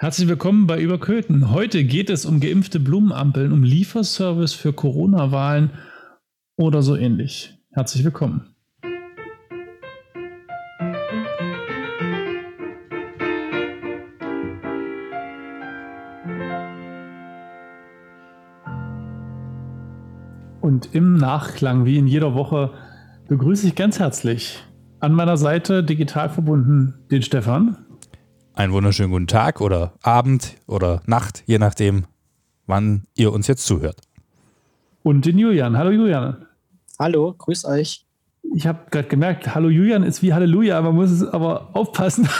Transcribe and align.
Herzlich 0.00 0.28
willkommen 0.28 0.68
bei 0.68 0.80
Überköten. 0.80 1.50
Heute 1.50 1.82
geht 1.82 2.08
es 2.08 2.24
um 2.24 2.38
geimpfte 2.38 2.78
Blumenampeln, 2.78 3.50
um 3.50 3.64
Lieferservice 3.64 4.52
für 4.52 4.72
Corona-Wahlen 4.72 5.72
oder 6.54 6.82
so 6.82 6.94
ähnlich. 6.94 7.58
Herzlich 7.72 8.04
willkommen. 8.04 8.54
Und 20.60 20.94
im 20.94 21.14
Nachklang, 21.14 21.86
wie 21.86 21.98
in 21.98 22.06
jeder 22.06 22.34
Woche, 22.34 22.70
begrüße 23.26 23.66
ich 23.66 23.74
ganz 23.74 23.98
herzlich 23.98 24.62
an 25.00 25.12
meiner 25.12 25.36
Seite 25.36 25.82
digital 25.82 26.30
verbunden 26.30 26.94
den 27.10 27.22
Stefan. 27.22 27.87
Einen 28.58 28.72
wunderschönen 28.72 29.12
guten 29.12 29.28
Tag 29.28 29.60
oder 29.60 29.92
Abend 30.02 30.56
oder 30.66 31.00
Nacht, 31.06 31.44
je 31.46 31.60
nachdem, 31.60 32.06
wann 32.66 33.04
ihr 33.14 33.32
uns 33.32 33.46
jetzt 33.46 33.64
zuhört. 33.64 34.00
Und 35.04 35.26
den 35.26 35.38
Julian. 35.38 35.78
Hallo 35.78 35.92
Julian. 35.92 36.44
Hallo, 36.98 37.32
grüß 37.38 37.66
euch. 37.66 38.04
Ich 38.56 38.66
habe 38.66 38.80
gerade 38.90 39.06
gemerkt, 39.06 39.54
Hallo 39.54 39.68
Julian 39.68 40.02
ist 40.02 40.22
wie 40.22 40.34
Halleluja, 40.34 40.82
man 40.82 40.96
muss 40.96 41.12
es 41.12 41.22
aber 41.22 41.68
aufpassen. 41.72 42.28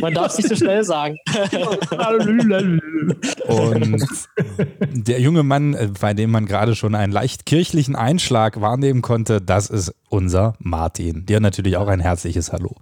Man 0.00 0.12
darf 0.12 0.32
es 0.32 0.38
nicht 0.38 0.48
so 0.48 0.56
schnell 0.56 0.84
sagen. 0.84 1.16
Und 3.48 5.08
der 5.08 5.20
junge 5.20 5.42
Mann, 5.42 5.74
äh, 5.74 5.88
bei 5.98 6.12
dem 6.12 6.30
man 6.30 6.44
gerade 6.44 6.74
schon 6.74 6.94
einen 6.94 7.12
leicht 7.12 7.46
kirchlichen 7.46 7.96
Einschlag 7.96 8.60
wahrnehmen 8.60 9.00
konnte, 9.00 9.40
das 9.40 9.70
ist 9.70 9.94
unser 10.10 10.54
Martin. 10.58 11.24
Dir 11.24 11.40
natürlich 11.40 11.76
auch 11.76 11.88
ein 11.88 12.00
herzliches 12.00 12.52
Hallo. 12.52 12.76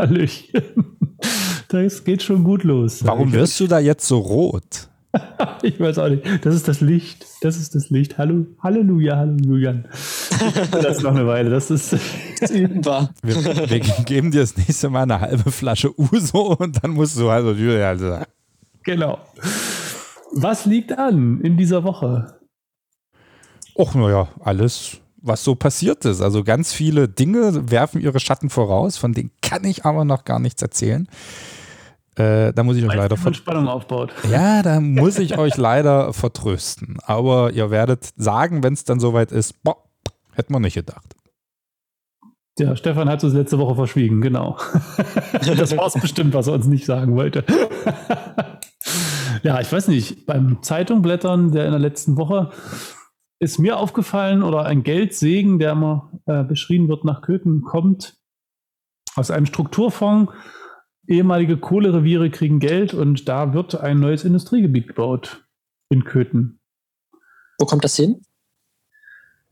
Hallöchen. 0.00 0.62
Das 1.68 2.02
geht 2.02 2.20
schon 2.20 2.42
gut 2.42 2.64
los. 2.64 3.04
Warum 3.04 3.32
wirst 3.32 3.60
du 3.60 3.68
da 3.68 3.78
jetzt 3.78 4.04
so 4.04 4.18
rot? 4.18 4.88
ich 5.62 5.78
weiß 5.78 5.98
auch 5.98 6.08
nicht. 6.08 6.24
Das 6.44 6.56
ist 6.56 6.66
das 6.66 6.80
Licht. 6.80 7.24
Das 7.42 7.58
ist 7.58 7.76
das 7.76 7.90
Licht. 7.90 8.18
Hallo, 8.18 8.44
Halleluja, 8.60 9.16
Halleluja. 9.16 9.74
Das 10.72 10.96
ist 10.96 11.02
noch 11.04 11.14
eine 11.14 11.28
Weile. 11.28 11.48
Das 11.48 11.70
ist, 11.70 11.94
das 12.40 12.50
übenbar. 12.50 13.10
Wir, 13.22 13.36
wir, 13.36 13.78
geben 13.78 14.32
dir 14.32 14.40
das 14.40 14.56
nächste 14.56 14.90
Mal 14.90 15.02
eine 15.02 15.20
halbe 15.20 15.52
Flasche 15.52 15.96
Uso 15.96 16.56
und 16.56 16.82
dann 16.82 16.90
musst 16.90 17.16
du 17.16 17.28
also. 17.28 17.50
also 17.50 18.18
genau. 18.82 19.18
Was 20.32 20.66
liegt 20.66 20.98
an 20.98 21.40
in 21.42 21.56
dieser 21.56 21.84
Woche? 21.84 22.40
Och, 23.76 23.94
naja, 23.94 24.26
alles 24.40 25.00
was 25.22 25.44
so 25.44 25.54
passiert 25.54 26.04
ist. 26.04 26.20
Also 26.20 26.44
ganz 26.44 26.72
viele 26.72 27.08
Dinge 27.08 27.70
werfen 27.70 28.00
ihre 28.00 28.20
Schatten 28.20 28.50
voraus, 28.50 28.96
von 28.96 29.12
denen 29.12 29.30
kann 29.42 29.64
ich 29.64 29.84
aber 29.84 30.04
noch 30.04 30.24
gar 30.24 30.38
nichts 30.38 30.62
erzählen. 30.62 31.08
Äh, 32.16 32.52
da 32.52 32.62
muss 32.62 32.76
ich 32.76 32.84
euch 32.84 32.94
leider 32.94 33.16
von 33.16 33.34
Spannung 33.34 33.68
aufbaut. 33.68 34.12
Ja, 34.30 34.62
da 34.62 34.80
muss 34.80 35.18
ich 35.18 35.38
euch 35.38 35.56
leider 35.56 36.12
vertrösten. 36.12 36.98
Aber 37.04 37.52
ihr 37.52 37.70
werdet 37.70 38.10
sagen, 38.16 38.62
wenn 38.62 38.74
es 38.74 38.84
dann 38.84 39.00
soweit 39.00 39.32
ist, 39.32 39.62
boah, 39.62 39.76
hätte 40.32 40.52
man 40.52 40.62
nicht 40.62 40.74
gedacht. 40.74 41.14
Ja, 42.58 42.76
Stefan 42.76 43.08
hat 43.08 43.24
es 43.24 43.32
letzte 43.32 43.58
Woche 43.58 43.74
verschwiegen, 43.74 44.20
genau. 44.20 44.58
das 45.32 45.74
war 45.76 45.86
es 45.86 45.94
bestimmt, 45.94 46.34
was 46.34 46.46
er 46.46 46.54
uns 46.54 46.66
nicht 46.66 46.84
sagen 46.84 47.16
wollte. 47.16 47.42
ja, 49.42 49.60
ich 49.60 49.72
weiß 49.72 49.88
nicht, 49.88 50.26
beim 50.26 50.62
Zeitungblättern 50.62 51.52
der 51.52 51.64
in 51.64 51.70
der 51.70 51.80
letzten 51.80 52.18
Woche 52.18 52.50
ist 53.40 53.58
mir 53.58 53.78
aufgefallen, 53.78 54.42
oder 54.42 54.66
ein 54.66 54.82
Geldsegen, 54.82 55.58
der 55.58 55.72
immer 55.72 56.12
äh, 56.26 56.44
beschrieben 56.44 56.88
wird 56.88 57.04
nach 57.04 57.22
Köthen, 57.22 57.62
kommt 57.62 58.18
aus 59.16 59.30
einem 59.30 59.46
Strukturfonds. 59.46 60.32
Ehemalige 61.08 61.56
Kohlereviere 61.56 62.30
kriegen 62.30 62.60
Geld 62.60 62.94
und 62.94 63.28
da 63.28 63.52
wird 63.54 63.74
ein 63.80 63.98
neues 63.98 64.24
Industriegebiet 64.24 64.88
gebaut 64.88 65.44
in 65.88 66.04
Köthen. 66.04 66.60
Wo 67.58 67.66
kommt 67.66 67.82
das 67.82 67.96
hin? 67.96 68.20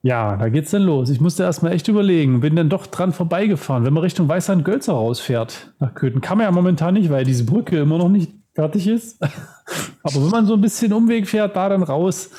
Ja, 0.03 0.37
da 0.37 0.49
geht's 0.49 0.71
dann 0.71 0.83
los. 0.83 1.11
Ich 1.11 1.21
musste 1.21 1.43
erstmal 1.43 1.73
echt 1.73 1.89
überlegen, 1.89 2.41
bin 2.41 2.55
dann 2.55 2.69
doch 2.69 2.87
dran 2.87 3.13
vorbeigefahren. 3.13 3.85
Wenn 3.85 3.95
man 3.95 4.05
Richtung 4.05 4.29
Weißland-Gölzer 4.29 4.93
rausfährt 4.93 5.75
nach 5.81 5.95
Köthen, 5.95 6.21
kann 6.21 6.39
man 6.39 6.45
ja 6.45 6.51
momentan 6.53 6.95
nicht, 6.95 7.11
weil 7.11 7.25
diese 7.25 7.45
Brücke 7.45 7.79
immer 7.79 7.99
noch 7.99 8.09
nicht 8.09 8.33
fertig 8.55 8.87
ist. 8.87 9.21
Aber 10.03 10.15
wenn 10.15 10.31
man 10.31 10.47
so 10.47 10.55
ein 10.55 10.61
bisschen 10.61 10.93
Umweg 10.93 11.27
fährt, 11.27 11.57
da 11.57 11.69
dann 11.69 11.83
raus, 11.83 12.31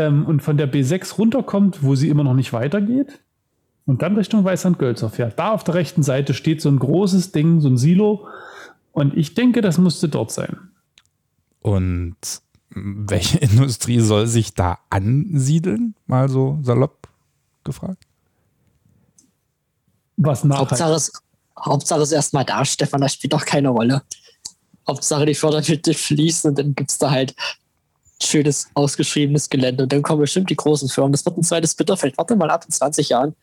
ähm, 0.00 0.26
und 0.26 0.42
von 0.42 0.56
der 0.56 0.72
B6 0.72 1.16
runterkommt, 1.16 1.82
wo 1.82 1.94
sie 1.94 2.08
immer 2.08 2.24
noch 2.24 2.34
nicht 2.34 2.52
weitergeht 2.52 3.20
und 3.86 4.02
dann 4.02 4.16
Richtung 4.16 4.44
Weißland-Gölzer 4.44 5.10
fährt. 5.10 5.38
Da 5.38 5.52
auf 5.52 5.64
der 5.64 5.74
rechten 5.74 6.02
Seite 6.02 6.34
steht 6.34 6.62
so 6.62 6.68
ein 6.68 6.78
großes 6.78 7.32
Ding, 7.32 7.60
so 7.60 7.68
ein 7.68 7.76
Silo. 7.76 8.28
Und 8.92 9.16
ich 9.16 9.34
denke, 9.34 9.60
das 9.60 9.78
musste 9.78 10.08
dort 10.08 10.30
sein. 10.32 10.56
Und 11.60 12.16
welche 12.70 13.38
Industrie 13.40 14.00
soll 14.00 14.26
sich 14.26 14.54
da 14.54 14.78
ansiedeln? 14.90 15.94
Mal 16.06 16.28
so 16.28 16.58
salopp 16.62 17.08
gefragt. 17.64 18.04
Was 20.16 20.44
nachhaltig? 20.44 20.70
Hauptsache 20.70 20.94
ist, 20.94 21.22
Hauptsache 21.58 22.02
ist 22.02 22.12
erstmal 22.12 22.44
da, 22.44 22.64
Stefan, 22.64 23.00
das 23.00 23.14
spielt 23.14 23.32
doch 23.32 23.44
keine 23.44 23.70
Rolle. 23.70 24.02
Hauptsache 24.86 25.26
die 25.26 25.34
Fördermittel 25.34 25.94
fließen 25.94 26.50
und 26.50 26.58
dann 26.58 26.74
gibt 26.74 26.90
es 26.90 26.98
da 26.98 27.10
halt 27.10 27.34
schönes, 28.22 28.70
ausgeschriebenes 28.74 29.50
Gelände. 29.50 29.84
Und 29.84 29.92
dann 29.92 30.02
kommen 30.02 30.20
bestimmt 30.20 30.50
die 30.50 30.56
großen 30.56 30.88
Firmen. 30.88 31.12
Das 31.12 31.24
wird 31.24 31.36
ein 31.36 31.42
zweites 31.42 31.74
Bitterfeld. 31.74 32.18
Warte 32.18 32.36
mal 32.36 32.50
ab 32.50 32.64
in 32.64 32.72
20 32.72 33.08
Jahren. 33.08 33.34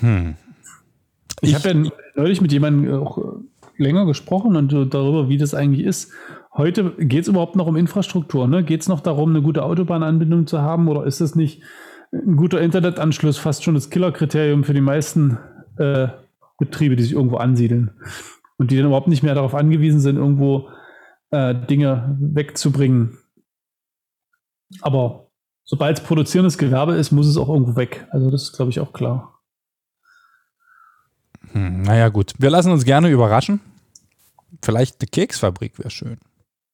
hm. 0.00 0.36
Ich, 1.40 1.50
ich 1.50 1.54
habe 1.54 1.70
ja 1.70 1.90
neulich 2.16 2.40
mit 2.40 2.52
jemandem 2.52 2.92
auch 3.02 3.18
äh, 3.18 3.82
länger 3.82 4.04
gesprochen 4.04 4.56
und 4.56 4.72
darüber, 4.72 5.28
wie 5.28 5.38
das 5.38 5.54
eigentlich 5.54 5.86
ist. 5.86 6.12
Heute 6.54 6.92
geht 6.98 7.22
es 7.22 7.28
überhaupt 7.28 7.56
noch 7.56 7.66
um 7.66 7.76
Infrastruktur. 7.76 8.46
Ne? 8.46 8.62
Geht 8.64 8.82
es 8.82 8.88
noch 8.88 9.00
darum, 9.00 9.30
eine 9.30 9.42
gute 9.42 9.62
Autobahnanbindung 9.62 10.46
zu 10.46 10.60
haben 10.60 10.88
oder 10.88 11.06
ist 11.06 11.20
es 11.20 11.34
nicht 11.34 11.62
ein 12.12 12.36
guter 12.36 12.60
Internetanschluss 12.60 13.38
fast 13.38 13.62
schon 13.62 13.74
das 13.74 13.88
Killerkriterium 13.88 14.64
für 14.64 14.74
die 14.74 14.80
meisten 14.80 15.38
äh, 15.78 16.08
Betriebe, 16.58 16.96
die 16.96 17.04
sich 17.04 17.12
irgendwo 17.12 17.36
ansiedeln 17.36 17.92
und 18.58 18.70
die 18.70 18.76
dann 18.76 18.86
überhaupt 18.86 19.08
nicht 19.08 19.22
mehr 19.22 19.34
darauf 19.34 19.54
angewiesen 19.54 20.00
sind, 20.00 20.16
irgendwo 20.16 20.68
äh, 21.30 21.54
Dinge 21.54 22.16
wegzubringen. 22.20 23.18
Aber 24.80 25.30
sobald 25.64 25.98
es 25.98 26.04
produzierendes 26.04 26.58
Gewerbe 26.58 26.94
ist, 26.94 27.10
muss 27.10 27.26
es 27.26 27.36
auch 27.36 27.48
irgendwo 27.48 27.76
weg. 27.76 28.06
Also 28.10 28.30
das 28.30 28.42
ist, 28.42 28.52
glaube 28.52 28.70
ich, 28.70 28.80
auch 28.80 28.92
klar. 28.92 29.40
Hm, 31.52 31.82
naja, 31.82 32.08
gut. 32.08 32.34
Wir 32.38 32.50
lassen 32.50 32.72
uns 32.72 32.84
gerne 32.84 33.10
überraschen. 33.10 33.60
Vielleicht 34.62 35.00
eine 35.00 35.08
Keksfabrik 35.08 35.78
wäre 35.78 35.90
schön. 35.90 36.18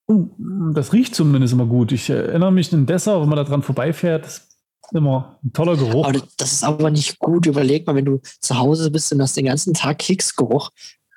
Uh, 0.09 0.29
das 0.73 0.93
riecht 0.93 1.15
zumindest 1.15 1.53
immer 1.53 1.67
gut. 1.67 1.93
Ich 1.93 2.09
erinnere 2.11 2.53
mich 2.53 2.73
an 2.73 2.87
Dessau, 2.87 3.21
wenn 3.21 3.29
man 3.29 3.37
da 3.37 3.45
dran 3.45 3.63
vorbeifährt, 3.63 4.27
ist 4.27 4.57
immer 4.93 5.39
ein 5.45 5.53
toller 5.53 5.77
Geruch. 5.77 6.07
Aber 6.07 6.21
das 6.37 6.53
ist 6.53 6.65
aber 6.65 6.91
nicht 6.91 7.19
gut. 7.19 7.47
Überleg 7.47 7.87
mal, 7.87 7.97
wenn 7.97 8.05
du 8.05 8.21
zu 8.41 8.57
Hause 8.57 8.91
bist 8.91 9.13
und 9.13 9.21
hast 9.21 9.37
den 9.37 9.47
ganzen 9.47 9.75
Tag 9.75 9.99
Keksgeruch 9.99 10.71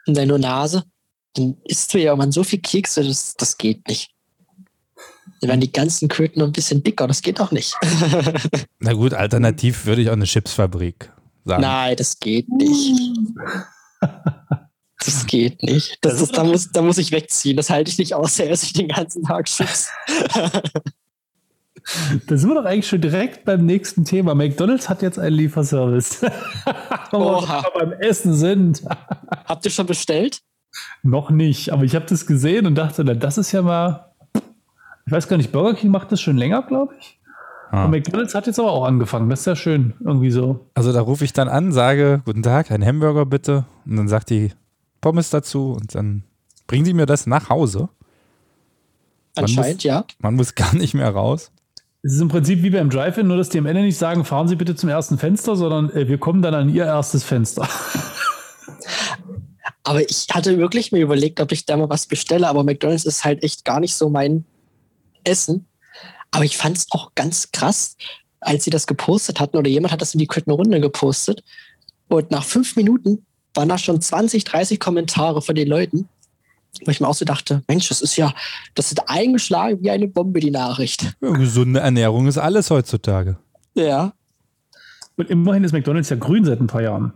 in 0.06 0.16
deiner 0.16 0.39
Nase, 0.39 0.83
dann 1.35 1.57
isst 1.63 1.94
du 1.94 2.00
ja 2.00 2.16
man 2.16 2.31
so 2.31 2.44
viel 2.44 2.59
Kekse, 2.59 3.03
das, 3.03 3.35
das 3.35 3.57
geht 3.57 3.88
nicht. 3.88 4.12
Dann 5.41 5.50
werden 5.50 5.62
die 5.62 5.72
ganzen 5.72 6.09
Köten 6.09 6.40
noch 6.40 6.47
ein 6.47 6.53
bisschen 6.53 6.84
dicker, 6.84 7.07
das 7.07 7.22
geht 7.22 7.40
doch 7.40 7.51
nicht. 7.51 7.75
Na 8.79 8.94
gut, 8.94 9.13
alternativ 9.13 9.85
würde 9.85 10.01
ich 10.01 10.09
auch 10.09 10.13
eine 10.13 10.25
Chipsfabrik 10.25 11.12
sagen. 11.45 11.62
Nein, 11.62 11.95
das 11.95 12.19
geht 12.19 12.50
nicht. 12.50 13.00
Das 15.00 15.25
geht 15.28 15.63
nicht. 15.63 15.97
Das 16.01 16.22
ist, 16.22 16.38
da, 16.38 16.44
muss, 16.44 16.72
da 16.72 16.81
muss 16.81 16.97
ich 16.97 17.12
wegziehen. 17.12 17.56
Das 17.56 17.69
halte 17.69 17.89
ich 17.89 17.97
nicht 17.97 18.16
aus, 18.16 18.38
er 18.38 18.50
esse 18.50 18.66
ich 18.66 18.73
den 18.73 18.89
ganzen 18.89 19.23
Tag 19.23 19.45
Chips. 19.45 19.89
Da 22.28 22.38
sind 22.38 22.50
wir 22.50 22.56
doch 22.56 22.66
eigentlich 22.66 22.88
schon 22.88 23.01
direkt 23.01 23.45
beim 23.45 23.66
nächsten 23.66 24.06
Thema. 24.06 24.35
McDonalds 24.35 24.89
hat 24.89 25.01
jetzt 25.01 25.18
einen 25.18 25.35
Lieferservice. 25.35 26.22
Wo 27.12 27.41
wir 27.41 27.72
beim 27.73 27.94
Essen 27.94 28.35
sind. 28.35 28.84
Habt 29.45 29.66
ihr 29.66 29.72
schon 29.72 29.88
bestellt? 29.88 30.41
Noch 31.03 31.31
nicht, 31.31 31.72
aber 31.72 31.84
ich 31.84 31.96
habe 31.96 32.06
das 32.06 32.25
gesehen 32.25 32.66
und 32.66 32.75
dachte, 32.75 33.03
na, 33.03 33.13
das 33.13 33.38
ist 33.38 33.51
ja 33.51 33.62
mal. 33.62 34.12
Ich 35.06 35.12
weiß 35.12 35.27
gar 35.27 35.38
nicht, 35.38 35.51
Burger 35.51 35.74
King 35.74 35.89
macht 35.89 36.12
das 36.12 36.21
schon 36.21 36.38
länger, 36.38 36.62
glaube 36.62 36.94
ich. 37.00 37.19
Ah. 37.71 37.86
Und 37.86 37.92
McDonalds 37.92 38.36
hat 38.36 38.48
jetzt 38.48 38.60
aber 38.60 38.71
auch 38.71 38.86
angefangen. 38.86 39.30
Das 39.30 39.42
ist 39.42 39.45
ja 39.45 39.56
schön, 39.56 39.94
irgendwie 40.04 40.31
so. 40.31 40.68
Also 40.75 40.92
da 40.92 41.01
rufe 41.01 41.25
ich 41.25 41.33
dann 41.33 41.48
an, 41.48 41.71
sage, 41.71 42.21
guten 42.25 42.44
Tag, 42.44 42.71
ein 42.71 42.86
Hamburger 42.86 43.25
bitte. 43.25 43.66
Und 43.86 43.95
dann 43.95 44.07
sagt 44.07 44.30
die 44.30 44.51
Pommes 45.01 45.30
dazu 45.30 45.74
und 45.74 45.95
dann 45.95 46.24
bringen 46.68 46.86
die 46.86 46.94
mir 46.94 47.06
das 47.06 47.27
nach 47.27 47.50
Hause. 47.50 47.89
Anscheinend, 49.36 49.77
muss, 49.77 49.83
ja. 49.83 50.06
Man 50.19 50.36
muss 50.36 50.56
gar 50.56 50.75
nicht 50.75 50.94
mehr 50.94 51.10
raus. 51.10 51.51
Es 52.01 52.13
ist 52.13 52.21
im 52.21 52.30
Prinzip 52.30 52.63
wie 52.63 52.69
beim 52.69 52.89
Drive-In, 52.89 53.27
nur 53.27 53.38
dass 53.38 53.50
die 53.50 53.60
am 53.60 53.66
Ende 53.66 53.81
nicht 53.81 53.98
sagen, 53.98 54.24
fahren 54.24 54.48
Sie 54.48 54.56
bitte 54.56 54.75
zum 54.75 54.89
ersten 54.89 55.18
Fenster, 55.18 55.56
sondern 55.56 55.89
äh, 55.92 56.07
wir 56.07 56.18
kommen 56.18 56.42
dann 56.42 56.54
an 56.54 56.69
Ihr 56.69 56.86
erstes 56.86 57.24
Fenster. 57.24 57.68
Aber 59.89 60.07
ich 60.07 60.27
hatte 60.31 60.59
wirklich 60.59 60.91
mir 60.91 61.01
überlegt, 61.01 61.39
ob 61.39 61.51
ich 61.51 61.65
da 61.65 61.75
mal 61.75 61.89
was 61.89 62.06
bestelle, 62.06 62.47
aber 62.47 62.63
McDonalds 62.63 63.06
ist 63.06 63.25
halt 63.25 63.41
echt 63.41 63.65
gar 63.65 63.80
nicht 63.80 63.95
so 63.95 64.07
mein 64.07 64.45
Essen. 65.24 65.65
Aber 66.30 66.45
ich 66.45 66.57
fand 66.57 66.77
es 66.77 66.86
auch 66.91 67.15
ganz 67.15 67.51
krass, 67.51 67.97
als 68.39 68.65
sie 68.65 68.69
das 68.69 68.86
gepostet 68.86 69.39
hatten 69.39 69.57
oder 69.57 69.68
jemand 69.68 69.91
hat 69.91 70.03
das 70.03 70.13
in 70.13 70.19
die 70.19 70.30
Runde 70.47 70.80
gepostet. 70.80 71.44
Und 72.07 72.30
nach 72.30 72.44
fünf 72.44 72.75
Minuten 72.75 73.25
waren 73.56 73.68
da 73.68 73.80
schon 73.80 74.00
20, 74.00 74.44
30 74.44 74.80
Kommentare 74.80 75.41
von 75.41 75.56
den 75.56 75.68
Leuten, 75.68 76.07
Wo 76.85 76.92
ich 76.92 77.01
mir 77.01 77.07
auch 77.07 77.15
so 77.15 77.25
dachte, 77.25 77.63
Mensch, 77.68 77.89
das 77.89 78.03
ist 78.03 78.15
ja, 78.15 78.31
das 78.75 78.92
ist 78.92 79.09
eingeschlagen 79.09 79.80
wie 79.81 79.89
eine 79.89 80.07
Bombe, 80.07 80.39
die 80.39 80.51
Nachricht. 80.51 81.15
Ja, 81.19 81.31
gesunde 81.31 81.80
Ernährung 81.80 82.27
ist 82.27 82.38
alles 82.38 82.69
heutzutage. 82.69 83.39
Ja. 83.74 84.13
Und 85.18 85.31
immerhin 85.31 85.63
ist 85.63 85.71
McDonalds 85.71 86.09
ja 86.09 86.15
grün 86.15 86.45
seit 86.45 86.62
ein 86.62 86.68
paar 86.68 86.83
Jahren. 86.83 87.13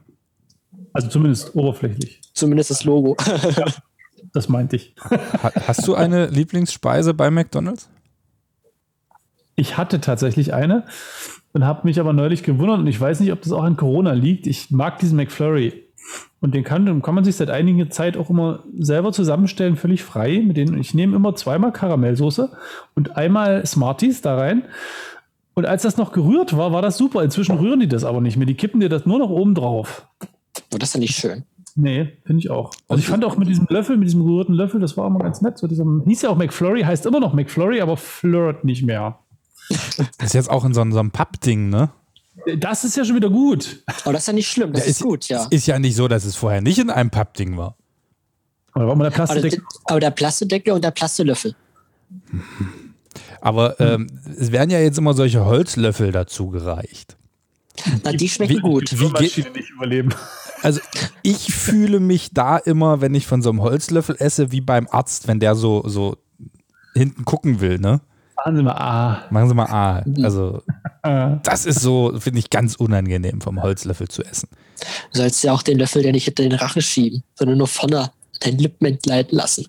Also 0.93 1.09
zumindest 1.09 1.55
oberflächlich. 1.55 2.21
Zumindest 2.33 2.69
das 2.69 2.83
Logo. 2.83 3.17
Das 4.31 4.49
meinte 4.49 4.77
ich. 4.77 4.95
Ha 5.43 5.51
hast 5.67 5.87
du 5.87 5.95
eine 5.95 6.27
Lieblingsspeise 6.27 7.13
bei 7.13 7.29
McDonalds? 7.29 7.89
Ich 9.55 9.77
hatte 9.77 10.01
tatsächlich 10.01 10.53
eine 10.53 10.85
und 11.51 11.65
habe 11.65 11.87
mich 11.87 11.99
aber 11.99 12.13
neulich 12.13 12.41
gewundert 12.41 12.79
und 12.79 12.87
ich 12.87 12.99
weiß 12.99 13.19
nicht, 13.19 13.31
ob 13.31 13.41
das 13.41 13.51
auch 13.51 13.63
an 13.63 13.77
Corona 13.77 14.13
liegt. 14.13 14.47
Ich 14.47 14.71
mag 14.71 14.97
diesen 14.99 15.17
McFlurry. 15.17 15.83
Und 16.41 16.53
den 16.53 16.63
kann, 16.65 17.01
kann 17.01 17.15
man 17.15 17.23
sich 17.23 17.35
seit 17.35 17.49
einiger 17.49 17.89
Zeit 17.89 18.17
auch 18.17 18.29
immer 18.29 18.63
selber 18.77 19.13
zusammenstellen, 19.13 19.77
völlig 19.77 20.03
frei. 20.03 20.41
Mit 20.45 20.57
denen, 20.57 20.77
ich 20.77 20.93
nehme 20.93 21.15
immer 21.15 21.35
zweimal 21.35 21.71
Karamellsoße 21.71 22.51
und 22.95 23.15
einmal 23.15 23.65
Smarties 23.65 24.21
da 24.21 24.35
rein. 24.35 24.63
Und 25.53 25.65
als 25.65 25.83
das 25.83 25.97
noch 25.97 26.11
gerührt 26.11 26.57
war, 26.57 26.73
war 26.73 26.81
das 26.81 26.97
super. 26.97 27.23
Inzwischen 27.23 27.57
rühren 27.57 27.79
die 27.79 27.87
das 27.87 28.03
aber 28.03 28.19
nicht 28.19 28.35
mehr. 28.35 28.47
Die 28.47 28.55
kippen 28.55 28.79
dir 28.79 28.89
das 28.89 29.05
nur 29.05 29.19
noch 29.19 29.29
oben 29.29 29.55
drauf. 29.55 30.07
Oh, 30.73 30.77
das 30.77 30.89
ist 30.89 30.93
ja 30.95 30.99
nicht 30.99 31.15
schön. 31.15 31.43
Nee, 31.75 32.17
finde 32.25 32.39
ich 32.39 32.49
auch. 32.51 32.71
Also 32.87 32.99
ich 33.01 33.07
fand 33.07 33.25
auch 33.25 33.35
mit 33.37 33.47
diesem 33.47 33.65
Löffel, 33.69 33.97
mit 33.97 34.07
diesem 34.07 34.23
gerührten 34.25 34.53
Löffel, 34.53 34.79
das 34.79 34.95
war 34.95 35.07
immer 35.07 35.19
ganz 35.19 35.41
nett. 35.41 35.57
So 35.57 35.65
diesem, 35.67 36.03
hieß 36.05 36.21
ja 36.21 36.29
auch 36.29 36.37
McFlurry, 36.37 36.81
heißt 36.83 37.05
immer 37.07 37.19
noch 37.19 37.33
McFlurry, 37.33 37.81
aber 37.81 37.97
flirt 37.97 38.63
nicht 38.63 38.83
mehr. 38.83 39.17
Das 39.69 39.99
ist 40.27 40.33
jetzt 40.33 40.49
auch 40.51 40.65
in 40.65 40.73
so, 40.73 40.83
so 40.91 40.99
einem 40.99 41.09
Pappding, 41.11 41.69
ne? 41.69 41.89
Das 42.59 42.83
ist 42.83 42.95
ja 42.97 43.05
schon 43.05 43.15
wieder 43.15 43.29
gut. 43.29 43.83
Aber 44.03 44.13
das 44.13 44.23
ist 44.23 44.27
ja 44.27 44.33
nicht 44.33 44.49
schlimm, 44.49 44.73
das 44.73 44.83
Ja, 44.85 44.89
ist, 44.91 45.01
gut, 45.01 45.27
ja. 45.29 45.41
Es 45.43 45.47
ist 45.51 45.67
ja 45.67 45.79
nicht 45.79 45.95
so, 45.95 46.07
dass 46.07 46.25
es 46.25 46.35
vorher 46.35 46.61
nicht 46.61 46.77
in 46.77 46.89
einem 46.91 47.09
Pappding 47.09 47.57
war. 47.57 47.75
Aber 48.73 48.87
war 48.87 48.95
der 48.97 49.11
Plastik. 49.11 49.61
aber 49.85 49.99
der 49.99 50.11
Plastedeckel 50.11 50.73
und 50.73 50.83
der 50.83 50.91
Plastelöffel. 50.91 51.55
Aber 53.41 53.79
ähm, 53.79 54.07
es 54.37 54.51
werden 54.51 54.69
ja 54.69 54.79
jetzt 54.79 54.97
immer 54.97 55.13
solche 55.13 55.45
Holzlöffel 55.45 56.11
dazu 56.11 56.49
gereicht. 56.49 57.17
Na, 58.03 58.11
die 58.13 58.29
schmecken 58.29 58.57
wie- 58.57 58.59
gut. 58.61 58.91
wie 58.99 59.09
geht- 59.29 59.55
nicht 59.55 59.69
überleben. 59.71 60.09
Also 60.63 60.79
ich 61.23 61.53
fühle 61.53 61.99
mich 61.99 62.33
da 62.33 62.57
immer, 62.57 63.01
wenn 63.01 63.13
ich 63.13 63.27
von 63.27 63.41
so 63.41 63.49
einem 63.49 63.61
Holzlöffel 63.61 64.15
esse, 64.17 64.51
wie 64.51 64.61
beim 64.61 64.87
Arzt, 64.89 65.27
wenn 65.27 65.41
der 65.41 65.55
so, 65.55 65.83
so 65.85 66.15
hinten 66.93 67.25
gucken 67.25 67.59
will, 67.59 67.79
ne? 67.79 67.99
Machen 68.37 68.55
Sie 68.55 68.63
mal, 68.63 68.71
ah, 68.71 69.25
Machen 69.29 69.49
Sie 69.49 69.55
mal 69.55 69.65
A. 69.65 70.03
Also 70.23 70.63
äh, 71.03 71.35
das 71.43 71.65
ist 71.65 71.81
so, 71.81 72.17
finde 72.17 72.39
ich, 72.39 72.49
ganz 72.49 72.75
unangenehm, 72.75 73.41
vom 73.41 73.61
Holzlöffel 73.61 74.07
zu 74.07 74.23
essen. 74.23 74.47
Du 75.11 75.19
sollst 75.19 75.43
ja 75.43 75.53
auch 75.53 75.63
den 75.63 75.77
Löffel 75.77 76.05
ja 76.05 76.11
nicht 76.11 76.25
hinter 76.25 76.43
den 76.43 76.53
Rachen 76.53 76.81
schieben, 76.81 77.23
sondern 77.35 77.57
nur 77.57 77.67
vorne 77.67 78.11
deinen 78.39 78.57
Lippen 78.57 78.85
entgleiten 78.85 79.37
lassen. 79.37 79.67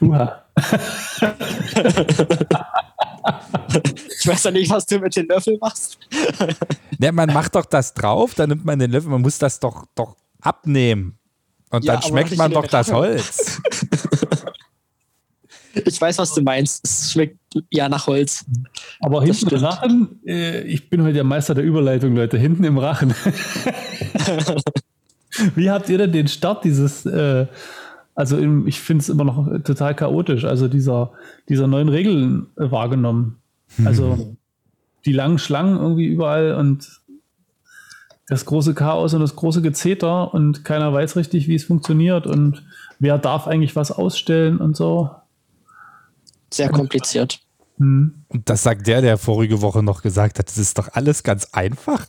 uha. 0.00 0.42
Ich 4.20 4.26
weiß 4.26 4.44
ja 4.44 4.50
nicht, 4.50 4.70
was 4.70 4.86
du 4.86 4.98
mit 4.98 5.14
den 5.16 5.26
Löffeln 5.26 5.58
machst. 5.60 5.98
Ne, 6.98 7.12
man 7.12 7.32
macht 7.32 7.54
doch 7.54 7.66
das 7.66 7.94
drauf, 7.94 8.34
dann 8.34 8.50
nimmt 8.50 8.64
man 8.64 8.78
den 8.78 8.90
Löffel, 8.90 9.10
man 9.10 9.20
muss 9.20 9.38
das 9.38 9.60
doch, 9.60 9.84
doch 9.94 10.16
abnehmen. 10.40 11.18
Und 11.70 11.84
Ja, 11.84 11.94
dann 11.94 12.02
schmeckt 12.02 12.36
man 12.36 12.52
doch 12.52 12.66
das. 12.66 12.92
Holz. 12.92 13.60
Ich 15.84 16.00
weiß, 16.00 16.18
was 16.18 16.32
du 16.32 16.42
meinst. 16.42 16.84
Es 16.84 17.12
schmeckt 17.12 17.38
ja 17.70 17.88
nach 17.88 18.06
Holz. 18.06 18.44
Aber 19.00 19.22
hinten 19.22 19.54
im. 19.54 19.64
Rachen, 19.64 20.20
äh, 20.26 20.62
ich 20.62 20.88
bin 20.88 21.02
heute 21.02 21.14
der 21.14 21.24
Meister 21.24 21.54
der 21.54 21.64
Überleitung, 21.64 22.16
Leute, 22.16 22.38
hinten 22.38 22.64
im 22.64 22.78
Rachen. 22.78 23.14
Wie 25.54 25.70
habt 25.70 25.88
ihr 25.90 25.98
denn 25.98 26.12
den 26.12 26.28
Start 26.28 26.64
dieses, 26.64 27.04
äh, 27.04 27.46
also 28.16 28.38
im, 28.38 28.66
ich 28.66 28.80
finde 28.80 29.02
es 29.02 29.08
immer 29.10 29.24
noch 29.24 29.46
total 29.62 29.94
chaotisch, 29.94 30.44
also 30.44 30.68
dieser, 30.68 31.12
dieser 31.48 31.66
neuen 31.66 31.90
Regeln 31.90 32.46
äh, 32.56 32.70
wahrgenommen? 32.70 33.36
Also 33.84 34.36
die 35.04 35.12
langen 35.12 35.38
Schlangen 35.38 35.76
irgendwie 35.76 36.06
überall 36.06 36.54
und 36.54 37.00
das 38.26 38.46
große 38.46 38.74
Chaos 38.74 39.12
und 39.12 39.20
das 39.20 39.36
große 39.36 39.60
Gezeter 39.60 40.32
und 40.32 40.64
keiner 40.64 40.92
weiß 40.92 41.16
richtig, 41.16 41.46
wie 41.46 41.54
es 41.54 41.64
funktioniert 41.64 42.26
und 42.26 42.64
wer 42.98 43.18
darf 43.18 43.46
eigentlich 43.46 43.76
was 43.76 43.92
ausstellen 43.92 44.58
und 44.58 44.76
so. 44.76 45.10
Sehr 46.52 46.70
kompliziert. 46.70 47.40
Hm. 47.78 48.14
Und 48.28 48.48
das 48.48 48.62
sagt 48.62 48.86
der, 48.86 49.02
der 49.02 49.18
vorige 49.18 49.60
Woche 49.60 49.82
noch 49.82 50.00
gesagt 50.00 50.38
hat, 50.38 50.48
das 50.48 50.58
ist 50.58 50.78
doch 50.78 50.88
alles 50.92 51.22
ganz 51.22 51.48
einfach. 51.52 52.06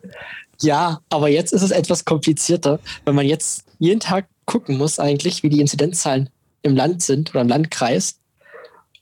Ja, 0.62 1.01
aber 1.09 1.27
jetzt 1.27 1.51
ist 1.51 1.63
es 1.63 1.71
etwas 1.71 2.06
komplizierter, 2.06 2.80
wenn 3.04 3.13
man 3.13 3.25
jetzt 3.25 3.65
jeden 3.77 4.00
Tag 4.00 4.27
gucken 4.48 4.78
muss, 4.78 4.98
eigentlich, 4.98 5.44
wie 5.44 5.50
die 5.50 5.62
Inzidenzzahlen 5.62 6.30
im 6.64 6.76
Land 6.76 7.04
sind 7.04 7.30
oder 7.30 7.42
im 7.42 7.48
Landkreis. 7.48 8.20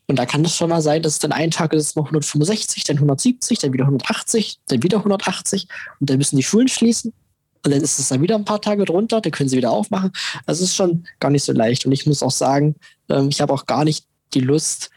Und 0.07 0.19
da 0.19 0.25
kann 0.25 0.43
es 0.43 0.55
schon 0.55 0.69
mal 0.69 0.81
sein, 0.81 1.01
dass 1.01 1.13
es 1.13 1.19
dann 1.19 1.31
einen 1.31 1.51
Tag 1.51 1.73
ist 1.73 1.83
es 1.83 1.95
mal 1.95 2.03
165, 2.03 2.83
dann 2.83 2.97
170, 2.97 3.59
dann 3.59 3.73
wieder 3.73 3.85
180, 3.85 4.59
dann 4.67 4.83
wieder 4.83 4.97
180 4.97 5.67
und 5.99 6.09
dann 6.09 6.17
müssen 6.17 6.35
die 6.35 6.43
Schulen 6.43 6.67
schließen. 6.67 7.13
Und 7.63 7.71
dann 7.71 7.81
ist 7.81 7.97
es 7.97 8.09
dann 8.09 8.21
wieder 8.21 8.35
ein 8.35 8.45
paar 8.45 8.61
Tage 8.61 8.85
drunter, 8.85 9.21
dann 9.21 9.31
können 9.31 9.49
sie 9.49 9.57
wieder 9.57 9.71
aufmachen. 9.71 10.11
Also 10.45 10.63
es 10.63 10.69
ist 10.69 10.75
schon 10.75 11.05
gar 11.19 11.31
nicht 11.31 11.43
so 11.43 11.51
leicht. 11.51 11.85
Und 11.85 11.91
ich 11.93 12.05
muss 12.05 12.21
auch 12.21 12.31
sagen, 12.31 12.75
ähm, 13.09 13.29
ich 13.29 13.41
habe 13.41 13.53
auch 13.53 13.65
gar 13.65 13.83
nicht 13.83 14.05
die 14.35 14.41
Lust, 14.41 14.91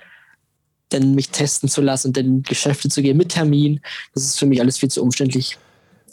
denn 0.93 1.15
mich 1.15 1.31
testen 1.31 1.71
zu 1.71 1.81
lassen 1.81 2.15
und 2.15 2.47
Geschäfte 2.47 2.91
zu 2.91 3.01
gehen 3.01 3.17
mit 3.17 3.31
Termin. 3.31 3.81
Das 4.15 4.25
ist 4.25 4.39
für 4.39 4.47
mich 4.47 4.61
alles 4.61 4.79
viel 4.79 4.91
zu 4.91 5.03
umständlich. 5.03 5.57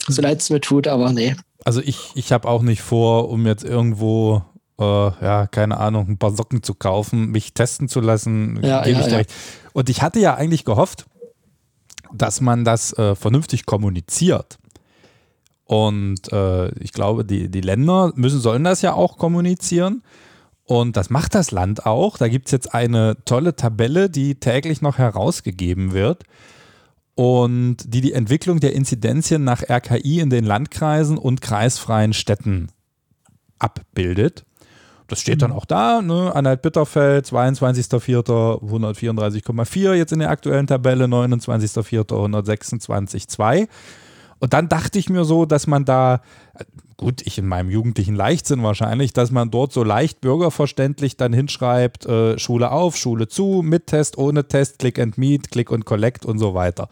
So 0.08 0.22
leid 0.22 0.40
es 0.40 0.50
mir 0.50 0.60
tut, 0.60 0.86
aber 0.86 1.12
nee. 1.12 1.36
Also 1.64 1.80
ich, 1.80 2.10
ich 2.14 2.32
habe 2.32 2.48
auch 2.48 2.62
nicht 2.62 2.82
vor, 2.82 3.28
um 3.28 3.46
jetzt 3.46 3.64
irgendwo, 3.64 4.42
äh, 4.78 4.84
ja, 4.84 5.46
keine 5.46 5.78
Ahnung, 5.78 6.08
ein 6.08 6.18
paar 6.18 6.32
Socken 6.32 6.62
zu 6.62 6.74
kaufen, 6.74 7.30
mich 7.30 7.54
testen 7.54 7.88
zu 7.88 8.00
lassen. 8.00 8.60
Ja, 8.62 8.82
gebe 8.82 9.00
ja, 9.00 9.06
ich 9.06 9.12
ja. 9.12 9.18
recht. 9.18 9.32
Und 9.72 9.88
ich 9.88 10.02
hatte 10.02 10.20
ja 10.20 10.34
eigentlich 10.34 10.64
gehofft, 10.64 11.06
dass 12.12 12.40
man 12.40 12.64
das 12.64 12.92
äh, 12.98 13.14
vernünftig 13.16 13.66
kommuniziert. 13.66 14.58
Und 15.64 16.32
äh, 16.32 16.68
ich 16.78 16.92
glaube, 16.92 17.24
die, 17.24 17.50
die 17.50 17.60
Länder 17.60 18.12
müssen, 18.14 18.40
sollen 18.40 18.62
das 18.62 18.82
ja 18.82 18.92
auch 18.92 19.18
kommunizieren. 19.18 20.02
Und 20.64 20.96
das 20.96 21.10
macht 21.10 21.34
das 21.34 21.50
Land 21.50 21.86
auch. 21.86 22.18
Da 22.18 22.28
gibt 22.28 22.46
es 22.46 22.52
jetzt 22.52 22.74
eine 22.74 23.16
tolle 23.24 23.56
Tabelle, 23.56 24.08
die 24.08 24.36
täglich 24.36 24.82
noch 24.82 24.98
herausgegeben 24.98 25.92
wird 25.92 26.24
und 27.16 27.78
die 27.86 28.02
die 28.02 28.12
Entwicklung 28.12 28.60
der 28.60 28.74
Inzidenzien 28.74 29.42
nach 29.42 29.62
RKI 29.68 30.20
in 30.20 30.30
den 30.30 30.44
Landkreisen 30.44 31.18
und 31.18 31.40
kreisfreien 31.40 32.12
Städten 32.12 32.68
abbildet. 33.58 34.44
Das 35.08 35.20
steht 35.20 35.40
dann 35.40 35.52
auch 35.52 35.64
da, 35.64 36.02
ne? 36.02 36.34
Anhalt-Bitterfeld, 36.34 37.26
22.04. 37.26 38.60
134,4 38.60 39.94
jetzt 39.94 40.12
in 40.12 40.18
der 40.18 40.30
aktuellen 40.30 40.66
Tabelle, 40.66 41.04
29.04. 41.04 42.06
126,2. 42.08 43.68
Und 44.38 44.52
dann 44.52 44.68
dachte 44.68 44.98
ich 44.98 45.08
mir 45.08 45.24
so, 45.24 45.46
dass 45.46 45.66
man 45.66 45.84
da, 45.84 46.20
äh, 46.54 46.64
gut, 46.96 47.22
ich 47.24 47.38
in 47.38 47.46
meinem 47.46 47.70
jugendlichen 47.70 48.14
Leichtsinn 48.14 48.62
wahrscheinlich, 48.62 49.12
dass 49.12 49.30
man 49.30 49.50
dort 49.50 49.72
so 49.72 49.82
leicht 49.82 50.20
bürgerverständlich 50.20 51.16
dann 51.16 51.32
hinschreibt, 51.32 52.06
äh, 52.06 52.38
Schule 52.38 52.70
auf, 52.70 52.96
Schule 52.96 53.28
zu, 53.28 53.62
mit 53.64 53.86
Test, 53.86 54.18
ohne 54.18 54.46
Test, 54.46 54.78
Click 54.78 54.98
and 54.98 55.18
Meet, 55.18 55.50
Click 55.50 55.70
und 55.70 55.84
Collect 55.84 56.26
und 56.26 56.38
so 56.38 56.54
weiter. 56.54 56.88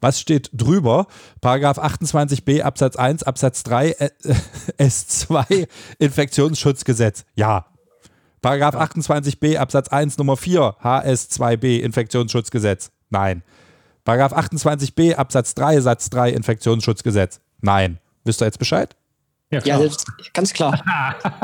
Was 0.00 0.20
steht 0.20 0.50
drüber? 0.52 1.06
Paragraph 1.40 1.78
28b 1.78 2.60
Absatz 2.60 2.96
1 2.96 3.22
Absatz 3.22 3.62
3 3.62 3.90
äh, 3.90 4.10
S2 4.78 5.66
Infektionsschutzgesetz. 5.98 7.24
Ja. 7.36 7.66
Paragraph 8.42 8.76
28b 8.76 9.56
Absatz 9.56 9.88
1 9.88 10.18
Nummer 10.18 10.36
4 10.36 10.76
HS2b 10.82 11.78
Infektionsschutzgesetz. 11.80 12.90
Nein. 13.08 13.42
Paragraph 14.04 14.32
28b 14.32 15.14
Absatz 15.14 15.54
3 15.54 15.80
Satz 15.80 16.10
3 16.10 16.30
Infektionsschutzgesetz. 16.30 17.40
Nein. 17.60 17.98
Wisst 18.24 18.42
ihr 18.42 18.46
jetzt 18.46 18.58
Bescheid? 18.58 18.94
Ja, 19.50 19.60
Ja, 19.64 19.76
klar. 19.76 19.84
das, 19.84 20.04
ganz 20.32 20.52
klar. 20.52 20.82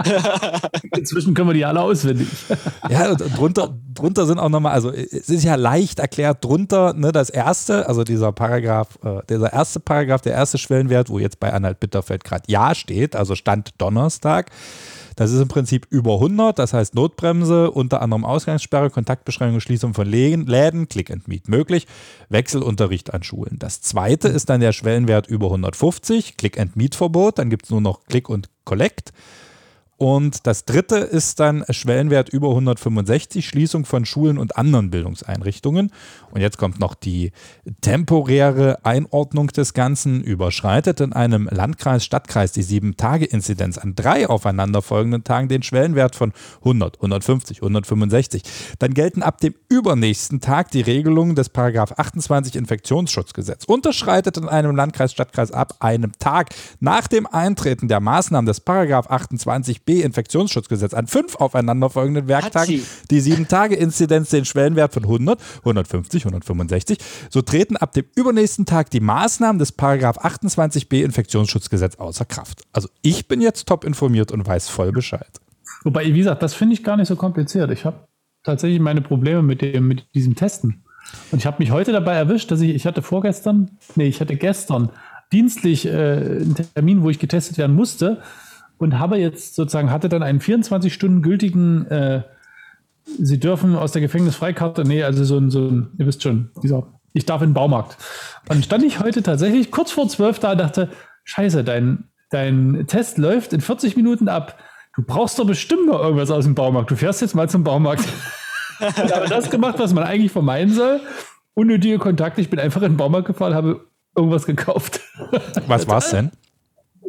Inzwischen 0.97 1.35
können 1.35 1.49
wir 1.49 1.55
die 1.55 1.65
alle 1.65 1.81
auswendig. 1.81 2.29
Ja, 2.89 3.11
und 3.11 3.21
drunter, 3.37 3.75
drunter 3.95 4.27
sind 4.27 4.39
auch 4.39 4.49
nochmal, 4.49 4.73
also 4.73 4.91
es 4.91 5.29
ist 5.29 5.45
ja 5.45 5.55
leicht 5.55 5.99
erklärt, 6.01 6.45
drunter 6.45 6.93
ne, 6.95 7.13
das 7.13 7.31
erste, 7.31 7.89
also 7.89 8.03
dieser 8.03 8.33
Paragraph, 8.33 8.99
äh, 9.05 9.21
dieser 9.29 9.53
erste 9.53 9.81
Paragraph, 9.81 10.23
der 10.23 10.33
erste 10.33 10.59
Schwellenwert, 10.59 11.09
wo 11.09 11.19
jetzt 11.19 11.39
bei 11.41 11.53
Anhalt 11.53 11.79
Bitterfeld 11.79 12.25
gerade 12.25 12.43
Ja 12.49 12.75
steht, 12.75 13.15
also 13.15 13.35
Stand 13.35 13.71
Donnerstag. 13.79 14.51
Das 15.21 15.33
ist 15.33 15.41
im 15.43 15.49
Prinzip 15.49 15.87
über 15.91 16.15
100, 16.15 16.59
das 16.59 16.73
heißt 16.73 16.95
Notbremse, 16.95 17.71
unter 17.71 18.01
anderem 18.01 18.25
Ausgangssperre, 18.25 18.89
Kontaktbeschränkung, 18.89 19.61
Schließung 19.61 19.93
von 19.93 20.07
Läden, 20.07 20.89
Click 20.89 21.11
and 21.11 21.29
Meet 21.29 21.47
möglich, 21.47 21.87
Wechselunterricht 22.31 23.13
an 23.13 23.23
Schulen. 23.23 23.59
Das 23.59 23.83
zweite 23.83 24.29
ist 24.29 24.49
dann 24.49 24.63
der 24.63 24.73
Schwellenwert 24.73 25.27
über 25.27 25.49
150, 25.49 26.39
Click 26.39 26.59
and 26.59 26.75
Meet 26.75 26.95
Verbot, 26.95 27.39
dann 27.39 27.51
gibt 27.51 27.67
es 27.67 27.71
nur 27.71 27.83
noch 27.83 28.05
Click 28.05 28.31
und 28.31 28.49
Collect. 28.65 29.13
Und 30.01 30.47
das 30.47 30.65
dritte 30.65 30.97
ist 30.97 31.41
dann 31.41 31.63
Schwellenwert 31.69 32.31
über 32.31 32.49
165, 32.49 33.47
Schließung 33.47 33.85
von 33.85 34.07
Schulen 34.07 34.39
und 34.39 34.57
anderen 34.57 34.91
Bildungseinrichtungen. 34.91 35.93
Und 36.31 36.41
jetzt 36.41 36.57
kommt 36.57 36.81
noch 36.81 36.95
die 36.95 37.33
temporäre 37.83 38.79
Einordnung 38.83 39.49
des 39.49 39.75
Ganzen. 39.75 40.23
Überschreitet 40.23 41.03
in 41.03 41.13
einem 41.13 41.51
Landkreis, 41.53 42.03
Stadtkreis 42.03 42.53
die 42.53 42.65
7-Tage-Inzidenz 42.65 43.77
an 43.77 43.95
drei 43.95 44.27
aufeinanderfolgenden 44.27 45.23
Tagen 45.23 45.49
den 45.49 45.63
Schwellenwert 45.63 46.17
von 46.17 46.33
100, 46.61 46.97
150, 46.97 47.59
165. 47.59 48.43
Dann 48.79 48.95
gelten 48.95 49.23
ab 49.23 49.39
dem 49.43 49.55
übernächsten 49.69 50.41
Tag 50.41 50.71
die 50.71 50.81
Regelungen 50.81 51.35
des 51.35 51.51
Paragraph 51.51 51.93
28 51.99 52.57
Infektionsschutzgesetz. 52.57 53.67
Unterschreitet 53.67 54.39
in 54.39 54.49
einem 54.49 54.75
Landkreis, 54.75 55.13
Stadtkreis 55.13 55.53
ab 55.53 55.75
einem 55.81 56.13
Tag 56.19 56.55
nach 56.79 57.07
dem 57.07 57.27
Eintreten 57.27 57.87
der 57.87 58.01
Maßnahmen 58.01 58.47
des 58.47 58.61
Paragraph 58.61 59.11
28b 59.11 59.90
Infektionsschutzgesetz 59.99 60.95
an 60.95 61.07
fünf 61.07 61.37
aufeinanderfolgenden 61.37 62.29
Werktagen 62.29 62.83
die 63.11 63.21
7-Tage-Inzidenz 63.21 64.31
den 64.31 64.45
Schwellenwert 64.45 64.95
von 64.95 65.05
100, 65.05 65.41
150, 65.59 66.25
165. 66.25 66.99
So 67.31 67.43
treten 67.43 67.77
ab 67.77 67.93
dem 67.93 68.05
übernächsten 68.15 68.67
Tag 68.67 68.91
die 68.91 69.01
Maßnahmen 69.01 69.59
des 69.59 69.73
Paragraph 69.73 70.19
28b 70.25 71.03
Infektionsschutzgesetz 71.03 71.97
außer 71.97 72.25
Kraft. 72.25 72.63
Also 72.73 72.89
ich 73.03 73.29
bin 73.29 73.41
jetzt 73.41 73.67
top 73.67 73.85
informiert 73.85 74.33
und 74.33 74.47
weiß 74.47 74.69
voll 74.69 74.93
Bescheid. 74.93 75.41
Wobei, 75.83 76.05
wie 76.07 76.19
gesagt, 76.19 76.43
das 76.43 76.55
finde 76.55 76.75
ich 76.75 76.85
gar 76.85 76.97
nicht 76.97 77.09
so 77.09 77.17
kompliziert. 77.17 77.71
Ich 77.71 77.85
habe 77.85 78.07
tatsächlich 78.43 78.81
meine 78.81 79.01
Probleme 79.01 79.43
mit, 79.43 79.63
dem, 79.63 79.89
mit 79.89 80.07
diesem 80.15 80.35
Testen. 80.35 80.85
Und 81.33 81.39
ich 81.39 81.47
habe 81.47 81.57
mich 81.59 81.71
heute 81.71 81.93
dabei 81.93 82.15
erwischt, 82.15 82.51
dass 82.51 82.61
ich, 82.61 82.75
ich 82.75 82.87
hatte 82.87 83.03
vorgestern, 83.03 83.71
nee, 83.97 84.07
ich 84.07 84.21
hatte 84.21 84.37
gestern 84.37 84.91
dienstlich 85.33 85.87
äh, 85.87 85.91
einen 85.91 86.55
Termin, 86.75 87.03
wo 87.03 87.11
ich 87.11 87.19
getestet 87.19 87.59
werden 87.59 87.75
musste 87.75 88.23
und 88.81 88.99
habe 88.99 89.19
jetzt 89.19 89.55
sozusagen, 89.55 89.91
hatte 89.91 90.09
dann 90.09 90.23
einen 90.23 90.41
24 90.41 90.93
Stunden 90.93 91.23
gültigen, 91.23 91.87
äh, 91.87 92.23
Sie 93.19 93.41
dürfen 93.41 93.77
aus 93.77 93.93
der 93.93 94.03
Gefängnisfreikarte, 94.03 94.85
nee, 94.85 95.03
also 95.03 95.25
so 95.25 95.39
ein, 95.39 95.51
so 95.51 95.67
ein, 95.67 95.91
ihr 95.99 96.07
wisst 96.07 96.23
schon, 96.23 96.51
dieser, 96.63 96.87
ich 97.13 97.27
darf 97.27 97.43
in 97.43 97.51
den 97.51 97.55
Baumarkt. 97.55 97.97
Und 98.43 98.51
dann 98.51 98.63
stand 98.63 98.85
ich 98.85 99.01
heute 99.01 99.23
tatsächlich 99.23 99.71
kurz 99.71 99.91
vor 99.91 100.09
zwölf 100.09 100.39
da 100.39 100.53
und 100.53 100.59
dachte, 100.59 100.91
scheiße, 101.25 101.65
dein, 101.65 102.05
dein 102.31 102.85
Test 102.87 103.19
läuft 103.19 103.53
in 103.53 103.61
40 103.61 103.97
Minuten 103.97 104.29
ab. 104.29 104.59
Du 104.95 105.03
brauchst 105.03 105.39
doch 105.39 105.47
bestimmt 105.47 105.87
noch 105.87 106.01
irgendwas 106.01 106.31
aus 106.31 106.45
dem 106.45 106.55
Baumarkt. 106.55 106.91
Du 106.91 106.97
fährst 106.97 107.21
jetzt 107.21 107.35
mal 107.35 107.49
zum 107.49 107.65
Baumarkt. 107.65 108.05
ich 108.81 109.15
habe 109.15 109.29
das 109.29 109.51
gemacht, 109.51 109.79
was 109.79 109.93
man 109.93 110.05
eigentlich 110.05 110.33
vermeiden 110.33 110.73
soll. 110.73 111.01
Unnötige 111.55 111.99
Kontakte. 111.99 112.41
Ich 112.41 112.51
bin 112.51 112.61
einfach 112.61 112.83
in 112.83 112.93
den 112.93 112.97
Baumarkt 112.97 113.27
gefahren, 113.27 113.55
habe 113.55 113.87
irgendwas 114.15 114.47
gekauft. 114.47 115.01
Was 115.67 115.89
war 115.89 115.99
es 115.99 116.11
denn? 116.11 116.31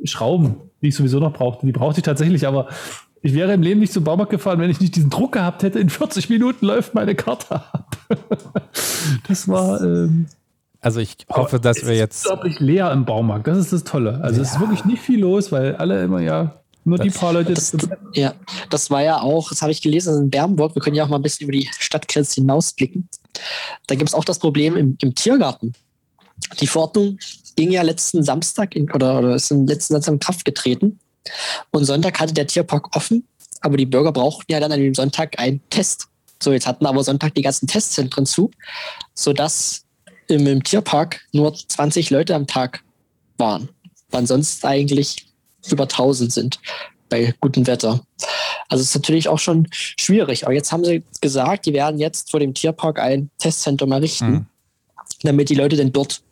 Schrauben, 0.03 0.55
die 0.81 0.88
ich 0.89 0.96
sowieso 0.96 1.20
noch 1.20 1.34
brauchte. 1.34 1.65
Die 1.65 1.72
brauchte 1.72 2.00
ich 2.00 2.03
tatsächlich, 2.03 2.48
aber 2.48 2.67
ich 3.22 3.34
wäre 3.34 3.53
im 3.53 3.62
Leben 3.62 3.79
nicht 3.79 3.93
zum 3.93 4.03
Baumarkt 4.03 4.31
gefahren, 4.31 4.60
wenn 4.60 4.70
ich 4.70 4.79
nicht 4.79 4.96
diesen 4.96 5.10
Druck 5.10 5.34
gehabt 5.34 5.63
hätte. 5.63 5.79
In 5.79 5.89
40 5.89 6.29
Minuten 6.29 6.65
läuft 6.65 6.96
meine 6.96 7.15
Karte 7.15 7.55
ab. 7.55 7.98
das 9.27 9.48
war. 9.48 9.81
Ähm, 9.81 10.27
also 10.79 11.00
ich 11.00 11.17
hoffe, 11.29 11.60
dass 11.60 11.86
wir 11.86 11.96
jetzt. 11.96 12.25
unglaublich 12.25 12.60
leer 12.60 12.91
im 12.91 13.05
Baumarkt. 13.05 13.46
Das 13.46 13.58
ist 13.58 13.72
das 13.72 13.84
Tolle. 13.84 14.20
Also 14.22 14.38
ja. 14.38 14.41
es 14.41 14.53
ist 14.53 14.60
wirklich 14.60 14.86
nicht 14.86 15.01
viel 15.01 15.20
los, 15.20 15.51
weil 15.51 15.75
alle 15.75 16.03
immer 16.03 16.20
ja 16.20 16.62
nur 16.84 16.98
das, 16.98 17.05
die 17.05 17.12
paar 17.12 17.34
Leute. 17.34 17.53
Das, 17.53 17.77
ja, 18.13 18.34
das 18.70 18.89
war 18.89 19.03
ja 19.03 19.22
auch, 19.22 19.50
das 19.50 19.62
habe 19.62 19.72
ich 19.72 19.81
gelesen 19.81 20.24
in 20.24 20.29
Bernburg. 20.31 20.74
Wir 20.74 20.81
können 20.81 20.96
ja 20.96 21.03
auch 21.03 21.10
mal 21.10 21.17
ein 21.17 21.22
bisschen 21.22 21.48
über 21.48 21.51
die 21.51 21.70
Stadtgrenze 21.77 22.41
hinausblicken. 22.41 23.08
Da 23.86 23.96
gibt 23.96 24.10
es 24.10 24.15
auch 24.15 24.25
das 24.25 24.39
Problem 24.39 24.75
im, 24.75 24.98
im 25.00 25.13
Tiergarten. 25.13 25.74
Die 26.60 26.67
Verordnung 26.67 27.20
ging 27.55 27.72
ja 27.72 27.81
letzten 27.81 28.24
Samstag 28.24 28.75
in, 28.75 28.91
oder, 28.91 29.20
oder 29.20 29.36
ist 29.36 29.51
im 29.51 29.67
letzten 29.67 29.93
Samstag 29.93 30.13
in 30.13 30.20
Kraft 30.20 30.46
getreten. 30.46 31.00
Und 31.72 31.86
Sonntag 31.86 32.20
hatte 32.20 32.34
der 32.34 32.48
Tierpark 32.48 32.96
offen, 32.96 33.27
aber 33.62 33.77
die 33.77 33.86
Bürger 33.86 34.12
brauchten 34.12 34.51
ja 34.51 34.60
dann 34.60 34.72
an 34.72 34.79
dem 34.79 34.96
Sonntag 34.96 35.39
einen 35.39 35.62
Test. 35.70 36.08
So, 36.41 36.51
jetzt 36.51 36.65
hatten 36.65 36.86
aber 36.86 37.03
Sonntag 37.03 37.36
die 37.36 37.43
ganzen 37.43 37.67
Testzentren 37.67 38.25
zu, 38.25 38.50
sodass 39.13 39.84
im, 40.27 40.48
im 40.48 40.63
Tierpark 40.63 41.22
nur 41.31 41.53
20 41.53 42.10
Leute 42.10 42.34
am 42.34 42.48
Tag 42.48 42.84
waren, 43.38 43.70
wann 44.10 44.25
sonst 44.25 44.65
eigentlich 44.65 45.27
über 45.70 45.84
1000 45.84 46.34
sind 46.34 46.60
bei 47.10 47.34
gutem 47.39 47.67
Wetter. 47.67 48.01
Also 48.70 48.81
es 48.81 48.89
ist 48.89 48.96
natürlich 48.96 49.27
auch 49.27 49.38
schon 49.38 49.67
schwierig. 49.72 50.46
Aber 50.46 50.53
jetzt 50.53 50.72
haben 50.72 50.86
sie 50.86 51.03
gesagt, 51.20 51.65
die 51.65 51.74
werden 51.74 52.00
jetzt 52.00 52.31
vor 52.31 52.39
dem 52.39 52.53
Tierpark 52.53 53.00
ein 53.00 53.29
Testzentrum 53.38 53.91
errichten, 53.91 54.31
mhm. 54.31 54.46
damit 55.22 55.50
die 55.50 55.55
Leute 55.55 55.75
denn 55.75 55.91
dort, 55.91 56.24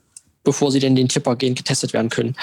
bevor 0.49 0.71
sie 0.71 0.79
denn 0.79 0.95
den 0.95 1.07
Tierpark 1.07 1.37
gehen, 1.37 1.53
getestet 1.53 1.93
werden 1.93 2.09
können. 2.09 2.35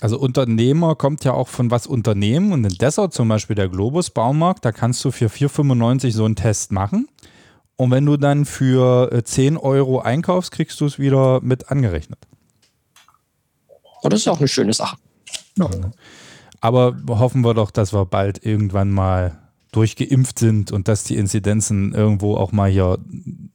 Also 0.00 0.18
Unternehmer 0.18 0.96
kommt 0.96 1.24
ja 1.24 1.34
auch 1.34 1.48
von 1.48 1.70
was 1.70 1.86
Unternehmen 1.86 2.52
und 2.52 2.64
in 2.64 2.72
Dessau 2.72 3.08
zum 3.08 3.28
Beispiel 3.28 3.54
der 3.54 3.68
Globus 3.68 4.08
Baumarkt, 4.08 4.64
da 4.64 4.72
kannst 4.72 5.04
du 5.04 5.10
für 5.10 5.26
4,95 5.26 6.10
so 6.12 6.24
einen 6.24 6.36
Test 6.36 6.72
machen. 6.72 7.06
Und 7.76 7.90
wenn 7.90 8.06
du 8.06 8.16
dann 8.16 8.46
für 8.46 9.22
10 9.22 9.54
äh, 9.54 9.58
Euro 9.58 10.00
einkaufst, 10.00 10.52
kriegst 10.52 10.80
du 10.80 10.86
es 10.86 10.98
wieder 10.98 11.40
mit 11.42 11.70
angerechnet. 11.70 12.18
Oh, 14.02 14.08
das 14.08 14.20
ist 14.20 14.28
auch 14.28 14.38
eine 14.38 14.48
schöne 14.48 14.72
Sache. 14.72 14.96
Ja. 15.58 15.68
Aber 16.60 16.96
hoffen 17.08 17.42
wir 17.42 17.52
doch, 17.52 17.70
dass 17.70 17.92
wir 17.92 18.06
bald 18.06 18.44
irgendwann 18.44 18.90
mal 18.90 19.41
durchgeimpft 19.72 20.38
sind 20.38 20.70
und 20.70 20.86
dass 20.86 21.04
die 21.04 21.16
Inzidenzen 21.16 21.92
irgendwo 21.94 22.36
auch 22.36 22.52
mal 22.52 22.70
hier 22.70 22.98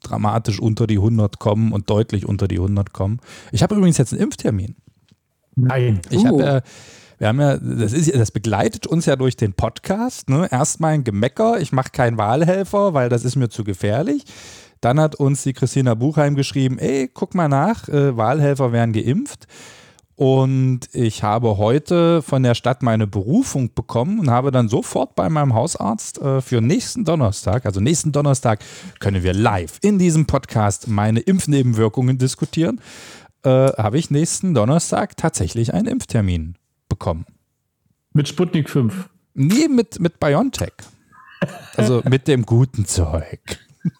dramatisch 0.01 0.59
unter 0.59 0.87
die 0.87 0.97
100 0.97 1.39
kommen 1.39 1.71
und 1.71 1.89
deutlich 1.89 2.25
unter 2.25 2.47
die 2.47 2.57
100 2.57 2.91
kommen. 2.91 3.19
Ich 3.51 3.63
habe 3.63 3.75
übrigens 3.75 3.97
jetzt 3.97 4.13
einen 4.13 4.23
Impftermin. 4.23 4.75
Nein. 5.55 6.01
Ich 6.09 6.19
uh. 6.19 6.27
habe 6.27 6.43
ja, 6.43 6.61
wir 7.19 7.27
haben 7.27 7.39
ja, 7.39 7.57
das 7.57 7.93
ist, 7.93 8.13
das 8.13 8.31
begleitet 8.31 8.87
uns 8.87 9.05
ja 9.05 9.15
durch 9.15 9.37
den 9.37 9.53
Podcast. 9.53 10.29
Ne? 10.29 10.47
Erstmal 10.51 10.93
ein 10.93 11.03
Gemecker, 11.03 11.59
ich 11.59 11.71
mache 11.71 11.91
keinen 11.91 12.17
Wahlhelfer, 12.17 12.93
weil 12.93 13.09
das 13.09 13.23
ist 13.23 13.35
mir 13.35 13.49
zu 13.49 13.63
gefährlich. 13.63 14.23
Dann 14.81 14.99
hat 14.99 15.15
uns 15.15 15.43
die 15.43 15.53
Christina 15.53 15.95
Buchheim 15.95 16.35
geschrieben, 16.35 16.77
ey, 16.77 17.09
guck 17.11 17.33
mal 17.33 17.47
nach, 17.47 17.87
äh, 17.89 18.15
Wahlhelfer 18.15 18.71
werden 18.71 18.93
geimpft. 18.93 19.47
Und 20.17 20.81
ich 20.93 21.23
habe 21.23 21.57
heute 21.57 22.21
von 22.21 22.43
der 22.43 22.55
Stadt 22.55 22.83
meine 22.83 23.07
Berufung 23.07 23.73
bekommen 23.73 24.19
und 24.19 24.29
habe 24.29 24.51
dann 24.51 24.67
sofort 24.67 25.15
bei 25.15 25.29
meinem 25.29 25.53
Hausarzt 25.53 26.19
äh, 26.19 26.41
für 26.41 26.59
nächsten 26.59 27.05
Donnerstag, 27.05 27.65
also 27.65 27.79
nächsten 27.79 28.11
Donnerstag, 28.11 28.59
können 28.99 29.23
wir 29.23 29.33
live 29.33 29.77
in 29.81 29.99
diesem 29.99 30.25
Podcast 30.25 30.87
meine 30.87 31.19
Impfnebenwirkungen 31.19 32.17
diskutieren 32.17 32.81
äh, 33.43 33.49
habe 33.49 33.97
ich 33.97 34.11
nächsten 34.11 34.53
Donnerstag 34.53 35.15
tatsächlich 35.17 35.73
einen 35.73 35.87
Impftermin 35.87 36.55
bekommen. 36.89 37.25
Mit 38.13 38.27
Sputnik 38.27 38.69
5? 38.69 39.09
Nee, 39.35 39.67
mit, 39.67 39.99
mit 39.99 40.19
BioNTech. 40.19 40.73
Also 41.75 42.01
mit 42.09 42.27
dem 42.27 42.45
guten 42.45 42.85
Zeug. 42.85 43.39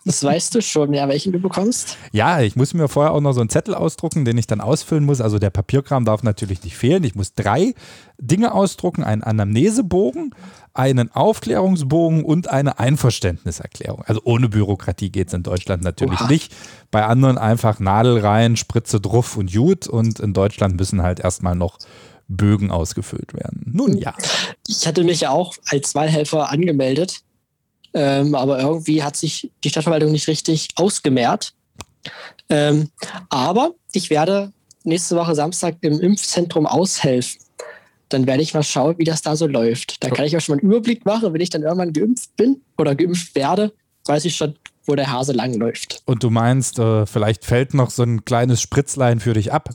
Das 0.06 0.24
weißt 0.24 0.56
du 0.56 0.62
schon, 0.62 0.94
ja, 0.94 1.08
welchen 1.08 1.32
du 1.32 1.40
bekommst? 1.40 1.98
Ja, 2.12 2.42
ich 2.42 2.56
muss 2.56 2.74
mir 2.74 2.88
vorher 2.88 3.14
auch 3.14 3.22
noch 3.22 3.34
so 3.34 3.42
einen 3.42 3.50
Zettel 3.50 3.76
ausdrucken, 3.76 4.26
den 4.26 4.38
ich 4.38 4.48
dann 4.48 4.62
ausfüllen 4.62 5.06
muss. 5.06 5.22
Also 5.22 5.40
der 5.40 5.50
Papierkram 5.50 6.06
darf 6.06 6.24
natürlich 6.24 6.64
nicht 6.64 6.78
fehlen. 6.78 7.04
Ich 7.04 7.16
muss 7.16 7.34
drei 7.34 7.74
Dinge 8.18 8.54
ausdrucken: 8.54 9.04
einen 9.04 9.24
Anamnesebogen, 9.24 10.34
einen 10.74 11.12
Aufklärungsbogen 11.12 12.24
und 12.24 12.50
eine 12.50 12.80
Einverständniserklärung. 12.80 14.04
Also 14.06 14.22
ohne 14.24 14.50
Bürokratie 14.50 15.10
geht 15.10 15.28
es 15.28 15.34
in 15.34 15.44
Deutschland 15.44 15.84
natürlich 15.84 16.22
Oha. 16.22 16.28
nicht. 16.28 16.54
Bei 16.92 17.06
anderen 17.06 17.38
einfach 17.38 17.80
Nadel 17.80 18.20
rein, 18.20 18.56
Spritze 18.56 19.02
drauf 19.02 19.38
und 19.38 19.52
gut. 19.52 19.88
Und 19.88 20.20
in 20.20 20.34
Deutschland 20.34 20.78
müssen 20.78 21.02
halt 21.02 21.20
erstmal 21.20 21.56
noch 21.56 21.80
Bögen 22.28 22.72
ausgefüllt 22.72 23.34
werden. 23.34 23.64
Nun 23.74 23.98
ja. 23.98 24.14
Ich 24.68 24.86
hatte 24.86 25.04
mich 25.04 25.22
ja 25.22 25.32
auch 25.32 25.56
als 25.70 25.96
Wahlhelfer 25.96 26.52
angemeldet, 26.52 27.22
ähm, 27.94 28.36
aber 28.36 28.60
irgendwie 28.60 29.04
hat 29.04 29.16
sich 29.16 29.52
die 29.64 29.70
Stadtverwaltung 29.70 30.12
nicht 30.12 30.28
richtig 30.28 30.70
ausgemehrt. 30.76 31.54
Ähm, 32.50 32.90
aber 33.30 33.74
ich 33.92 34.10
werde 34.10 34.52
nächste 34.84 35.16
Woche 35.16 35.36
Samstag 35.36 35.76
im 35.82 36.00
Impfzentrum 36.00 36.66
aushelfen 36.66 37.42
dann 38.10 38.26
werde 38.26 38.42
ich 38.42 38.54
mal 38.54 38.64
schauen, 38.64 38.98
wie 38.98 39.04
das 39.04 39.22
da 39.22 39.36
so 39.36 39.48
läuft. 39.48 40.04
Da 40.04 40.10
kann 40.10 40.26
ich 40.26 40.36
auch 40.38 40.42
schon 40.42 40.56
mal 40.56 40.62
einen 40.62 40.72
Überblick 40.72 41.06
machen. 41.06 41.34
Wenn 41.34 41.42
ich 41.42 41.50
dann 41.50 41.64
irgendwann 41.64 41.94
geimpft 41.94 42.36
bin 42.38 42.62
oder 42.78 42.96
geimpft 42.96 43.36
werde, 43.36 43.74
weiß 44.06 44.26
ich 44.26 44.36
schon, 44.36 44.56
wo 44.86 44.96
der 44.96 45.12
Hase 45.12 45.34
langläuft. 45.34 46.02
Und 46.06 46.24
du 46.24 46.30
meinst, 46.30 46.80
äh, 46.80 47.06
vielleicht 47.06 47.46
fällt 47.46 47.74
noch 47.74 47.90
so 47.90 48.04
ein 48.04 48.24
kleines 48.24 48.62
Spritzlein 48.62 49.20
für 49.20 49.34
dich 49.34 49.52
ab? 49.52 49.70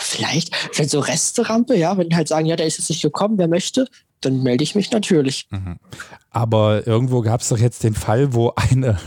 Vielleicht, 0.00 0.54
vielleicht 0.72 0.90
so 0.90 1.00
Resterampe, 1.00 1.76
ja, 1.76 1.98
wenn 1.98 2.08
die 2.08 2.14
halt 2.14 2.28
sagen, 2.28 2.46
ja, 2.46 2.54
der 2.54 2.66
ist 2.66 2.78
jetzt 2.78 2.88
nicht 2.88 3.02
gekommen, 3.02 3.36
wer 3.36 3.48
möchte, 3.48 3.88
dann 4.20 4.42
melde 4.42 4.64
ich 4.64 4.74
mich 4.74 4.90
natürlich. 4.90 5.46
Mhm. 5.50 5.78
Aber 6.30 6.86
irgendwo 6.86 7.22
gab 7.22 7.40
es 7.40 7.48
doch 7.48 7.58
jetzt 7.58 7.84
den 7.84 7.94
Fall, 7.94 8.34
wo 8.34 8.52
eine 8.56 8.98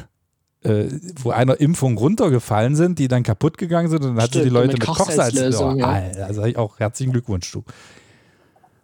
äh, 0.64 0.86
wo 1.22 1.32
einer 1.32 1.60
Impfung 1.60 1.98
runtergefallen 1.98 2.76
sind, 2.76 3.00
die 3.00 3.08
dann 3.08 3.24
kaputt 3.24 3.58
gegangen 3.58 3.90
sind 3.90 4.04
und 4.04 4.16
dann 4.16 4.24
hat 4.24 4.34
sie 4.34 4.44
die 4.44 4.50
Leute 4.50 4.74
mit, 4.74 4.80
mit 4.80 4.88
Kochsalz. 4.88 5.36
Oh, 5.60 5.74
ja. 5.76 5.88
Also 6.24 6.44
auch 6.56 6.80
herzlichen 6.80 7.12
Glückwunsch, 7.12 7.52
du. 7.52 7.64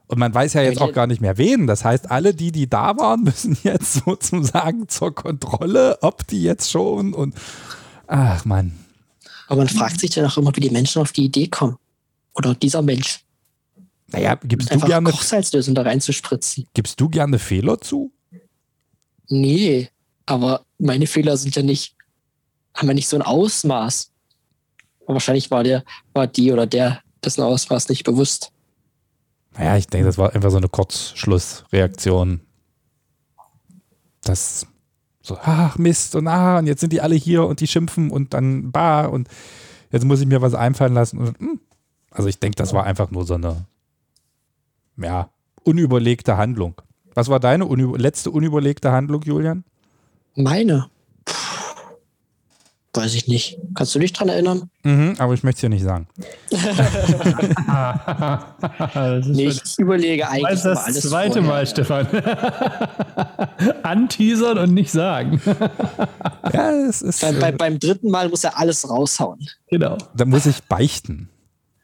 Und 0.08 0.20
man 0.20 0.34
weiß 0.34 0.54
ja 0.54 0.62
jetzt 0.62 0.82
auch 0.82 0.94
gar 0.94 1.06
nicht 1.06 1.22
mehr 1.22 1.38
wen. 1.38 1.68
Das 1.68 1.84
heißt, 1.84 2.10
alle 2.10 2.34
die, 2.34 2.52
die 2.52 2.70
da 2.70 2.98
waren, 2.98 3.24
müssen 3.24 3.58
jetzt 3.64 4.06
sozusagen 4.06 4.88
zur 4.88 5.14
Kontrolle, 5.14 5.98
ob 6.02 6.26
die 6.28 6.42
jetzt 6.42 6.72
schon 6.72 7.14
und 7.14 7.36
ach 8.08 8.46
man. 8.46 8.74
Aber 9.48 9.58
man 9.58 9.70
fragt 9.70 10.00
sich 10.00 10.12
dann 10.12 10.26
auch 10.26 10.38
immer, 10.38 10.56
wie 10.56 10.62
die 10.62 10.70
Menschen 10.70 11.02
auf 11.02 11.12
die 11.12 11.26
Idee 11.26 11.48
kommen. 11.48 11.78
Oder 12.34 12.54
dieser 12.54 12.82
Mensch. 12.82 13.24
Naja, 14.08 14.36
gibst 14.36 14.74
du, 14.74 14.80
gerne, 14.80 15.12
Kochsalzlösung 15.12 15.76
da 15.76 15.82
reinzuspritzen. 15.82 16.66
gibst 16.74 17.00
du 17.00 17.10
gerne 17.10 17.40
Fehler 17.40 17.80
zu? 17.80 18.12
Nee, 19.30 19.90
aber 20.26 20.66
meine 20.78 21.08
Fehler 21.08 21.36
sind 21.36 21.56
ja 21.56 21.64
nicht, 21.64 21.96
haben 22.74 22.88
ja 22.88 22.94
nicht 22.94 23.10
so 23.10 23.18
ein 23.18 23.22
Ausmaß. 23.22 24.12
Aber 25.06 25.16
wahrscheinlich 25.16 25.52
war 25.52 25.64
der, 25.64 25.84
war 26.14 26.28
die 26.28 26.52
oder 26.52 26.66
der 26.66 27.02
dessen 27.24 27.42
Ausmaß 27.42 27.90
nicht 27.90 28.04
bewusst. 28.04 28.52
Naja, 29.58 29.78
ich 29.78 29.88
denke, 29.88 30.06
das 30.06 30.18
war 30.18 30.34
einfach 30.34 30.52
so 30.52 30.58
eine 30.58 30.70
Kurzschlussreaktion. 30.70 32.42
Das 34.22 34.68
so, 35.28 35.38
ach 35.42 35.78
Mist, 35.78 36.16
und 36.16 36.28
ah, 36.28 36.60
und 36.60 36.68
jetzt 36.68 36.80
sind 36.80 36.94
die 36.94 37.02
alle 37.02 37.16
hier 37.16 37.46
und 37.46 37.60
die 37.60 37.68
schimpfen 37.68 38.12
und 38.12 38.34
dann 38.34 38.72
bah 38.72 39.08
und 39.08 39.28
jetzt 39.92 40.06
muss 40.06 40.22
ich 40.22 40.28
mir 40.28 40.42
was 40.42 40.54
einfallen 40.54 40.94
lassen. 40.94 41.18
Und, 41.18 41.40
hm. 41.40 41.60
Also 42.12 42.30
ich 42.30 42.40
denke, 42.40 42.56
das 42.56 42.74
war 42.74 42.86
einfach 42.86 43.12
nur 43.12 43.26
so 43.26 43.34
eine, 43.34 43.66
ja, 44.98 45.30
unüberlegte 45.64 46.38
Handlung. 46.38 46.76
Was 47.14 47.30
war 47.30 47.40
deine 47.40 47.66
unüber 47.66 47.98
letzte 47.98 48.32
unüberlegte 48.32 48.92
Handlung, 48.92 49.22
Julian? 49.24 49.64
Meine? 50.36 50.88
Puh, 51.26 51.34
weiß 52.94 53.16
ich 53.16 53.28
nicht. 53.28 53.58
Kannst 53.74 53.96
du 53.96 54.00
dich 54.00 54.14
dran 54.14 54.30
erinnern? 54.30 54.70
Mhm, 54.84 55.16
aber 55.18 55.34
ich 55.34 55.44
möchte 55.44 55.58
es 55.58 55.62
dir 55.62 55.70
nicht 55.70 55.84
sagen. 55.84 56.08
Nee, 59.26 59.52
schon- 59.52 59.62
ich 59.66 59.80
überlege 59.80 60.30
eigentlich 60.30 60.62
Das 60.62 60.86
alles 60.86 61.02
zweite 61.10 61.42
vorher. 61.42 61.52
Mal, 61.52 61.68
Stefan. 61.68 62.08
Anteasern 63.84 64.58
und 64.60 64.74
nicht 64.74 64.92
sagen. 64.92 65.42
Ja, 66.54 66.72
es 66.88 67.02
ist, 67.02 67.22
Beim, 67.22 67.40
bei, 67.40 67.50
äh, 67.50 67.52
beim 67.54 67.80
dritten 67.80 68.12
Mal 68.12 68.30
muss 68.30 68.44
er 68.44 68.58
alles 68.58 68.90
raushauen. 68.90 69.40
Genau. 69.70 69.98
da 70.16 70.26
muss 70.26 70.46
ich 70.46 70.64
beichten. 70.64 71.30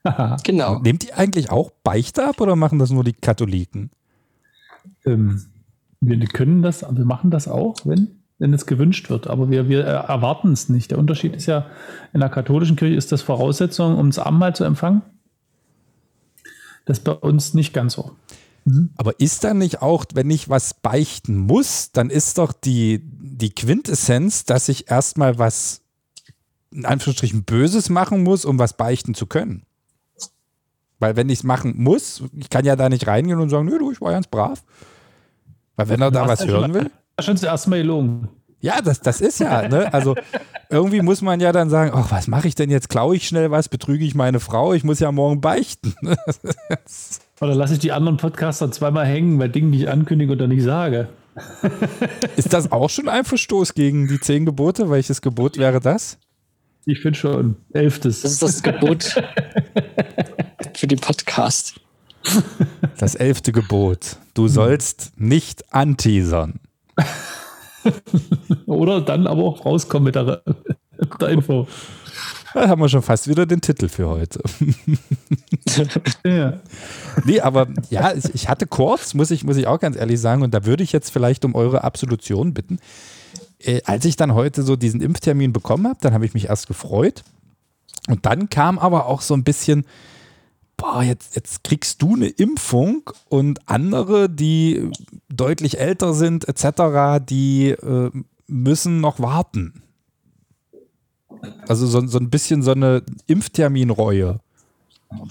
Genau. 0.43 0.79
Nehmt 0.79 1.05
ihr 1.05 1.17
eigentlich 1.17 1.49
auch 1.49 1.71
Beichte 1.83 2.27
ab 2.27 2.41
oder 2.41 2.55
machen 2.55 2.79
das 2.79 2.91
nur 2.91 3.03
die 3.03 3.13
Katholiken? 3.13 3.89
Ähm, 5.05 5.45
wir 6.01 6.17
können 6.27 6.61
das, 6.61 6.81
wir 6.81 7.05
machen 7.05 7.31
das 7.31 7.47
auch, 7.47 7.75
wenn, 7.85 8.19
wenn 8.37 8.53
es 8.53 8.65
gewünscht 8.65 9.09
wird, 9.09 9.27
aber 9.27 9.49
wir, 9.49 9.69
wir 9.69 9.83
erwarten 9.83 10.51
es 10.51 10.69
nicht. 10.69 10.91
Der 10.91 10.99
Unterschied 10.99 11.35
ist 11.35 11.45
ja, 11.45 11.67
in 12.11 12.19
der 12.19 12.29
katholischen 12.29 12.75
Kirche 12.75 12.95
ist 12.95 13.11
das 13.11 13.21
Voraussetzung, 13.21 13.97
um 13.97 14.09
das 14.09 14.19
Abendmahl 14.19 14.55
zu 14.55 14.65
empfangen. 14.65 15.01
Das 16.85 16.97
ist 16.97 17.03
bei 17.05 17.13
uns 17.13 17.53
nicht 17.53 17.73
ganz 17.73 17.93
so. 17.93 18.11
Aber 18.95 19.19
ist 19.19 19.43
da 19.43 19.53
nicht 19.53 19.81
auch, 19.81 20.05
wenn 20.13 20.29
ich 20.29 20.49
was 20.49 20.73
beichten 20.73 21.37
muss, 21.37 21.91
dann 21.91 22.09
ist 22.09 22.37
doch 22.37 22.53
die, 22.53 23.01
die 23.03 23.53
Quintessenz, 23.53 24.45
dass 24.45 24.69
ich 24.69 24.89
erstmal 24.89 25.37
was 25.37 25.81
in 26.71 26.85
Anführungsstrichen 26.85 27.43
Böses 27.43 27.89
machen 27.89 28.23
muss, 28.23 28.45
um 28.45 28.57
was 28.57 28.75
beichten 28.75 29.13
zu 29.13 29.27
können. 29.27 29.65
Weil 31.03 31.17
wenn 31.17 31.27
ich 31.27 31.39
es 31.39 31.43
machen 31.43 31.73
muss, 31.75 32.23
ich 32.33 32.49
kann 32.49 32.63
ja 32.63 32.77
da 32.77 32.87
nicht 32.87 33.07
reingehen 33.07 33.37
und 33.37 33.49
sagen, 33.49 33.65
nö, 33.65 33.77
du, 33.77 33.91
ich 33.91 33.99
war 33.99 34.13
ganz 34.13 34.25
brav. 34.25 34.63
Weil 35.75 35.89
wenn 35.89 36.01
er 36.01 36.11
da 36.11 36.29
was 36.29 36.47
hören 36.47 36.73
will. 36.73 36.89
Schon 37.19 37.33
das 37.33 37.43
erste 37.43 37.69
Mal 37.69 37.81
gelogen. 37.81 38.29
Ja, 38.61 38.81
das, 38.81 39.01
das 39.01 39.19
ist 39.19 39.41
ja, 39.41 39.67
ne? 39.67 39.93
Also 39.93 40.15
irgendwie 40.69 41.01
muss 41.01 41.21
man 41.21 41.41
ja 41.41 41.51
dann 41.51 41.69
sagen, 41.69 41.91
ach, 41.93 42.09
was 42.09 42.29
mache 42.29 42.47
ich 42.47 42.55
denn 42.55 42.69
jetzt? 42.69 42.87
Klaue 42.87 43.17
ich 43.17 43.27
schnell 43.27 43.51
was? 43.51 43.67
Betrüge 43.67 44.05
ich 44.05 44.15
meine 44.15 44.39
Frau? 44.39 44.71
Ich 44.73 44.85
muss 44.85 45.01
ja 45.01 45.11
morgen 45.11 45.41
beichten. 45.41 45.93
Oder 47.41 47.53
lasse 47.53 47.73
ich 47.73 47.79
die 47.79 47.91
anderen 47.91 48.15
Podcaster 48.15 48.71
zweimal 48.71 49.05
hängen 49.05 49.37
bei 49.39 49.49
Dingen, 49.49 49.73
die 49.73 49.79
ich 49.79 49.89
ankündige 49.89 50.31
oder 50.31 50.47
nicht 50.47 50.63
sage. 50.63 51.09
Ist 52.37 52.53
das 52.53 52.71
auch 52.71 52.89
schon 52.89 53.09
ein 53.09 53.25
Verstoß 53.25 53.73
gegen 53.73 54.07
die 54.07 54.21
zehn 54.21 54.45
Gebote? 54.45 54.89
Welches 54.89 55.21
Gebot 55.21 55.57
wäre 55.57 55.81
das? 55.81 56.17
Ich 56.85 56.99
finde 56.99 57.17
schon. 57.17 57.55
Elftes. 57.73 58.21
Das 58.21 58.31
ist 58.33 58.41
das 58.41 58.61
Gebot 58.63 59.03
für 60.75 60.87
den 60.87 60.99
Podcast. 60.99 61.79
Das 62.97 63.15
elfte 63.15 63.51
Gebot. 63.51 64.17
Du 64.33 64.47
sollst 64.47 65.11
nicht 65.17 65.73
anteasern. 65.73 66.59
Oder 68.65 69.01
dann 69.01 69.27
aber 69.27 69.43
auch 69.43 69.65
rauskommen 69.65 70.05
mit 70.05 70.15
der, 70.15 70.41
mit 70.99 71.21
der 71.21 71.29
Info. 71.29 71.67
Da 72.53 72.67
haben 72.69 72.81
wir 72.81 72.87
schon 72.89 73.01
fast 73.01 73.27
wieder 73.27 73.45
den 73.45 73.61
Titel 73.61 73.87
für 73.89 74.07
heute. 74.07 74.41
Ja. 76.25 76.59
Nee, 77.25 77.39
aber 77.41 77.67
ja, 77.89 78.13
ich- 78.13 78.35
ich 78.35 78.49
hatte 78.49 78.67
kurz, 78.67 79.13
muss 79.15 79.31
ich, 79.31 79.43
muss 79.43 79.57
ich 79.57 79.65
auch 79.65 79.79
ganz 79.79 79.95
ehrlich 79.95 80.19
sagen, 80.19 80.43
und 80.43 80.53
da 80.53 80.65
würde 80.65 80.83
ich 80.83 80.91
jetzt 80.91 81.09
vielleicht 81.11 81.45
um 81.45 81.55
eure 81.55 81.83
Absolution 81.83 82.53
bitten. 82.53 82.77
Äh, 83.63 83.81
als 83.85 84.05
ich 84.05 84.15
dann 84.15 84.33
heute 84.33 84.63
so 84.63 84.75
diesen 84.75 85.01
Impftermin 85.01 85.53
bekommen 85.53 85.87
habe, 85.87 85.99
dann 86.01 86.13
habe 86.13 86.25
ich 86.25 86.33
mich 86.33 86.45
erst 86.45 86.67
gefreut. 86.67 87.23
Und 88.07 88.25
dann 88.25 88.49
kam 88.49 88.79
aber 88.79 89.05
auch 89.05 89.21
so 89.21 89.33
ein 89.33 89.43
bisschen, 89.43 89.85
boah, 90.77 91.03
jetzt, 91.03 91.35
jetzt 91.35 91.63
kriegst 91.63 92.01
du 92.01 92.15
eine 92.15 92.27
Impfung 92.27 93.09
und 93.29 93.67
andere, 93.69 94.29
die 94.29 94.89
deutlich 95.29 95.79
älter 95.79 96.13
sind, 96.13 96.47
etc., 96.47 97.23
die 97.25 97.69
äh, 97.69 98.11
müssen 98.47 98.99
noch 98.99 99.19
warten. 99.19 99.81
Also 101.67 101.87
so, 101.87 102.05
so 102.07 102.17
ein 102.19 102.29
bisschen 102.29 102.61
so 102.61 102.71
eine 102.71 103.03
Impfterminreue. 103.27 104.39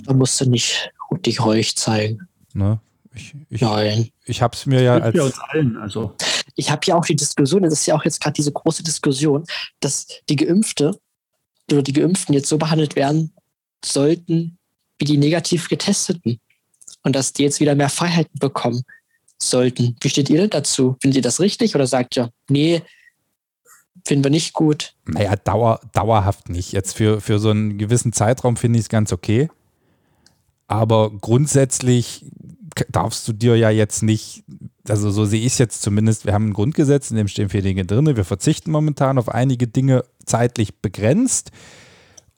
Da 0.05 0.13
musst 0.15 0.41
du 0.41 0.49
nicht 0.49 0.91
dich 1.27 1.45
ruhig 1.45 1.77
zeigen. 1.77 2.29
Ne? 2.55 2.81
Ich, 3.15 3.35
ich, 3.51 3.61
Nein. 3.61 4.09
ich 4.25 4.43
habe 4.43 4.55
es 4.55 4.67
mir 4.67 4.83
ja 4.83 4.97
als. 4.97 5.15
Ja, 5.15 5.25
uns 5.25 5.39
allen. 5.39 5.77
Also. 5.77 6.15
Ich 6.55 6.71
habe 6.71 6.83
ja 6.87 6.97
auch 6.97 7.05
die 7.05 7.17
Diskussion, 7.17 7.63
das 7.63 7.73
ist 7.73 7.87
ja 7.87 7.95
auch 7.95 8.05
jetzt 8.05 8.21
gerade 8.21 8.35
diese 8.35 8.53
große 8.53 8.83
Diskussion, 8.83 9.45
dass 9.81 10.07
die 10.29 10.37
Geimpfte 10.37 10.99
oder 11.71 11.83
die 11.83 11.93
Geimpften 11.93 12.35
jetzt 12.35 12.49
so 12.49 12.59
behandelt 12.59 12.97
werden 12.97 13.33
sollten 13.85 14.59
wie 14.99 15.05
die 15.05 15.19
negativ 15.19 15.69
Getesteten. 15.69 16.41
Und 17.03 17.17
dass 17.17 17.33
die 17.33 17.43
jetzt 17.43 17.59
wieder 17.59 17.75
mehr 17.75 17.89
Freiheiten 17.89 18.39
bekommen 18.39 18.85
sollten. 19.43 19.97
Wie 20.01 20.09
steht 20.09 20.31
ihr 20.31 20.39
denn 20.39 20.51
dazu? 20.51 20.97
Findet 21.01 21.17
ihr 21.17 21.23
das 21.23 21.41
richtig 21.41 21.75
oder 21.75 21.89
sagt 21.89 22.17
ihr, 22.17 22.31
nee, 22.49 22.83
finden 24.07 24.25
wir 24.25 24.31
nicht 24.31 24.53
gut? 24.53 24.95
Naja, 25.05 25.35
dauer, 25.37 25.81
dauerhaft 25.93 26.49
nicht. 26.49 26.73
Jetzt 26.73 26.97
für, 26.97 27.21
für 27.21 27.41
so 27.41 27.51
einen 27.51 27.79
gewissen 27.79 28.13
Zeitraum 28.13 28.57
finde 28.57 28.79
ich 28.79 28.85
es 28.85 28.89
ganz 28.89 29.13
okay. 29.13 29.49
Aber 30.69 31.11
grundsätzlich 31.11 32.25
darfst 32.89 33.27
du 33.27 33.33
dir 33.33 33.57
ja 33.57 33.71
jetzt 33.71 34.03
nicht, 34.03 34.45
also 34.89 35.11
so 35.11 35.25
sehe 35.25 35.41
ich 35.41 35.53
es 35.53 35.59
jetzt 35.59 35.83
zumindest, 35.83 36.27
wir 36.27 36.33
haben 36.33 36.49
ein 36.49 36.53
Grundgesetz, 36.53 37.11
in 37.11 37.17
dem 37.17 37.29
stehen 37.29 37.49
viele 37.49 37.63
Dinge 37.63 37.85
drin. 37.85 38.07
Wir 38.07 38.25
verzichten 38.25 38.71
momentan 38.71 39.19
auf 39.19 39.29
einige 39.29 39.69
Dinge 39.69 40.05
zeitlich 40.25 40.81
begrenzt. 40.81 41.51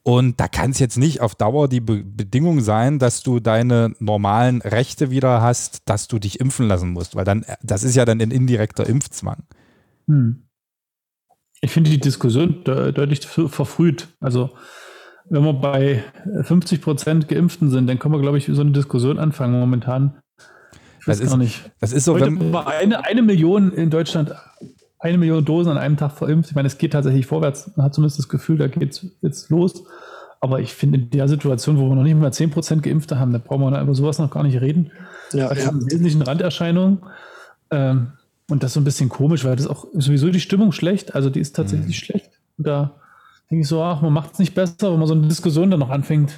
Und 0.03 0.39
da 0.39 0.49
kann 0.49 0.71
es 0.71 0.79
jetzt 0.79 0.99
nicht 0.99 1.23
auf 1.23 1.35
Dauer 1.35 1.67
die 1.67 1.81
Be 1.81 2.05
Bedingung 2.05 2.61
sein, 2.61 2.99
dass 2.99 3.23
du 3.23 3.41
deine 3.41 3.95
normalen 4.01 4.61
Rechte 4.61 5.11
wieder 5.11 5.41
hast, 5.41 5.89
dass 5.89 6.09
du 6.09 6.19
dich 6.19 6.41
impfen 6.41 6.69
lassen 6.69 6.91
musst, 6.91 7.17
weil 7.17 7.25
dann, 7.25 7.47
das 7.63 7.85
ist 7.85 7.95
ja 7.95 8.05
dann 8.05 8.21
ein 8.21 8.31
indirekter 8.31 8.87
Impfzwang. 8.87 9.45
Hm. 10.07 10.43
Ich 11.63 11.71
finde 11.71 11.89
die 11.89 12.01
Diskussion 12.01 12.63
de 12.65 12.93
deutlich 12.93 13.27
ver- 13.27 13.49
verfrüht. 13.49 14.09
Also, 14.21 14.51
wenn 15.31 15.43
wir 15.43 15.55
bei 15.55 16.05
50 16.43 16.83
Prozent 16.83 17.29
Geimpften 17.29 17.71
sind, 17.71 17.87
dann 17.87 17.99
können 17.99 18.13
wir, 18.13 18.21
glaube 18.21 18.37
ich, 18.37 18.45
so 18.45 18.61
eine 18.61 18.73
Diskussion 18.73 19.19
anfangen. 19.19 19.59
Momentan. 19.59 20.21
Ich 21.05 21.09
weiß 21.09 21.19
Das 21.19 21.25
ist- 21.27 21.31
gar 21.33 21.37
nicht. 21.37 21.71
Das 21.81 21.93
ist 21.93 22.05
so, 22.05 22.15
Heute 22.15 22.27
wenn, 22.27 22.53
war 22.53 22.67
eine, 22.67 23.05
eine 23.05 23.21
Million 23.23 23.73
in 23.73 23.91
Deutschland, 23.91 24.33
eine 24.99 25.19
Million 25.19 25.45
Dosen 25.45 25.71
an 25.73 25.77
einem 25.79 25.99
Tag 25.99 26.13
verimpft. 26.13 26.49
Ich 26.49 26.55
meine, 26.57 26.67
es 26.67 26.79
geht 26.79 26.93
tatsächlich 26.95 27.27
vorwärts. 27.27 27.71
Man 27.77 27.85
hat 27.85 27.95
zumindest 27.95 28.19
das 28.19 28.29
Gefühl, 28.31 28.57
da 28.57 28.69
geht 28.69 28.93
es 28.93 29.07
jetzt 29.21 29.51
los. 29.51 29.85
Aber 30.41 30.61
ich 30.61 30.73
finde, 30.75 30.99
in 30.99 31.11
der 31.11 31.29
Situation, 31.29 31.79
wo 31.79 31.89
wir 31.91 31.95
noch 31.95 32.03
nicht 32.03 32.19
mal 32.19 32.33
10 32.33 32.51
Prozent 32.51 32.83
Geimpfte 32.83 33.19
haben, 33.19 33.33
da 33.33 33.39
brauchen 33.39 33.61
wir 33.71 33.81
über 33.83 33.95
sowas 33.95 34.19
noch 34.19 34.31
gar 34.31 34.43
nicht 34.43 34.61
reden. 34.63 34.91
Ja, 35.33 35.49
Das 35.51 35.63
sind 35.65 35.83
im 35.83 35.87
Wesentlichen 35.91 36.23
Randerscheinungen. 36.23 36.99
Ähm, 37.71 38.09
und 38.51 38.63
das 38.63 38.71
ist 38.71 38.75
so 38.75 38.81
ein 38.81 38.85
bisschen 38.85 39.09
komisch, 39.11 39.45
weil 39.45 39.57
das 39.57 39.67
auch 39.67 39.87
sowieso 39.95 40.31
die 40.31 40.41
Stimmung 40.41 40.73
schlecht. 40.73 41.15
Also 41.15 41.29
die 41.29 41.41
ist 41.41 41.55
tatsächlich 41.57 41.99
schlecht. 41.99 42.31
Und 42.57 42.67
da 42.67 42.93
denke 43.51 43.63
ich 43.63 43.69
so, 43.69 43.83
ach, 43.83 44.01
man 44.01 44.13
macht 44.13 44.33
es 44.35 44.39
nicht 44.39 44.55
besser, 44.55 44.91
wenn 44.93 44.99
man 44.99 45.09
so 45.09 45.15
eine 45.15 45.27
Diskussion 45.29 45.71
dann 45.71 45.81
noch 45.81 45.91
anfängt. 45.91 46.33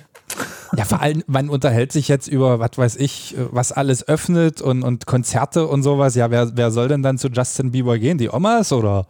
Ja, 0.76 0.85
vor 0.85 1.00
allem, 1.00 1.22
man 1.26 1.48
unterhält 1.48 1.92
sich 1.92 2.09
jetzt 2.09 2.29
über, 2.29 2.59
was 2.59 2.70
weiß 2.76 2.96
ich, 2.96 3.37
äh, 3.37 3.46
was 3.50 3.72
alles 3.72 4.07
öffnet 4.09 4.61
und, 4.62 4.83
und 4.83 5.07
Konzerte 5.07 5.66
und 5.66 5.83
sowas. 5.83 6.14
Ja, 6.14 6.31
wer, 6.31 6.57
wer 6.57 6.70
soll 6.70 6.88
denn 6.88 7.02
dann 7.02 7.18
zu 7.18 7.29
Justin 7.29 7.70
Bieber 7.70 7.98
gehen? 7.98 8.18
Die 8.18 8.31
Omas 8.31 8.72
oder? 8.72 9.07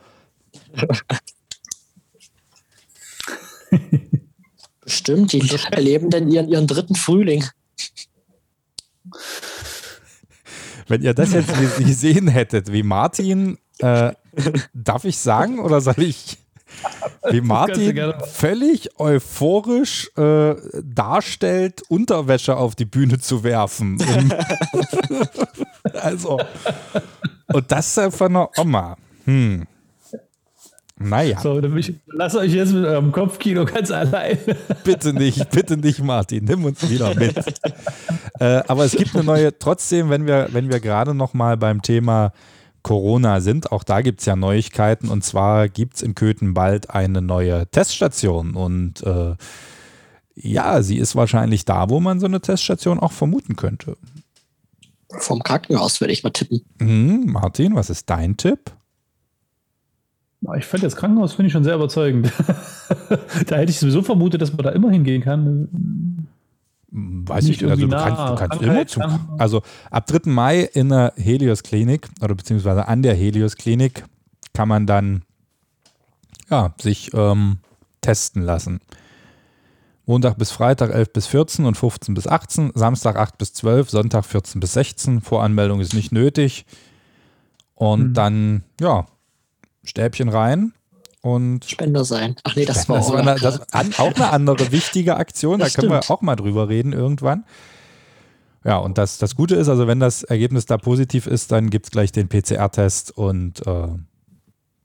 Stimmt, 4.86 5.32
die 5.32 5.42
erleben 5.70 6.10
dann 6.10 6.28
ihren, 6.30 6.48
ihren 6.48 6.66
dritten 6.66 6.94
Frühling. 6.94 7.44
Wenn 10.88 11.02
ihr 11.02 11.14
das 11.14 11.32
jetzt 11.32 11.52
ge- 11.52 11.84
gesehen 11.84 12.28
hättet, 12.28 12.70
wie 12.72 12.84
Martin, 12.84 13.58
äh, 13.78 14.12
darf 14.72 15.04
ich 15.04 15.18
sagen 15.18 15.58
oder 15.58 15.80
soll 15.80 16.00
ich? 16.00 16.38
Wie 17.30 17.40
Martin 17.42 18.14
völlig 18.32 18.98
euphorisch 18.98 20.10
äh, 20.16 20.54
darstellt, 20.82 21.82
Unterwäsche 21.88 22.56
auf 22.56 22.74
die 22.74 22.84
Bühne 22.84 23.18
zu 23.18 23.44
werfen. 23.44 23.98
Also, 26.02 26.38
und 27.52 27.72
das 27.72 27.96
äh, 27.96 28.10
von 28.10 28.36
einer 28.36 28.50
Oma. 28.58 28.96
Hm. 29.24 29.66
Naja. 30.98 31.40
So, 31.40 31.60
lasst 32.06 32.36
euch 32.36 32.52
jetzt 32.52 32.72
mit 32.72 32.84
eurem 32.84 33.12
Kopfkino 33.12 33.66
ganz 33.66 33.90
allein. 33.90 34.38
bitte 34.82 35.12
nicht, 35.12 35.50
bitte 35.50 35.76
nicht, 35.76 36.02
Martin. 36.02 36.44
Nimm 36.44 36.64
uns 36.64 36.88
wieder 36.88 37.14
mit. 37.14 37.36
äh, 38.40 38.62
aber 38.66 38.84
es 38.84 38.96
gibt 38.96 39.14
eine 39.14 39.24
neue, 39.24 39.58
trotzdem, 39.58 40.08
wenn 40.08 40.26
wir, 40.26 40.48
wenn 40.52 40.70
wir 40.70 40.80
gerade 40.80 41.14
noch 41.14 41.34
mal 41.34 41.56
beim 41.56 41.82
Thema 41.82 42.32
Corona 42.86 43.40
sind, 43.40 43.72
auch 43.72 43.82
da 43.82 44.00
gibt 44.00 44.20
es 44.20 44.26
ja 44.26 44.36
Neuigkeiten. 44.36 45.08
Und 45.08 45.24
zwar 45.24 45.68
gibt 45.68 45.96
es 45.96 46.02
in 46.02 46.14
Köthen 46.14 46.54
bald 46.54 46.88
eine 46.88 47.20
neue 47.20 47.66
Teststation. 47.66 48.54
Und 48.54 49.02
äh, 49.02 49.34
ja, 50.36 50.80
sie 50.82 50.96
ist 50.96 51.16
wahrscheinlich 51.16 51.64
da, 51.64 51.90
wo 51.90 51.98
man 51.98 52.20
so 52.20 52.26
eine 52.26 52.40
Teststation 52.40 53.00
auch 53.00 53.10
vermuten 53.10 53.56
könnte. 53.56 53.96
Vom 55.18 55.42
Krankenhaus 55.42 56.00
würde 56.00 56.12
ich 56.12 56.22
mal 56.22 56.30
tippen. 56.30 56.60
Mhm, 56.78 57.32
Martin, 57.32 57.74
was 57.74 57.90
ist 57.90 58.08
dein 58.08 58.36
Tipp? 58.36 58.70
Ich 60.56 60.66
finde 60.66 60.86
das 60.86 60.94
Krankenhaus 60.94 61.32
finde 61.32 61.48
ich 61.48 61.52
schon 61.54 61.64
sehr 61.64 61.74
überzeugend. 61.74 62.32
da 63.48 63.56
hätte 63.56 63.70
ich 63.72 63.80
sowieso 63.80 64.02
vermutet, 64.02 64.40
dass 64.40 64.52
man 64.52 64.62
da 64.62 64.70
immer 64.70 64.92
hingehen 64.92 65.22
kann. 65.22 65.68
Weiß 66.98 67.44
nicht, 67.44 67.60
ich, 67.60 67.68
also 67.68 67.86
du 67.86 67.94
kannst, 67.94 68.18
du 68.18 68.34
kannst 68.36 68.62
immer 68.62 68.86
zum, 68.86 69.02
also 69.36 69.60
ab 69.90 70.06
3. 70.06 70.30
Mai 70.30 70.62
in 70.62 70.88
der 70.88 71.12
Helios 71.16 71.62
Klinik 71.62 72.08
oder 72.22 72.34
beziehungsweise 72.34 72.88
an 72.88 73.02
der 73.02 73.14
Helios 73.14 73.56
Klinik 73.56 74.04
kann 74.54 74.66
man 74.66 74.86
dann 74.86 75.22
ja, 76.48 76.74
sich 76.80 77.12
ähm, 77.12 77.58
testen 78.00 78.40
lassen. 78.42 78.80
Montag 80.06 80.38
bis 80.38 80.52
Freitag 80.52 80.90
11 80.90 81.12
bis 81.12 81.26
14 81.26 81.66
und 81.66 81.76
15 81.76 82.14
bis 82.14 82.26
18, 82.26 82.72
Samstag 82.74 83.16
8 83.16 83.36
bis 83.36 83.52
12, 83.52 83.90
Sonntag 83.90 84.24
14 84.24 84.58
bis 84.58 84.72
16. 84.72 85.20
Voranmeldung 85.20 85.80
ist 85.80 85.92
nicht 85.92 86.12
nötig. 86.12 86.64
Und 87.74 88.08
mhm. 88.08 88.14
dann, 88.14 88.64
ja, 88.80 89.04
Stäbchen 89.84 90.30
rein 90.30 90.72
und 91.26 91.64
Spender 91.64 92.04
sein. 92.04 92.36
Ach 92.44 92.54
nee, 92.54 92.64
das 92.64 92.88
war, 92.88 92.98
das 92.98 93.10
war 93.10 93.18
eine, 93.18 93.34
das 93.34 93.60
auch 93.98 94.14
eine 94.14 94.30
andere 94.30 94.70
wichtige 94.70 95.16
Aktion. 95.16 95.58
da 95.58 95.68
können 95.68 95.90
wir 95.90 96.08
auch 96.08 96.22
mal 96.22 96.36
drüber 96.36 96.68
reden 96.68 96.92
irgendwann. 96.92 97.44
Ja, 98.62 98.78
und 98.78 98.96
das, 98.96 99.18
das 99.18 99.34
Gute 99.34 99.56
ist, 99.56 99.68
also 99.68 99.88
wenn 99.88 99.98
das 99.98 100.22
Ergebnis 100.22 100.66
da 100.66 100.78
positiv 100.78 101.26
ist, 101.26 101.50
dann 101.50 101.68
gibt 101.68 101.86
es 101.86 101.90
gleich 101.90 102.12
den 102.12 102.28
PCR-Test 102.28 103.16
und 103.16 103.66
äh, 103.66 103.88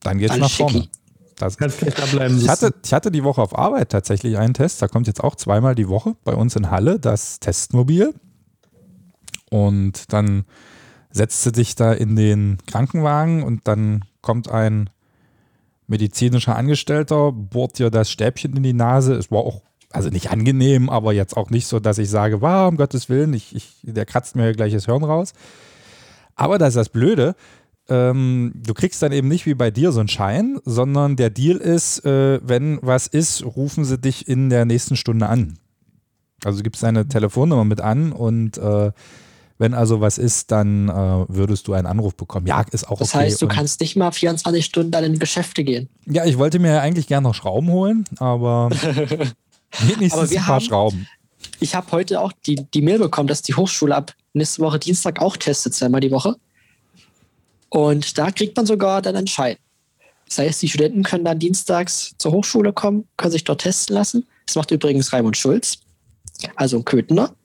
dann 0.02 0.18
geht 0.18 0.32
es 0.32 0.38
nach 0.38 0.50
vorne. 0.50 0.88
Das, 1.36 1.58
ich, 1.60 2.50
hatte, 2.50 2.74
ich 2.84 2.94
hatte 2.94 3.12
die 3.12 3.24
Woche 3.24 3.42
auf 3.42 3.58
Arbeit 3.58 3.90
tatsächlich 3.90 4.38
einen 4.38 4.56
Test. 4.56 4.82
Da 4.82 4.88
kommt 4.88 5.06
jetzt 5.06 5.24
auch 5.24 5.36
zweimal 5.36 5.76
die 5.76 5.90
Woche 5.90 6.16
bei 6.24 6.34
uns 6.34 6.56
in 6.56 6.72
Halle 6.72 7.00
das 7.00 7.40
Testmobil. 7.40 8.16
Und 9.52 10.12
dann 10.12 10.46
setzt 11.12 11.44
sie 11.44 11.52
dich 11.52 11.76
da 11.76 11.94
in 11.94 12.16
den 12.16 12.58
Krankenwagen 12.66 13.44
und 13.44 13.68
dann 13.68 14.06
kommt 14.22 14.50
ein 14.50 14.90
medizinischer 15.92 16.56
Angestellter, 16.56 17.32
bohrt 17.32 17.78
dir 17.78 17.92
das 17.92 18.10
Stäbchen 18.10 18.58
in 18.58 18.64
die 18.64 18.74
Nase. 18.74 19.14
Es 19.14 19.30
war 19.30 19.40
auch, 19.40 19.62
also 19.92 20.10
nicht 20.10 20.32
angenehm, 20.32 20.90
aber 20.90 21.14
jetzt 21.14 21.38
auch 21.38 21.52
nicht 21.52 21.68
so, 21.68 21.80
dass 21.80 22.00
ich 22.00 22.10
sage, 22.10 22.42
wow, 22.42 22.70
um 22.70 22.78
Gottes 22.78 23.10
Willen, 23.10 23.34
ich, 23.34 23.56
ich, 23.56 23.78
der 23.84 24.06
kratzt 24.06 24.36
mir 24.36 24.54
gleich 24.54 24.74
das 24.74 24.86
Hirn 24.86 25.04
raus. 25.04 25.34
Aber 26.36 26.58
das 26.58 26.70
ist 26.70 26.78
das 26.78 26.90
Blöde, 26.90 27.36
ähm, 27.90 28.54
du 28.56 28.74
kriegst 28.74 29.02
dann 29.02 29.12
eben 29.12 29.28
nicht 29.28 29.46
wie 29.46 29.54
bei 29.54 29.70
dir 29.70 29.92
so 29.92 30.00
einen 30.00 30.10
Schein, 30.10 30.60
sondern 30.64 31.18
der 31.18 31.30
Deal 31.30 31.58
ist, 31.58 32.06
äh, 32.06 32.40
wenn 32.42 32.80
was 32.82 33.08
ist, 33.08 33.44
rufen 33.44 33.84
sie 33.84 33.98
dich 33.98 34.28
in 34.28 34.50
der 34.50 34.66
nächsten 34.66 34.96
Stunde 34.96 35.28
an. 35.28 35.60
Also 36.44 36.60
du 36.60 36.64
gibst 36.64 36.84
deine 36.84 37.08
Telefonnummer 37.08 37.66
mit 37.66 37.82
an 37.82 38.14
und 38.14 38.58
äh, 38.58 38.92
wenn 39.62 39.76
also 39.76 40.02
was 40.02 40.18
ist, 40.18 40.50
dann 40.50 40.90
äh, 40.90 40.92
würdest 41.28 41.68
du 41.68 41.74
einen 41.74 41.86
Anruf 41.86 42.16
bekommen. 42.16 42.48
Ja, 42.48 42.66
ist 42.72 42.88
auch 42.90 42.98
das 42.98 43.10
okay. 43.10 43.26
Das 43.26 43.34
heißt, 43.34 43.42
du 43.44 43.46
und 43.46 43.52
kannst 43.52 43.80
nicht 43.80 43.96
mal 43.96 44.12
24 44.12 44.66
Stunden 44.66 44.90
dann 44.90 45.04
in 45.04 45.20
Geschäfte 45.20 45.64
gehen. 45.64 45.88
Ja, 46.08 46.26
ich 46.26 46.40
wollte 46.40 46.58
mir 46.58 46.74
ja 46.74 46.82
eigentlich 46.82 47.06
gerne 47.06 47.28
noch 47.28 47.36
Schrauben 47.36 47.70
holen, 47.70 48.06
aber 48.18 48.72
wenigstens 49.80 50.32
ein 50.32 50.38
paar 50.38 50.48
haben, 50.48 50.66
Schrauben. 50.66 51.08
Ich 51.60 51.76
habe 51.76 51.92
heute 51.92 52.22
auch 52.22 52.32
die, 52.48 52.56
die 52.56 52.82
Mail 52.82 52.98
bekommen, 52.98 53.28
dass 53.28 53.44
die 53.44 53.54
Hochschule 53.54 53.96
ab 53.96 54.16
nächste 54.34 54.64
Woche 54.64 54.80
Dienstag 54.80 55.22
auch 55.22 55.38
testet, 55.38 55.76
zweimal 55.76 56.02
die 56.02 56.10
Woche. 56.10 56.36
Und 57.70 58.18
da 58.18 58.32
kriegt 58.32 58.58
man 58.58 58.66
sogar 58.66 59.04
dann 59.04 59.16
einen 59.16 59.28
Schein. 59.28 59.58
Das 60.28 60.40
heißt, 60.40 60.62
die 60.64 60.70
Studenten 60.70 61.04
können 61.04 61.24
dann 61.24 61.38
dienstags 61.38 62.16
zur 62.18 62.32
Hochschule 62.32 62.74
kommen, 62.74 63.08
können 63.16 63.32
sich 63.32 63.44
dort 63.44 63.62
testen 63.62 63.94
lassen. 63.96 64.26
Das 64.48 64.56
macht 64.56 64.72
übrigens 64.72 65.14
Raimund 65.14 65.38
Schulz, 65.38 65.78
also 66.56 66.78
ein 66.78 66.86
Köthner, 66.86 67.36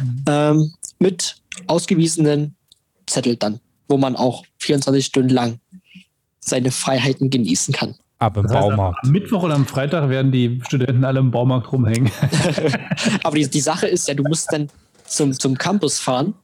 mhm. 0.00 0.24
ähm, 0.26 0.74
mit 0.98 1.39
ausgewiesenen 1.66 2.56
Zettel 3.06 3.36
dann, 3.36 3.60
wo 3.88 3.96
man 3.96 4.16
auch 4.16 4.44
24 4.58 5.04
Stunden 5.04 5.30
lang 5.30 5.60
seine 6.40 6.70
Freiheiten 6.70 7.30
genießen 7.30 7.74
kann. 7.74 7.94
Ab 8.18 8.36
im 8.36 8.44
das 8.44 8.52
heißt, 8.52 8.60
Baumarkt. 8.60 8.98
Am 9.02 9.10
Mittwoch 9.10 9.42
oder 9.42 9.54
am 9.54 9.66
Freitag 9.66 10.08
werden 10.10 10.30
die 10.30 10.60
Studenten 10.66 11.04
alle 11.04 11.20
im 11.20 11.30
Baumarkt 11.30 11.72
rumhängen. 11.72 12.10
Aber 13.22 13.36
die, 13.36 13.48
die 13.48 13.60
Sache 13.60 13.86
ist 13.86 14.08
ja, 14.08 14.14
du 14.14 14.24
musst 14.24 14.52
dann 14.52 14.68
zum, 15.06 15.32
zum 15.32 15.56
Campus 15.56 15.98
fahren. 15.98 16.34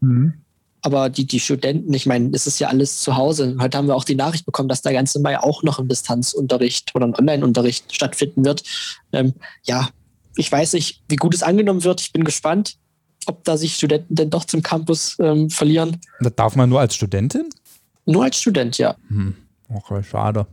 Mhm. 0.00 0.34
Aber 0.82 1.08
die, 1.08 1.26
die 1.26 1.40
Studenten, 1.40 1.92
ich 1.94 2.06
meine, 2.06 2.30
es 2.34 2.46
ist 2.46 2.58
ja 2.58 2.68
alles 2.68 3.00
zu 3.00 3.16
Hause. 3.16 3.56
Heute 3.58 3.78
haben 3.78 3.88
wir 3.88 3.96
auch 3.96 4.04
die 4.04 4.14
Nachricht 4.14 4.44
bekommen, 4.44 4.68
dass 4.68 4.82
der 4.82 4.92
ganze 4.92 5.18
Mai 5.18 5.38
auch 5.38 5.62
noch 5.62 5.78
im 5.78 5.88
Distanzunterricht 5.88 6.94
oder 6.94 7.06
im 7.06 7.14
Online-Unterricht 7.14 7.94
stattfinden 7.94 8.44
wird. 8.44 8.62
Ähm, 9.12 9.32
ja, 9.64 9.88
ich 10.36 10.52
weiß 10.52 10.74
nicht, 10.74 11.02
wie 11.08 11.16
gut 11.16 11.34
es 11.34 11.42
angenommen 11.42 11.84
wird. 11.84 12.02
Ich 12.02 12.12
bin 12.12 12.22
gespannt 12.22 12.76
ob 13.26 13.44
da 13.44 13.56
sich 13.56 13.74
Studenten 13.74 14.14
denn 14.14 14.30
doch 14.30 14.44
zum 14.44 14.62
Campus 14.62 15.16
ähm, 15.20 15.50
verlieren. 15.50 16.00
Das 16.20 16.34
darf 16.34 16.56
man 16.56 16.68
nur 16.68 16.80
als 16.80 16.94
Studentin? 16.94 17.48
Nur 18.06 18.24
als 18.24 18.40
Student, 18.40 18.78
ja. 18.78 18.96
Hm. 19.08 19.34
Okay, 19.68 20.02
schade. 20.02 20.46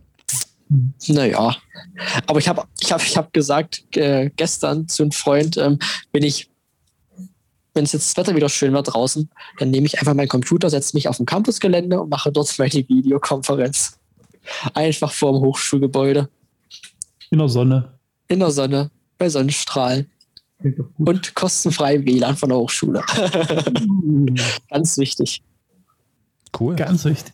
Naja, 1.08 1.58
aber 2.28 2.40
ich 2.40 2.48
habe 2.48 2.64
ich 2.80 2.92
hab, 2.92 3.04
ich 3.04 3.18
hab 3.18 3.34
gesagt 3.34 3.84
äh, 3.98 4.30
gestern 4.38 4.88
zu 4.88 5.04
einem 5.04 5.12
Freund, 5.12 5.58
ähm, 5.58 5.80
wenn 6.14 6.24
ich, 6.24 6.50
wenn 7.74 7.84
es 7.84 7.92
jetzt 7.92 8.10
das 8.10 8.18
Wetter 8.18 8.36
wieder 8.38 8.48
schön 8.48 8.72
wird 8.72 8.94
draußen, 8.94 9.30
dann 9.60 9.72
nehme 9.72 9.86
ich 9.88 10.00
einfach 10.00 10.14
meinen 10.14 10.30
Computer, 10.30 10.70
setze 10.70 10.96
mich 10.96 11.10
auf 11.10 11.18
dem 11.18 11.26
Campusgelände 11.26 12.00
und 12.00 12.10
mache 12.10 12.32
dort 12.32 12.58
meine 12.58 12.72
Videokonferenz. 12.72 13.98
Einfach 14.74 15.12
vor 15.12 15.34
dem 15.34 15.42
Hochschulgebäude. 15.42 16.30
In 17.32 17.40
der 17.40 17.50
Sonne. 17.50 18.00
In 18.30 18.40
der 18.40 18.52
Sonne, 18.52 18.92
bei 19.18 19.28
Sonnenstrahlen. 19.28 20.10
Und 20.98 21.36
kostenfrei 21.36 22.06
WLAN 22.06 22.36
von 22.36 22.50
der 22.50 22.58
Hochschule. 22.58 23.04
Ganz 24.70 24.98
wichtig. 24.98 25.44
Cool. 26.58 26.76
Ganz 26.76 27.06
wichtig. 27.06 27.34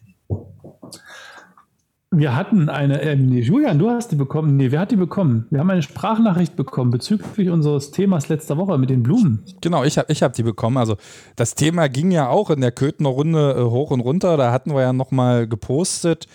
Wir 2.09 2.37
hatten 2.37 2.69
eine, 2.69 3.01
äh, 3.01 3.15
Julian, 3.15 3.79
du 3.79 3.89
hast 3.89 4.13
die 4.13 4.15
bekommen. 4.15 4.55
Nee, 4.55 4.71
wer 4.71 4.79
hat 4.79 4.91
die 4.91 4.95
bekommen? 4.95 5.45
Wir 5.49 5.59
haben 5.59 5.69
eine 5.69 5.81
Sprachnachricht 5.81 6.55
bekommen 6.55 6.89
bezüglich 6.89 7.49
unseres 7.49 7.91
Themas 7.91 8.29
letzter 8.29 8.55
Woche 8.55 8.77
mit 8.77 8.89
den 8.89 9.03
Blumen. 9.03 9.43
Genau, 9.59 9.83
ich 9.83 9.97
habe 9.97 10.09
ich 10.11 10.23
hab 10.23 10.31
die 10.31 10.43
bekommen. 10.43 10.77
Also 10.77 10.95
das 11.35 11.53
Thema 11.55 11.89
ging 11.89 12.11
ja 12.11 12.29
auch 12.29 12.49
in 12.49 12.61
der 12.61 12.71
Köthner 12.71 13.09
Runde 13.09 13.57
äh, 13.57 13.61
hoch 13.61 13.91
und 13.91 13.99
runter. 13.99 14.37
Da 14.37 14.53
hatten 14.53 14.73
wir 14.73 14.81
ja 14.81 14.93
nochmal 14.93 15.47
gepostet, 15.47 16.27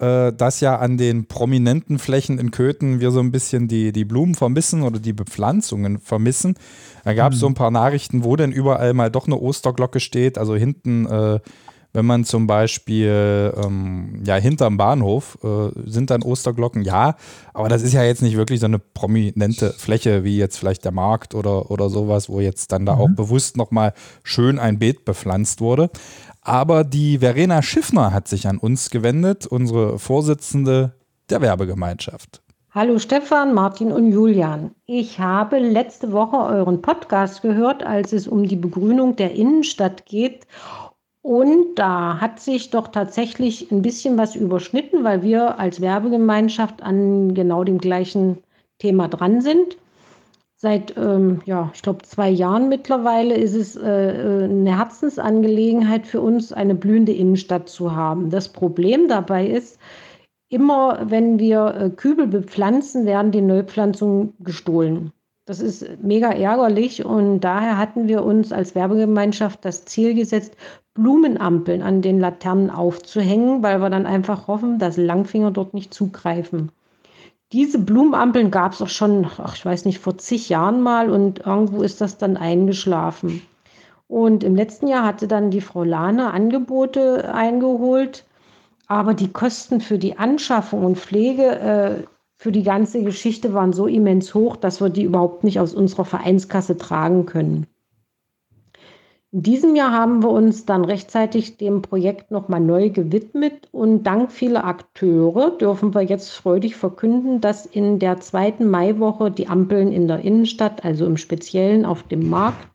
äh, 0.00 0.32
dass 0.32 0.60
ja 0.60 0.76
an 0.76 0.96
den 0.96 1.26
prominenten 1.26 1.98
Flächen 1.98 2.38
in 2.38 2.50
Köthen 2.50 3.00
wir 3.00 3.10
so 3.10 3.20
ein 3.20 3.30
bisschen 3.30 3.68
die, 3.68 3.92
die 3.92 4.04
Blumen 4.04 4.34
vermissen 4.34 4.82
oder 4.82 4.98
die 4.98 5.12
Bepflanzungen 5.12 5.98
vermissen. 5.98 6.54
Da 7.04 7.14
gab 7.14 7.32
es 7.32 7.38
mhm. 7.38 7.40
so 7.40 7.46
ein 7.48 7.54
paar 7.54 7.70
Nachrichten, 7.70 8.24
wo 8.24 8.36
denn 8.36 8.52
überall 8.52 8.94
mal 8.94 9.10
doch 9.10 9.26
eine 9.26 9.36
Osterglocke 9.36 10.00
steht. 10.00 10.38
Also 10.38 10.56
hinten, 10.56 11.06
äh, 11.06 11.40
wenn 11.92 12.06
man 12.06 12.24
zum 12.24 12.46
Beispiel 12.46 13.52
ähm, 13.62 14.22
ja 14.24 14.36
hinterm 14.36 14.76
Bahnhof 14.76 15.38
äh, 15.42 15.70
sind 15.90 16.10
dann 16.10 16.22
Osterglocken, 16.22 16.82
ja, 16.82 17.16
aber 17.52 17.68
das 17.68 17.82
ist 17.82 17.92
ja 17.92 18.04
jetzt 18.04 18.22
nicht 18.22 18.36
wirklich 18.36 18.60
so 18.60 18.66
eine 18.66 18.78
prominente 18.78 19.74
Fläche 19.76 20.22
wie 20.22 20.38
jetzt 20.38 20.56
vielleicht 20.56 20.84
der 20.84 20.92
Markt 20.92 21.34
oder, 21.34 21.70
oder 21.70 21.90
sowas, 21.90 22.28
wo 22.28 22.40
jetzt 22.40 22.72
dann 22.72 22.86
da 22.86 22.94
mhm. 22.94 23.00
auch 23.00 23.10
bewusst 23.10 23.56
nochmal 23.56 23.92
schön 24.22 24.58
ein 24.58 24.78
Beet 24.78 25.04
bepflanzt 25.04 25.60
wurde. 25.60 25.90
Aber 26.42 26.84
die 26.84 27.18
Verena 27.18 27.62
Schiffner 27.62 28.12
hat 28.12 28.28
sich 28.28 28.48
an 28.48 28.58
uns 28.58 28.90
gewendet, 28.90 29.46
unsere 29.46 29.98
Vorsitzende 29.98 30.92
der 31.28 31.40
Werbegemeinschaft. 31.40 32.42
Hallo 32.72 32.98
Stefan, 32.98 33.52
Martin 33.52 33.90
und 33.90 34.12
Julian. 34.12 34.70
Ich 34.86 35.18
habe 35.18 35.58
letzte 35.58 36.12
Woche 36.12 36.36
euren 36.36 36.80
Podcast 36.80 37.42
gehört, 37.42 37.82
als 37.82 38.12
es 38.12 38.28
um 38.28 38.46
die 38.46 38.56
Begrünung 38.56 39.16
der 39.16 39.32
Innenstadt 39.32 40.06
geht. 40.06 40.46
Und 41.22 41.74
da 41.74 42.20
hat 42.20 42.40
sich 42.40 42.70
doch 42.70 42.88
tatsächlich 42.88 43.70
ein 43.70 43.82
bisschen 43.82 44.16
was 44.16 44.36
überschnitten, 44.36 45.04
weil 45.04 45.22
wir 45.22 45.58
als 45.58 45.80
Werbegemeinschaft 45.80 46.82
an 46.82 47.34
genau 47.34 47.64
dem 47.64 47.78
gleichen 47.78 48.38
Thema 48.78 49.08
dran 49.08 49.42
sind. 49.42 49.76
Seit, 50.62 50.94
ähm, 50.98 51.40
ja, 51.46 51.70
ich 51.72 51.80
glaube, 51.80 52.02
zwei 52.02 52.28
Jahren 52.28 52.68
mittlerweile 52.68 53.34
ist 53.34 53.54
es 53.54 53.76
äh, 53.76 54.42
äh, 54.42 54.44
eine 54.44 54.76
Herzensangelegenheit 54.76 56.06
für 56.06 56.20
uns, 56.20 56.52
eine 56.52 56.74
blühende 56.74 57.12
Innenstadt 57.12 57.70
zu 57.70 57.96
haben. 57.96 58.28
Das 58.28 58.50
Problem 58.50 59.08
dabei 59.08 59.46
ist, 59.46 59.78
immer 60.50 61.00
wenn 61.10 61.38
wir 61.38 61.74
äh, 61.74 61.88
Kübel 61.88 62.26
bepflanzen, 62.26 63.06
werden 63.06 63.32
die 63.32 63.40
Neupflanzungen 63.40 64.34
gestohlen. 64.40 65.12
Das 65.46 65.60
ist 65.60 65.88
mega 66.02 66.30
ärgerlich 66.30 67.06
und 67.06 67.40
daher 67.40 67.78
hatten 67.78 68.06
wir 68.06 68.22
uns 68.22 68.52
als 68.52 68.74
Werbegemeinschaft 68.74 69.64
das 69.64 69.86
Ziel 69.86 70.14
gesetzt, 70.14 70.58
Blumenampeln 70.92 71.80
an 71.80 72.02
den 72.02 72.20
Laternen 72.20 72.68
aufzuhängen, 72.68 73.62
weil 73.62 73.80
wir 73.80 73.88
dann 73.88 74.04
einfach 74.04 74.46
hoffen, 74.46 74.78
dass 74.78 74.98
Langfinger 74.98 75.52
dort 75.52 75.72
nicht 75.72 75.94
zugreifen. 75.94 76.70
Diese 77.52 77.80
Blumenampeln 77.80 78.52
gab 78.52 78.72
es 78.72 78.82
auch 78.82 78.88
schon, 78.88 79.26
ach, 79.38 79.56
ich 79.56 79.64
weiß 79.64 79.84
nicht, 79.84 79.98
vor 79.98 80.16
zig 80.18 80.48
Jahren 80.48 80.82
mal 80.82 81.10
und 81.10 81.40
irgendwo 81.40 81.82
ist 81.82 82.00
das 82.00 82.16
dann 82.16 82.36
eingeschlafen. 82.36 83.42
Und 84.06 84.44
im 84.44 84.54
letzten 84.54 84.86
Jahr 84.86 85.04
hatte 85.04 85.26
dann 85.26 85.50
die 85.50 85.60
Frau 85.60 85.82
Lahne 85.82 86.32
Angebote 86.32 87.32
eingeholt, 87.34 88.24
aber 88.86 89.14
die 89.14 89.32
Kosten 89.32 89.80
für 89.80 89.98
die 89.98 90.16
Anschaffung 90.18 90.84
und 90.84 90.98
Pflege 90.98 91.58
äh, 91.58 92.04
für 92.36 92.52
die 92.52 92.62
ganze 92.62 93.02
Geschichte 93.02 93.52
waren 93.52 93.72
so 93.72 93.86
immens 93.86 94.34
hoch, 94.34 94.56
dass 94.56 94.80
wir 94.80 94.88
die 94.88 95.02
überhaupt 95.04 95.44
nicht 95.44 95.60
aus 95.60 95.74
unserer 95.74 96.04
Vereinskasse 96.04 96.76
tragen 96.76 97.26
können. 97.26 97.66
In 99.32 99.42
diesem 99.42 99.76
Jahr 99.76 99.92
haben 99.92 100.24
wir 100.24 100.30
uns 100.30 100.66
dann 100.66 100.84
rechtzeitig 100.84 101.56
dem 101.56 101.82
Projekt 101.82 102.32
nochmal 102.32 102.58
neu 102.58 102.90
gewidmet 102.90 103.68
und 103.70 104.02
dank 104.02 104.32
vieler 104.32 104.64
Akteure 104.64 105.56
dürfen 105.56 105.94
wir 105.94 106.02
jetzt 106.02 106.30
freudig 106.30 106.74
verkünden, 106.74 107.40
dass 107.40 107.64
in 107.64 108.00
der 108.00 108.18
zweiten 108.18 108.68
Maiwoche 108.68 109.30
die 109.30 109.46
Ampeln 109.46 109.92
in 109.92 110.08
der 110.08 110.18
Innenstadt, 110.18 110.84
also 110.84 111.06
im 111.06 111.16
Speziellen 111.16 111.86
auf 111.86 112.02
dem 112.02 112.28
Markt, 112.28 112.68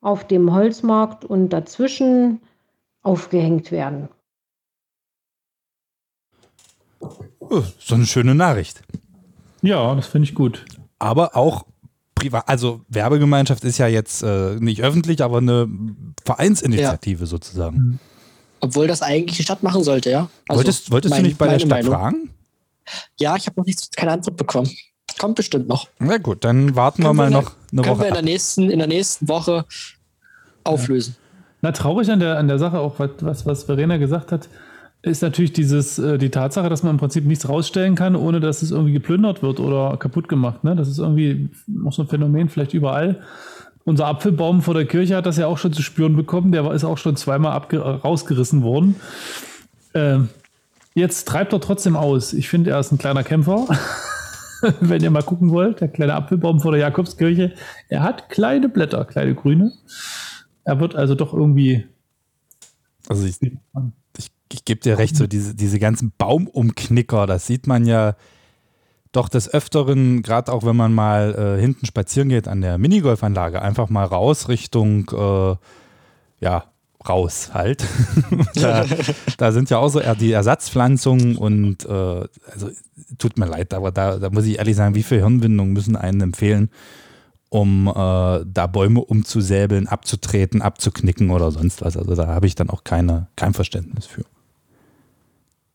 auf 0.00 0.24
dem 0.24 0.52
Holzmarkt 0.54 1.24
und 1.24 1.48
dazwischen 1.48 2.40
aufgehängt 3.02 3.72
werden. 3.72 4.08
Oh, 7.40 7.62
so 7.80 7.96
eine 7.96 8.06
schöne 8.06 8.36
Nachricht. 8.36 8.84
Ja, 9.60 9.92
das 9.96 10.06
finde 10.06 10.28
ich 10.28 10.36
gut. 10.36 10.64
Aber 11.00 11.36
auch 11.36 11.66
privat, 12.22 12.48
also 12.48 12.80
Werbegemeinschaft 12.88 13.64
ist 13.64 13.78
ja 13.78 13.86
jetzt 13.86 14.22
äh, 14.22 14.56
nicht 14.58 14.82
öffentlich, 14.82 15.22
aber 15.22 15.38
eine 15.38 15.68
Vereinsinitiative 16.24 17.20
ja. 17.20 17.26
sozusagen. 17.26 17.76
Mhm. 17.76 17.98
Obwohl 18.60 18.86
das 18.86 19.02
eigentlich 19.02 19.38
die 19.38 19.42
Stadt 19.42 19.62
machen 19.62 19.82
sollte, 19.82 20.10
ja. 20.10 20.28
Also 20.48 20.58
wolltest 20.58 20.90
wolltest 20.90 21.10
mein, 21.10 21.22
du 21.22 21.28
nicht 21.28 21.38
bei 21.38 21.48
der 21.48 21.58
Stadt 21.58 21.70
Meinung. 21.70 21.92
fragen? 21.92 22.30
Ja, 23.18 23.36
ich 23.36 23.46
habe 23.46 23.60
noch 23.60 23.66
nicht, 23.66 23.96
keine 23.96 24.12
Antwort 24.12 24.36
bekommen. 24.36 24.70
Kommt 25.18 25.34
bestimmt 25.34 25.68
noch. 25.68 25.88
Na 25.98 26.18
gut, 26.18 26.44
dann 26.44 26.74
warten 26.74 27.02
können 27.02 27.16
wir 27.16 27.24
mal 27.24 27.30
wir 27.30 27.40
noch 27.42 27.52
eine 27.70 27.82
können 27.82 27.84
Woche. 27.84 27.84
Können 27.84 28.00
wir 28.00 28.08
in 28.08 28.14
der, 28.14 28.22
nächsten, 28.22 28.70
in 28.70 28.78
der 28.78 28.88
nächsten 28.88 29.28
Woche 29.28 29.64
auflösen. 30.64 31.16
Ja. 31.18 31.38
Na, 31.62 31.72
traurig 31.72 32.10
an 32.10 32.20
der, 32.20 32.38
an 32.38 32.48
der 32.48 32.58
Sache 32.58 32.78
auch, 32.78 32.94
was, 32.98 33.46
was 33.46 33.64
Verena 33.64 33.96
gesagt 33.96 34.32
hat, 34.32 34.48
ist 35.02 35.22
natürlich 35.22 35.52
dieses, 35.52 35.98
äh, 35.98 36.16
die 36.16 36.30
Tatsache, 36.30 36.68
dass 36.68 36.82
man 36.84 36.92
im 36.92 36.98
Prinzip 36.98 37.24
nichts 37.24 37.48
rausstellen 37.48 37.96
kann, 37.96 38.14
ohne 38.14 38.40
dass 38.40 38.62
es 38.62 38.70
irgendwie 38.70 38.92
geplündert 38.92 39.42
wird 39.42 39.58
oder 39.58 39.96
kaputt 39.96 40.28
gemacht. 40.28 40.62
Ne? 40.62 40.76
Das 40.76 40.88
ist 40.88 40.98
irgendwie 40.98 41.50
auch 41.84 41.92
so 41.92 42.02
ein 42.02 42.08
Phänomen, 42.08 42.48
vielleicht 42.48 42.72
überall. 42.72 43.22
Unser 43.84 44.06
Apfelbaum 44.06 44.62
vor 44.62 44.74
der 44.74 44.86
Kirche 44.86 45.16
hat 45.16 45.26
das 45.26 45.38
ja 45.38 45.48
auch 45.48 45.58
schon 45.58 45.72
zu 45.72 45.82
spüren 45.82 46.14
bekommen. 46.14 46.52
Der 46.52 46.70
ist 46.70 46.84
auch 46.84 46.98
schon 46.98 47.16
zweimal 47.16 47.52
rausgerissen 47.52 48.62
worden. 48.62 48.94
Äh, 49.92 50.20
jetzt 50.94 51.26
treibt 51.26 51.52
er 51.52 51.60
trotzdem 51.60 51.96
aus. 51.96 52.32
Ich 52.32 52.48
finde, 52.48 52.70
er 52.70 52.78
ist 52.78 52.92
ein 52.92 52.98
kleiner 52.98 53.24
Kämpfer. 53.24 53.66
Wenn 54.80 55.02
ihr 55.02 55.10
mal 55.10 55.24
gucken 55.24 55.50
wollt, 55.50 55.80
der 55.80 55.88
kleine 55.88 56.14
Apfelbaum 56.14 56.60
vor 56.60 56.70
der 56.70 56.80
Jakobskirche. 56.80 57.54
Er 57.88 58.04
hat 58.04 58.28
kleine 58.28 58.68
Blätter, 58.68 59.04
kleine 59.04 59.34
grüne. 59.34 59.72
Er 60.62 60.78
wird 60.78 60.94
also 60.94 61.16
doch 61.16 61.34
irgendwie. 61.34 61.88
Also 63.08 63.26
ich, 63.26 63.42
ich 63.42 64.31
gebe 64.64 64.80
dir 64.80 64.98
recht, 64.98 65.16
so 65.16 65.26
diese, 65.26 65.54
diese 65.54 65.78
ganzen 65.78 66.12
Baumumknicker, 66.16 67.26
das 67.26 67.46
sieht 67.46 67.66
man 67.66 67.86
ja 67.86 68.14
doch 69.12 69.28
des 69.28 69.52
Öfteren, 69.52 70.22
gerade 70.22 70.52
auch 70.52 70.64
wenn 70.64 70.76
man 70.76 70.92
mal 70.92 71.34
äh, 71.34 71.60
hinten 71.60 71.86
spazieren 71.86 72.30
geht 72.30 72.48
an 72.48 72.62
der 72.62 72.78
Minigolfanlage, 72.78 73.60
einfach 73.60 73.90
mal 73.90 74.04
raus 74.04 74.48
Richtung, 74.48 75.10
äh, 75.10 75.56
ja, 76.40 76.64
raus 77.08 77.50
halt. 77.52 77.84
da, 78.54 78.84
da, 79.36 79.52
sind 79.52 79.70
ja 79.70 79.78
auch 79.78 79.88
so 79.88 80.00
die 80.18 80.32
Ersatzpflanzungen 80.32 81.36
und 81.36 81.84
äh, 81.84 81.88
also 82.52 82.70
tut 83.18 83.38
mir 83.38 83.46
leid, 83.46 83.74
aber 83.74 83.90
da, 83.90 84.18
da 84.18 84.30
muss 84.30 84.46
ich 84.46 84.58
ehrlich 84.58 84.76
sagen, 84.76 84.94
wie 84.94 85.02
viele 85.02 85.20
Hirnwindungen 85.20 85.72
müssen 85.72 85.96
einen 85.96 86.20
empfehlen, 86.20 86.70
um 87.50 87.88
äh, 87.88 87.92
da 87.92 88.66
Bäume 88.66 89.00
umzusäbeln, 89.00 89.88
abzutreten, 89.88 90.62
abzuknicken 90.62 91.30
oder 91.30 91.50
sonst 91.50 91.82
was. 91.82 91.96
Also 91.96 92.14
da 92.14 92.28
habe 92.28 92.46
ich 92.46 92.54
dann 92.54 92.70
auch 92.70 92.84
keine, 92.84 93.26
kein 93.36 93.52
Verständnis 93.52 94.06
für. 94.06 94.24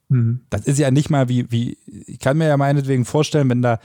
Mhm. 0.10 0.41
Das 0.50 0.65
ist 0.65 0.80
ja 0.80 0.91
nicht 0.91 1.10
mal 1.10 1.30
wie, 1.30 1.52
wie, 1.52 1.78
ich 1.86 2.20
kann 2.20 2.38
mir 2.38 2.48
ja 2.48 2.58
meinetwegen 2.58 3.06
vorstellen, 3.06 3.50
wenn 3.50 3.62
da, 3.62 3.80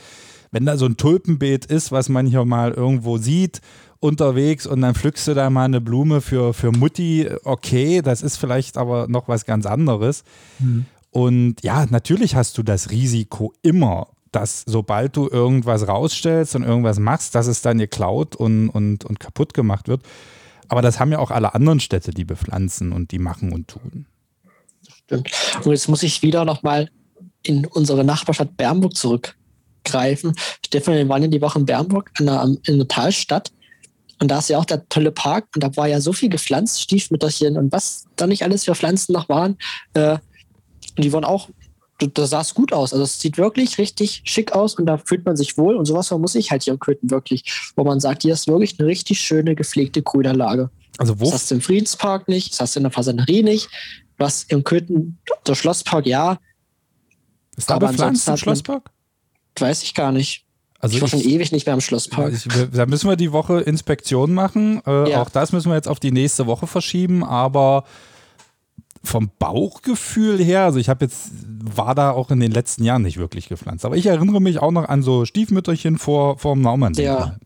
wenn 0.51 0.67
da 0.67 0.77
so 0.77 0.87
ein 0.87 0.97
Tulpenbeet 0.97 1.67
ist, 1.67 1.93
was 1.93 2.09
man 2.09 2.27
hier 2.27 2.45
mal 2.45 2.73
irgendwo 2.73 3.19
sieht, 3.19 3.61
unterwegs 4.01 4.67
und 4.67 4.81
dann 4.81 4.95
pflückst 4.95 5.29
du 5.29 5.35
da 5.35 5.49
mal 5.49 5.65
eine 5.65 5.81
Blume 5.81 6.21
für, 6.21 6.55
für 6.55 6.73
Mutti, 6.73 7.29
okay, 7.45 8.03
das 8.03 8.23
ist 8.23 8.37
vielleicht 8.37 8.77
aber 8.77 9.07
noch 9.09 9.29
was 9.29 9.47
ganz 9.47 9.65
anderes. 9.65 10.25
Mhm. 10.59 10.87
Und 11.11 11.63
ja, 11.63 11.87
natürlich 11.89 12.35
hast 12.35 12.59
du 12.59 12.63
das 12.63 12.91
Risiko 12.91 13.53
immer, 13.63 14.09
dass 14.33 14.65
sobald 14.67 15.17
du 15.17 15.29
irgendwas 15.29 15.87
rausstellst 15.87 16.57
und 16.57 16.65
irgendwas 16.65 16.99
machst, 16.99 17.35
dass 17.35 17.47
es 17.47 17.63
dann 17.63 17.79
geklaut 17.79 18.35
und, 18.35 18.71
und, 18.71 19.05
und 19.05 19.21
kaputt 19.21 19.55
gemacht 19.55 19.89
wird. 19.89 20.03
Aber 20.69 20.81
das 20.81 20.99
haben 20.99 21.13
ja 21.13 21.19
auch 21.19 21.31
alle 21.31 21.55
anderen 21.55 21.81
Städte, 21.81 22.13
die 22.13 22.25
bepflanzen 22.25 22.93
und 22.93 23.13
die 23.13 23.19
machen 23.19 23.53
und 23.53 23.69
tun. 23.69 24.07
Stimmt. 25.13 25.31
Und 25.65 25.73
jetzt 25.73 25.89
muss 25.89 26.03
ich 26.03 26.23
wieder 26.23 26.45
nochmal 26.45 26.89
in 27.43 27.67
unsere 27.67 28.05
Nachbarstadt 28.05 28.57
Bernburg 28.57 28.97
zurückgreifen. 28.97 30.35
Stefan, 30.65 30.95
wir 30.95 31.09
waren 31.09 31.23
in 31.23 31.31
die 31.31 31.41
Woche 31.41 31.59
in 31.59 31.67
Bernburg 31.67 32.11
in 32.19 32.27
der, 32.27 32.57
in 32.67 32.79
der 32.79 32.89
Talstadt. 32.89 33.53
Und 34.21 34.31
da 34.31 34.39
ist 34.39 34.49
ja 34.49 34.59
auch 34.59 34.65
der 34.65 34.89
tolle 34.89 35.11
Park. 35.11 35.49
Und 35.55 35.65
da 35.65 35.77
war 35.77 35.89
ja 35.89 36.01
so 36.01 36.13
viel 36.13 36.29
gepflanzt, 36.29 36.81
Stiefmütterchen 36.81 37.57
und 37.59 37.73
was 37.73 38.05
da 38.17 38.27
nicht 38.27 38.45
alles 38.45 38.65
für 38.65 38.75
Pflanzen 38.75 39.13
noch 39.13 39.29
waren. 39.29 39.59
Äh, 39.95 40.19
und 40.97 41.05
die 41.05 41.13
waren 41.13 41.25
auch, 41.25 41.49
da 41.99 42.27
sah 42.27 42.41
es 42.41 42.55
gut 42.55 42.73
aus. 42.73 42.93
Also 42.93 43.05
es 43.05 43.21
sieht 43.21 43.37
wirklich 43.37 43.79
richtig 43.79 44.23
schick 44.25 44.53
aus 44.53 44.77
und 44.77 44.87
da 44.87 44.99
fühlt 44.99 45.25
man 45.27 45.37
sich 45.37 45.59
wohl. 45.59 45.77
Und 45.77 45.87
sowas 45.87 46.11
muss 46.13 46.35
ich 46.37 46.51
halt 46.51 46.63
hier 46.63 46.75
in 46.75 46.79
Köthen 46.79 47.11
wirklich, 47.11 47.73
wo 47.77 47.85
man 47.85 48.01
sagt, 48.01 48.23
hier 48.23 48.33
ist 48.33 48.47
wirklich 48.47 48.79
eine 48.79 48.89
richtig 48.89 49.21
schöne, 49.21 49.55
gepflegte 49.55 50.03
Grünanlage. 50.03 50.71
Also 50.99 51.19
wo? 51.19 51.25
Das 51.25 51.35
hast 51.35 51.51
du 51.51 51.57
im 51.57 51.61
Friedenspark 51.61 52.29
nicht, 52.29 52.53
das 52.53 52.61
hast 52.61 52.77
du 52.77 52.81
in 52.81 52.85
der 52.85 52.93
Fasanerie 52.93 53.43
nicht 53.43 53.69
was 54.19 54.45
im 54.45 54.65
Köthen, 54.65 55.19
der 55.47 55.55
Schlosspark, 55.55 56.07
ja. 56.07 56.39
Ist 57.57 57.71
da 57.71 57.79
bepflanzt 57.79 58.29
im 58.29 58.37
Schlosspark? 58.37 58.91
Weiß 59.59 59.83
ich 59.83 59.95
gar 59.95 60.13
nicht. 60.13 60.47
Also 60.83 60.97
ich 60.97 61.01
war 61.01 61.09
schon 61.09 61.21
ewig 61.21 61.53
nicht 61.53 61.65
mehr 61.67 61.75
im 61.75 61.81
Schlosspark. 61.81 62.33
Ich, 62.33 62.49
da 62.73 62.87
müssen 62.87 63.09
wir 63.09 63.15
die 63.17 63.31
Woche 63.31 63.61
Inspektion 63.61 64.35
machen. 64.35 64.83
Äh, 64.85 65.11
ja. 65.11 65.23
Auch 65.23 65.31
das 65.31 65.53
müssen 65.53 65.71
wir 65.71 65.77
jetzt 65.77 65.87
auf 65.87 66.01
die 66.01 66.11
nächste 66.11 66.47
Woche 66.47 66.67
verschieben. 66.67 67.23
Aber 67.23 67.85
vom 69.05 69.31
Bauchgefühl 69.39 70.43
her, 70.43 70.65
also 70.65 70.81
ich 70.81 70.89
habe 70.89 71.05
jetzt, 71.05 71.31
war 71.63 71.95
da 71.95 72.11
auch 72.11 72.33
in 72.33 72.41
den 72.41 72.51
letzten 72.51 72.83
Jahren 72.83 73.03
nicht 73.03 73.17
wirklich 73.17 73.49
gepflanzt. 73.49 73.85
Aber 73.85 73.97
ich 73.97 74.07
erinnere 74.07 74.41
mich 74.41 74.59
auch 74.59 74.73
noch 74.73 74.89
an 74.89 75.05
so 75.05 75.25
Stiefmütterchen 75.25 75.99
vor, 75.99 76.39
vor 76.39 76.55
dem 76.55 76.63
Naumann. 76.63 76.95
Ja. 76.95 77.37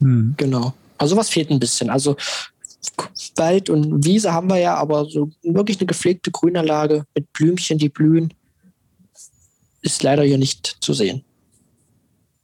Hm. 0.00 0.34
Genau. 0.36 0.74
Also 0.98 1.16
was 1.16 1.30
fehlt 1.30 1.50
ein 1.50 1.58
bisschen. 1.58 1.88
Also 1.88 2.16
Wald 3.36 3.70
und 3.70 4.04
Wiese 4.04 4.32
haben 4.32 4.48
wir 4.48 4.58
ja, 4.58 4.74
aber 4.74 5.04
so 5.06 5.30
wirklich 5.42 5.78
eine 5.78 5.86
gepflegte 5.86 6.30
Grünanlage 6.30 7.04
mit 7.14 7.32
Blümchen, 7.32 7.78
die 7.78 7.88
blühen, 7.88 8.32
ist 9.82 10.02
leider 10.02 10.22
hier 10.22 10.38
nicht 10.38 10.78
zu 10.80 10.92
sehen. 10.92 11.24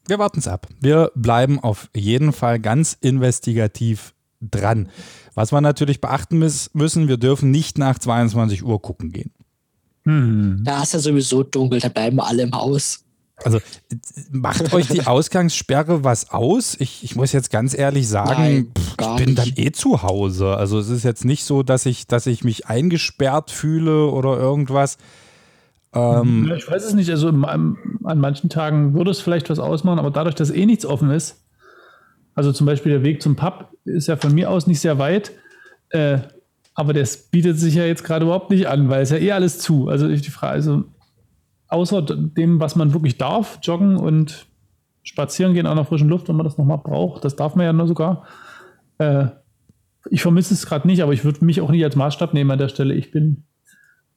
Wir 0.06 0.18
warten 0.18 0.38
es 0.38 0.48
ab. 0.48 0.68
Wir 0.80 1.10
bleiben 1.14 1.58
auf 1.60 1.90
jeden 1.94 2.32
Fall 2.32 2.60
ganz 2.60 2.96
investigativ 3.00 4.14
dran. 4.40 4.88
Was 5.34 5.52
wir 5.52 5.60
natürlich 5.60 6.00
beachten 6.00 6.38
müssen, 6.38 7.08
wir 7.08 7.16
dürfen 7.16 7.50
nicht 7.50 7.78
nach 7.78 7.98
22 7.98 8.64
Uhr 8.64 8.80
gucken 8.80 9.10
gehen. 9.10 9.32
Hm. 10.04 10.62
Da 10.64 10.82
ist 10.82 10.92
ja 10.92 11.00
sowieso 11.00 11.42
dunkel, 11.42 11.80
da 11.80 11.88
bleiben 11.88 12.16
wir 12.16 12.26
alle 12.26 12.44
im 12.44 12.52
Haus. 12.52 13.04
Also 13.44 13.60
macht 14.30 14.72
euch 14.72 14.88
die 14.88 15.02
Ausgangssperre 15.06 16.04
was 16.04 16.30
aus? 16.30 16.76
Ich, 16.78 17.04
ich 17.04 17.16
muss 17.16 17.32
jetzt 17.32 17.50
ganz 17.50 17.76
ehrlich 17.76 18.08
sagen, 18.08 18.30
Nein, 18.42 18.72
pff, 18.76 18.94
ich 18.98 19.24
bin 19.24 19.34
nicht. 19.34 19.58
dann 19.58 19.64
eh 19.64 19.72
zu 19.72 20.02
Hause. 20.02 20.56
Also 20.56 20.78
es 20.78 20.88
ist 20.88 21.04
jetzt 21.04 21.24
nicht 21.24 21.44
so, 21.44 21.62
dass 21.62 21.86
ich, 21.86 22.06
dass 22.06 22.26
ich 22.26 22.44
mich 22.44 22.66
eingesperrt 22.66 23.50
fühle 23.50 24.06
oder 24.06 24.38
irgendwas. 24.38 24.96
Ähm, 25.92 26.46
ja, 26.48 26.56
ich 26.56 26.70
weiß 26.70 26.84
es 26.84 26.94
nicht. 26.94 27.10
Also 27.10 27.28
an 27.28 27.76
manchen 28.02 28.48
Tagen 28.48 28.94
würde 28.94 29.10
es 29.10 29.20
vielleicht 29.20 29.50
was 29.50 29.58
ausmachen, 29.58 29.98
aber 29.98 30.10
dadurch, 30.10 30.34
dass 30.34 30.50
eh 30.50 30.66
nichts 30.66 30.86
offen 30.86 31.10
ist, 31.10 31.42
also 32.34 32.52
zum 32.52 32.66
Beispiel 32.66 32.92
der 32.92 33.02
Weg 33.02 33.22
zum 33.22 33.34
Pub 33.34 33.70
ist 33.84 34.08
ja 34.08 34.16
von 34.16 34.34
mir 34.34 34.50
aus 34.50 34.66
nicht 34.66 34.80
sehr 34.80 34.98
weit, 34.98 35.32
äh, 35.90 36.18
aber 36.74 36.92
das 36.92 37.16
bietet 37.16 37.58
sich 37.58 37.74
ja 37.74 37.84
jetzt 37.84 38.04
gerade 38.04 38.26
überhaupt 38.26 38.50
nicht 38.50 38.68
an, 38.68 38.90
weil 38.90 39.02
es 39.02 39.10
ja 39.10 39.16
eh 39.16 39.32
alles 39.32 39.58
zu. 39.58 39.88
Also 39.88 40.08
ich 40.08 40.20
die 40.20 40.30
Frage, 40.30 40.52
also 40.52 40.84
außer 41.68 42.02
dem, 42.02 42.60
was 42.60 42.76
man 42.76 42.92
wirklich 42.92 43.18
darf, 43.18 43.58
joggen 43.62 43.96
und 43.96 44.46
spazieren 45.02 45.54
gehen 45.54 45.66
an 45.66 45.76
der 45.76 45.84
frischen 45.84 46.08
Luft, 46.08 46.28
wenn 46.28 46.36
man 46.36 46.44
das 46.44 46.58
nochmal 46.58 46.78
braucht, 46.78 47.24
das 47.24 47.36
darf 47.36 47.54
man 47.54 47.66
ja 47.66 47.72
nur 47.72 47.86
sogar. 47.86 48.24
Äh, 48.98 49.26
ich 50.10 50.22
vermisse 50.22 50.54
es 50.54 50.66
gerade 50.66 50.86
nicht, 50.86 51.02
aber 51.02 51.12
ich 51.12 51.24
würde 51.24 51.44
mich 51.44 51.60
auch 51.60 51.70
nicht 51.70 51.84
als 51.84 51.96
Maßstab 51.96 52.34
nehmen 52.34 52.50
an 52.50 52.58
der 52.58 52.68
Stelle. 52.68 52.94
Ich 52.94 53.10
bin 53.10 53.44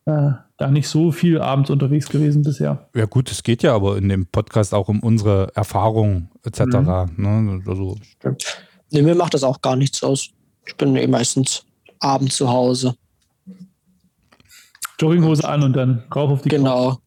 äh, 0.06 0.32
da 0.58 0.70
nicht 0.70 0.88
so 0.88 1.12
viel 1.12 1.40
abends 1.40 1.70
unterwegs 1.70 2.10
gewesen 2.10 2.44
bisher. 2.44 2.90
Ja 2.96 3.06
gut, 3.06 3.32
es 3.32 3.44
geht 3.44 3.64
ja 3.64 3.76
aber 3.76 3.98
in 3.98 4.10
dem 4.10 4.28
Podcast 4.28 4.74
auch 4.74 4.90
um 4.90 5.02
unsere 5.02 5.52
Erfahrungen 5.56 6.30
etc. 6.44 6.62
Ne? 7.16 7.62
Also, 7.66 7.96
Stimmt. 8.02 8.64
Nee, 8.92 9.02
mir 9.02 9.16
macht 9.16 9.34
das 9.34 9.44
auch 9.44 9.62
gar 9.62 9.76
nichts 9.76 10.04
aus. 10.04 10.30
Ich 10.66 10.76
bin 10.76 10.96
eh 10.96 11.08
meistens 11.08 11.66
abends 12.00 12.36
zu 12.36 12.50
Hause. 12.50 12.96
Jogginghose 15.00 15.48
an 15.48 15.64
und 15.64 15.74
dann 15.74 16.04
rauf 16.14 16.32
auf 16.32 16.42
die 16.42 16.50
Genau. 16.50 16.98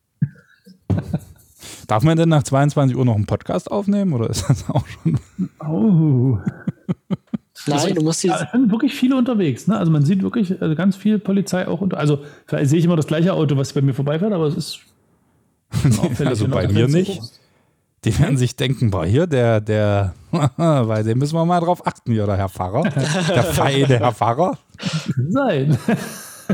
Darf 1.87 2.03
man 2.03 2.17
denn 2.17 2.29
nach 2.29 2.43
22 2.43 2.97
Uhr 2.97 3.05
noch 3.05 3.15
einen 3.15 3.27
Podcast 3.27 3.71
aufnehmen 3.71 4.13
oder 4.13 4.31
ist 4.31 4.49
das 4.49 4.69
auch 4.71 4.87
schon? 4.87 5.19
Oh. 5.61 6.39
Nein, 7.67 7.95
du 7.95 8.03
musst 8.03 8.25
jetzt. 8.25 8.43
es 8.43 8.51
sind 8.51 8.71
wirklich 8.71 8.95
viele 8.95 9.17
unterwegs. 9.17 9.67
Ne? 9.69 9.79
Also 9.79 9.93
man 9.93 10.05
sieht 10.05 10.23
wirklich 10.23 10.61
also 10.61 10.75
ganz 10.75 10.97
viel 10.97 11.19
Polizei 11.19 11.69
auch 11.69 11.81
unter. 11.81 11.99
Also 11.99 12.21
vielleicht 12.47 12.71
sehe 12.71 12.79
ich 12.79 12.85
immer 12.85 12.97
das 12.97 13.07
gleiche 13.07 13.33
Auto, 13.33 13.57
was 13.57 13.73
bei 13.73 13.83
mir 13.83 13.95
vorbeifährt, 13.95 14.33
aber 14.33 14.47
es 14.47 14.57
ist. 14.57 14.81
Also 16.25 16.49
bei 16.49 16.69
mir 16.69 16.89
nicht. 16.89 17.17
guckst. 17.19 17.41
Die 18.05 18.19
werden 18.19 18.37
sich 18.37 18.57
denken, 18.57 18.91
boah, 18.91 19.07
hier, 19.07 19.29
der, 19.29 19.61
der, 19.61 20.15
bei 20.57 21.03
dem 21.05 21.19
müssen 21.19 21.37
wir 21.37 21.45
mal 21.45 21.61
drauf 21.61 21.87
achten, 21.87 22.13
hier, 22.13 22.27
der 22.27 22.37
Herr 22.37 22.49
Pfarrer. 22.49 22.83
Der 22.83 23.45
feine 23.45 23.87
Herr 23.87 24.13
Pfarrer. 24.13 24.59
Sein. 25.29 25.79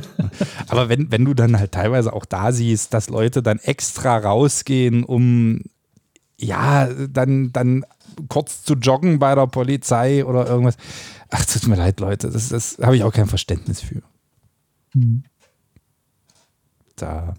Aber 0.68 0.88
wenn, 0.88 1.10
wenn 1.10 1.24
du 1.24 1.34
dann 1.34 1.58
halt 1.58 1.72
teilweise 1.72 2.12
auch 2.12 2.24
da 2.24 2.52
siehst, 2.52 2.94
dass 2.94 3.08
Leute 3.08 3.42
dann 3.42 3.58
extra 3.58 4.16
rausgehen, 4.16 5.04
um 5.04 5.62
ja, 6.40 6.88
dann, 7.08 7.52
dann 7.52 7.84
kurz 8.28 8.62
zu 8.62 8.74
joggen 8.74 9.18
bei 9.18 9.34
der 9.34 9.46
Polizei 9.46 10.24
oder 10.24 10.46
irgendwas. 10.46 10.76
Ach, 11.30 11.44
tut 11.44 11.66
mir 11.66 11.76
leid, 11.76 12.00
Leute, 12.00 12.30
das, 12.30 12.48
das 12.48 12.78
habe 12.80 12.96
ich 12.96 13.02
auch 13.02 13.12
kein 13.12 13.26
Verständnis 13.26 13.80
für. 13.80 14.02
Da. 16.96 17.34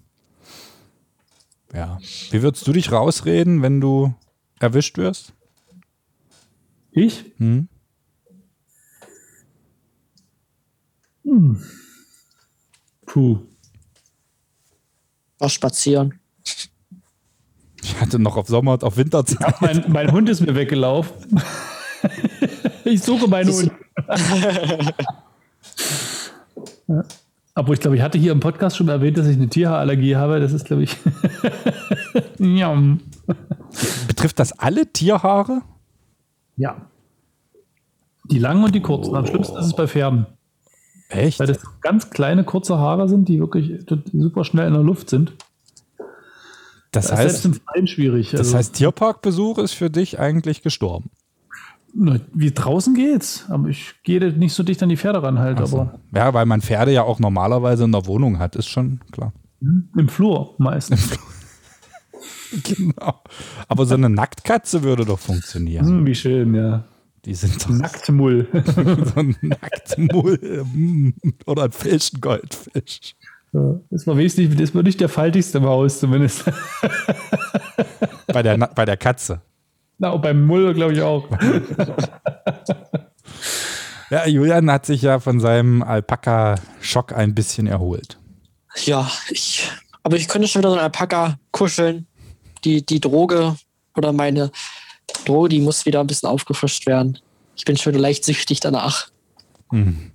Ja. 1.74 1.98
Wie 2.30 2.42
würdest 2.42 2.66
du 2.66 2.72
dich 2.72 2.92
rausreden, 2.92 3.62
wenn 3.62 3.80
du 3.80 4.14
erwischt 4.58 4.96
wirst? 4.98 5.32
Ich? 6.92 7.24
Hm? 7.38 7.68
Puh. 13.10 13.40
Was 15.40 15.52
spazieren. 15.52 16.20
Ich 17.82 18.00
hatte 18.00 18.20
noch 18.20 18.36
auf 18.36 18.46
Sommer 18.46 18.74
und 18.74 18.84
auf 18.84 18.96
Winterzeit. 18.96 19.60
Mein, 19.60 19.84
mein 19.88 20.12
Hund 20.12 20.28
ist 20.28 20.40
mir 20.42 20.54
weggelaufen. 20.54 21.42
ich 22.84 23.02
suche 23.02 23.26
meinen 23.26 23.52
Hund. 23.52 23.72
ja. 26.86 27.02
Aber 27.54 27.72
ich 27.72 27.80
glaube, 27.80 27.96
ich 27.96 28.02
hatte 28.02 28.16
hier 28.16 28.30
im 28.30 28.38
Podcast 28.38 28.76
schon 28.76 28.86
erwähnt, 28.88 29.18
dass 29.18 29.26
ich 29.26 29.36
eine 29.36 29.48
Tierhaarallergie 29.48 30.14
habe. 30.14 30.38
Das 30.38 30.52
ist, 30.52 30.66
glaube 30.66 30.84
ich. 30.84 30.96
Betrifft 34.06 34.38
das 34.38 34.52
alle 34.52 34.86
Tierhaare? 34.86 35.62
ja. 36.56 36.86
Die 38.30 38.38
langen 38.38 38.62
und 38.62 38.72
die 38.72 38.80
kurzen. 38.80 39.16
Am 39.16 39.26
schlimmsten 39.26 39.56
ist 39.56 39.66
es 39.66 39.74
bei 39.74 39.88
Pferden. 39.88 40.26
Echt? 41.10 41.38
Weil 41.40 41.48
das 41.48 41.58
ganz 41.82 42.10
kleine, 42.10 42.44
kurze 42.44 42.78
Haare 42.78 43.08
sind, 43.08 43.28
die 43.28 43.38
wirklich 43.40 43.84
super 44.12 44.44
schnell 44.44 44.66
in 44.68 44.74
der 44.74 44.82
Luft 44.82 45.10
sind. 45.10 45.34
Das 46.92 47.06
Das 47.06 47.12
ist 47.12 47.18
selbst 47.18 47.34
heißt, 47.36 47.44
im 47.46 47.54
Freien 47.54 47.86
schwierig. 47.86 48.30
das 48.30 48.40
Also, 48.40 48.56
heißt, 48.56 48.74
Tierparkbesuch 48.74 49.58
ist 49.58 49.74
für 49.74 49.90
dich 49.90 50.18
eigentlich 50.18 50.62
gestorben. 50.62 51.10
na, 51.94 52.18
wie 52.32 52.50
draußen 52.52 52.94
geht's, 52.94 53.46
aber 53.48 53.68
ich 53.68 53.94
gehe 54.02 54.20
nicht 54.32 54.54
so 54.54 54.62
dicht 54.62 54.82
an 54.82 54.88
die 54.88 54.96
Pferde 54.96 55.22
ran 55.22 55.38
halt, 55.38 55.58
Also, 55.58 55.82
aber 55.82 56.00
ja, 56.14 56.32
weil 56.34 56.46
man 56.46 56.62
Pferde 56.62 56.92
ja 56.92 57.02
auch 57.02 57.18
normalerweise 57.20 57.84
in 57.84 57.92
der 57.92 58.06
Wohnung 58.06 58.38
hat, 58.38 58.56
ist 58.56 58.68
schon 58.68 59.00
klar. 59.12 59.32
im 59.60 60.08
Flur 60.08 60.54
meistens. 60.58 61.10
Genau. 62.64 63.14
Aber 63.68 63.86
so 63.86 63.94
eine 63.94 64.10
Nacktkatze 64.10 64.82
würde 64.82 65.04
doch 65.04 65.20
funktionieren. 65.20 65.86
Hm, 65.86 66.06
wie 66.06 66.14
schön, 66.16 66.52
ja. 66.54 66.84
Die 67.24 67.34
sind 67.34 67.62
doch 67.62 67.68
Nacktmull. 67.68 68.48
so 69.14 69.20
ein 69.20 69.36
Nacktmull 69.42 70.64
mm, 70.64 71.10
oder 71.46 71.64
ein 71.64 71.72
Fisch, 71.72 72.12
ein 72.14 72.20
Goldfisch. 72.20 73.14
Ja, 73.52 73.80
Das 73.90 74.06
war 74.06 74.16
wesentlich, 74.16 74.56
das 74.56 74.74
war 74.74 74.82
nicht 74.82 75.00
der 75.00 75.08
faltigste 75.08 75.58
im 75.58 75.64
Haus 75.64 76.00
zumindest. 76.00 76.44
Bei 78.32 78.42
der, 78.42 78.56
bei 78.56 78.84
der 78.84 78.96
Katze. 78.96 79.42
Na, 79.98 80.10
und 80.10 80.22
beim 80.22 80.46
Mull 80.46 80.72
glaube 80.72 80.92
ich 80.92 81.02
auch. 81.02 81.28
Ja, 84.10 84.26
Julian 84.26 84.68
hat 84.70 84.86
sich 84.86 85.02
ja 85.02 85.20
von 85.20 85.38
seinem 85.38 85.82
Alpaka-Schock 85.82 87.12
ein 87.12 87.32
bisschen 87.32 87.68
erholt. 87.68 88.18
Ja, 88.84 89.08
ich. 89.30 89.70
Aber 90.02 90.16
ich 90.16 90.26
könnte 90.26 90.48
schon 90.48 90.62
wieder 90.62 90.70
so 90.70 90.76
einen 90.76 90.84
Alpaka 90.84 91.38
kuscheln. 91.52 92.06
Die, 92.64 92.84
die 92.84 93.00
Droge 93.00 93.56
oder 93.96 94.12
meine 94.12 94.50
Droge, 95.24 95.50
die 95.50 95.60
muss 95.60 95.86
wieder 95.86 96.00
ein 96.00 96.06
bisschen 96.06 96.28
aufgefrischt 96.28 96.86
werden. 96.86 97.18
Ich 97.56 97.64
bin 97.64 97.76
schon 97.76 97.94
leicht 97.94 98.24
süchtig 98.24 98.60
danach. 98.60 99.10
Hm. 99.70 100.12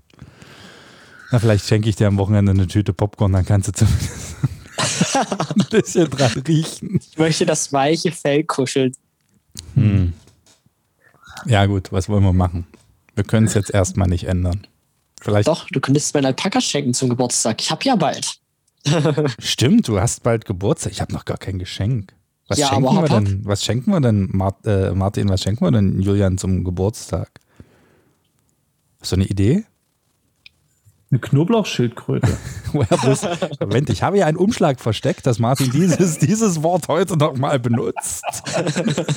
Na, 1.32 1.40
vielleicht 1.40 1.68
schenke 1.68 1.90
ich 1.90 1.96
dir 1.96 2.08
am 2.08 2.18
Wochenende 2.18 2.52
eine 2.52 2.68
Tüte 2.68 2.94
Popcorn, 2.94 3.34
dann 3.34 3.46
kannst 3.46 3.68
du 3.68 3.72
zumindest 3.74 4.36
ein 5.16 5.68
bisschen 5.70 6.10
dran 6.10 6.32
riechen. 6.48 7.00
Ich 7.12 7.18
möchte 7.18 7.46
das 7.46 7.72
weiche 7.74 8.12
Fell 8.12 8.44
kuscheln. 8.44 8.94
Hm. 9.76 10.14
Ja, 11.46 11.66
gut, 11.66 11.92
was 11.92 12.10
wollen 12.10 12.24
wir 12.24 12.34
machen? 12.34 12.66
Wir 13.16 13.24
können 13.24 13.48
es 13.48 13.54
jetzt 13.54 13.74
erstmal 13.74 14.08
nicht 14.08 14.26
ändern. 14.26 14.68
Vielleicht 15.22 15.48
Doch, 15.48 15.68
du 15.70 15.80
könntest 15.80 16.14
mir 16.14 16.20
einen 16.20 16.28
Alpaka 16.28 16.62
schenken 16.62 16.94
zum 16.94 17.10
Geburtstag. 17.10 17.62
Ich 17.62 17.72
habe 17.72 17.84
ja 17.84 17.96
bald. 17.96 18.40
stimmt, 19.40 19.88
du 19.88 20.00
hast 20.00 20.24
bald 20.24 20.46
Geburtstag. 20.46 20.92
Ich 20.92 21.02
habe 21.02 21.14
noch 21.14 21.26
gar 21.26 21.38
kein 21.38 21.60
Geschenk. 21.60 22.14
Was 22.48 22.60
Ja, 22.60 22.68
schenken 22.68 22.94
wir 22.94 23.08
denn? 23.10 23.42
Was 23.46 23.64
schenken 23.64 23.92
wir 23.92 24.02
denn, 24.02 24.30
Mart, 24.32 24.66
äh, 24.68 24.92
Martin? 24.92 25.30
Was 25.30 25.42
schenken 25.42 25.66
wir 25.66 25.72
denn 25.72 26.00
Julian 26.02 26.38
zum 26.38 26.64
Geburtstag? 26.64 27.30
Hast 29.02 29.12
du 29.12 29.16
eine 29.16 29.26
Idee? 29.26 29.64
Eine 31.12 31.20
Knoblauchschildkröte. 31.20 32.28
Moment, 33.62 33.90
ich 33.90 34.02
habe 34.04 34.18
ja 34.18 34.26
einen 34.26 34.38
Umschlag 34.38 34.80
versteckt, 34.80 35.26
dass 35.28 35.40
Martin 35.40 35.72
dieses, 35.72 36.18
dieses 36.20 36.62
Wort 36.64 36.88
heute 36.88 37.16
noch 37.16 37.38
mal 37.38 37.60
benutzt. 37.60 38.24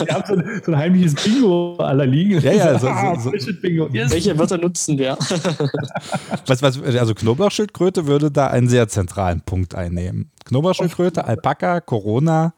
Wir 0.06 0.14
haben 0.14 0.24
so 0.26 0.34
ein, 0.34 0.62
so 0.64 0.72
ein 0.72 0.78
heimliches 0.78 1.14
Bingo 1.14 1.76
aller 1.78 2.06
liegen. 2.06 2.40
Ja, 2.40 2.52
ja, 2.52 2.78
so- 2.78 2.88
Ah, 2.88 3.14
so- 3.16 3.22
so- 3.24 3.30
Bullshit 3.30 3.60
Bingo. 3.60 3.88
Yes. 3.92 4.12
Welche 4.12 4.38
Wörter 4.38 4.58
nutzen 4.58 4.98
wir? 4.98 5.16
Was, 6.46 6.62
was, 6.62 6.80
also 6.82 7.14
Knoblauchschildkröte 7.14 8.06
würde 8.06 8.30
da 8.30 8.46
einen 8.48 8.68
sehr 8.68 8.88
zentralen 8.88 9.40
Punkt 9.42 9.74
einnehmen. 9.74 10.30
Knoblauchschildkröte, 10.44 11.24
Alpaka, 11.26 11.80
Corona, 11.80 12.52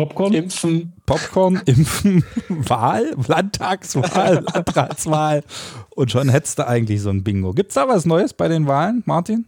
Popcorn? 0.00 0.32
Impfen. 0.32 0.92
Popcorn, 1.04 1.60
Impfen, 1.66 2.24
Wahl, 2.48 3.14
Landtagswahl, 3.28 4.42
Landratswahl 4.54 5.42
und 5.90 6.10
schon 6.10 6.30
hättest 6.30 6.58
du 6.58 6.66
eigentlich 6.66 7.02
so 7.02 7.10
ein 7.10 7.22
Bingo. 7.22 7.52
Gibt 7.52 7.72
es 7.72 7.74
da 7.74 7.86
was 7.86 8.06
Neues 8.06 8.32
bei 8.32 8.48
den 8.48 8.66
Wahlen, 8.66 9.02
Martin? 9.04 9.44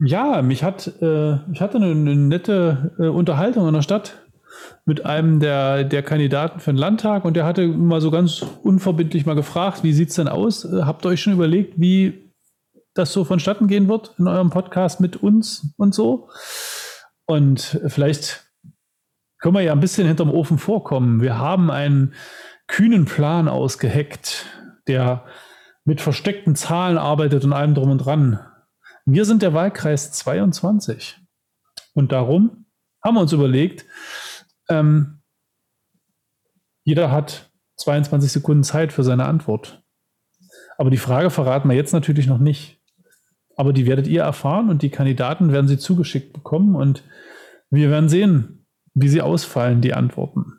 Ja, 0.00 0.40
mich 0.40 0.64
hat, 0.64 0.86
äh, 1.02 1.34
ich 1.52 1.60
hatte 1.60 1.76
eine, 1.76 1.90
eine 1.90 2.16
nette 2.16 2.94
äh, 2.98 3.08
Unterhaltung 3.08 3.68
in 3.68 3.74
der 3.74 3.82
Stadt 3.82 4.22
mit 4.86 5.04
einem 5.04 5.40
der, 5.40 5.84
der 5.84 6.02
Kandidaten 6.02 6.58
für 6.58 6.72
den 6.72 6.78
Landtag 6.78 7.26
und 7.26 7.36
der 7.36 7.44
hatte 7.44 7.68
mal 7.68 8.00
so 8.00 8.10
ganz 8.10 8.42
unverbindlich 8.62 9.26
mal 9.26 9.34
gefragt, 9.34 9.84
wie 9.84 9.92
sieht 9.92 10.08
es 10.08 10.14
denn 10.14 10.28
aus? 10.28 10.64
Äh, 10.64 10.84
habt 10.84 11.04
ihr 11.04 11.10
euch 11.10 11.20
schon 11.20 11.34
überlegt, 11.34 11.74
wie 11.76 12.32
das 12.94 13.12
so 13.12 13.24
vonstatten 13.24 13.68
gehen 13.68 13.88
wird 13.88 14.14
in 14.18 14.26
eurem 14.26 14.48
Podcast 14.48 15.00
mit 15.02 15.16
uns 15.16 15.74
und 15.76 15.94
so? 15.94 16.30
Und 17.26 17.78
vielleicht 17.88 18.51
können 19.42 19.56
wir 19.56 19.62
ja 19.62 19.72
ein 19.72 19.80
bisschen 19.80 20.06
hinterm 20.06 20.30
Ofen 20.30 20.56
vorkommen. 20.56 21.20
Wir 21.20 21.36
haben 21.36 21.70
einen 21.70 22.14
kühnen 22.68 23.06
Plan 23.06 23.48
ausgeheckt, 23.48 24.46
der 24.86 25.24
mit 25.84 26.00
versteckten 26.00 26.54
Zahlen 26.54 26.96
arbeitet 26.96 27.44
und 27.44 27.52
allem 27.52 27.74
drum 27.74 27.90
und 27.90 27.98
dran. 27.98 28.38
Wir 29.04 29.24
sind 29.24 29.42
der 29.42 29.52
Wahlkreis 29.52 30.12
22. 30.12 31.18
Und 31.92 32.12
darum 32.12 32.66
haben 33.04 33.16
wir 33.16 33.20
uns 33.20 33.32
überlegt, 33.32 33.84
ähm, 34.68 35.20
jeder 36.84 37.10
hat 37.10 37.50
22 37.78 38.30
Sekunden 38.30 38.62
Zeit 38.62 38.92
für 38.92 39.02
seine 39.02 39.26
Antwort. 39.26 39.82
Aber 40.78 40.90
die 40.90 40.98
Frage 40.98 41.30
verraten 41.30 41.68
wir 41.68 41.74
jetzt 41.76 41.92
natürlich 41.92 42.28
noch 42.28 42.38
nicht. 42.38 42.80
Aber 43.56 43.72
die 43.72 43.86
werdet 43.86 44.06
ihr 44.06 44.22
erfahren 44.22 44.70
und 44.70 44.82
die 44.82 44.90
Kandidaten 44.90 45.52
werden 45.52 45.66
sie 45.66 45.78
zugeschickt 45.78 46.32
bekommen 46.32 46.76
und 46.76 47.02
wir 47.70 47.90
werden 47.90 48.08
sehen, 48.08 48.61
wie 48.94 49.08
sie 49.08 49.20
ausfallen, 49.20 49.80
die 49.80 49.94
Antworten. 49.94 50.54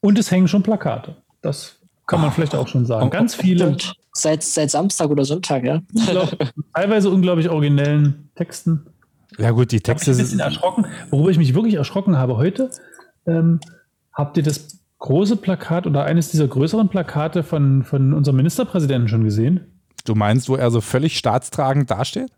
Und 0.00 0.18
es 0.18 0.30
hängen 0.30 0.48
schon 0.48 0.62
Plakate. 0.62 1.16
Das 1.42 1.78
kann 2.06 2.20
man 2.20 2.32
vielleicht 2.32 2.54
auch 2.54 2.68
schon 2.68 2.86
sagen. 2.86 3.10
Ganz 3.10 3.34
viele. 3.34 3.76
Seit, 4.12 4.42
seit 4.42 4.70
Samstag 4.70 5.10
oder 5.10 5.24
Sonntag, 5.24 5.64
ja. 5.64 5.82
teilweise 6.74 7.10
unglaublich 7.10 7.48
originellen 7.48 8.30
Texten. 8.34 8.86
Ja 9.38 9.52
gut, 9.52 9.70
die 9.70 9.76
Ich 9.76 9.82
habe 9.82 9.94
mich 9.94 10.04
Texte 10.04 10.10
ein 10.10 10.16
bisschen 10.16 10.26
sind, 10.30 10.40
erschrocken. 10.40 10.86
Worüber 11.10 11.30
ich 11.30 11.38
mich 11.38 11.54
wirklich 11.54 11.74
erschrocken 11.74 12.16
habe 12.16 12.36
heute, 12.36 12.70
ähm, 13.26 13.60
habt 14.12 14.36
ihr 14.36 14.42
das 14.42 14.80
große 14.98 15.36
Plakat 15.36 15.86
oder 15.86 16.04
eines 16.04 16.30
dieser 16.30 16.48
größeren 16.48 16.88
Plakate 16.88 17.44
von, 17.44 17.84
von 17.84 18.12
unserem 18.12 18.36
Ministerpräsidenten 18.36 19.08
schon 19.08 19.22
gesehen? 19.22 19.80
du 20.04 20.14
meinst, 20.14 20.48
wo 20.48 20.56
er 20.56 20.70
so 20.70 20.80
völlig 20.80 21.16
staatstragend 21.16 21.90
dasteht? 21.90 22.30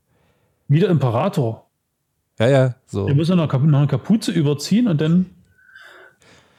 Wieder 0.69 0.89
Imperator. 0.89 1.71
Ja, 2.39 2.49
ja, 2.49 2.75
so. 2.87 3.07
Der 3.07 3.15
muss 3.15 3.29
ja 3.29 3.37
noch, 3.37 3.53
noch 3.53 3.79
eine 3.79 3.87
Kapuze 3.87 4.33
überziehen 4.33 4.89
und 4.89 5.01
dann. 5.01 5.27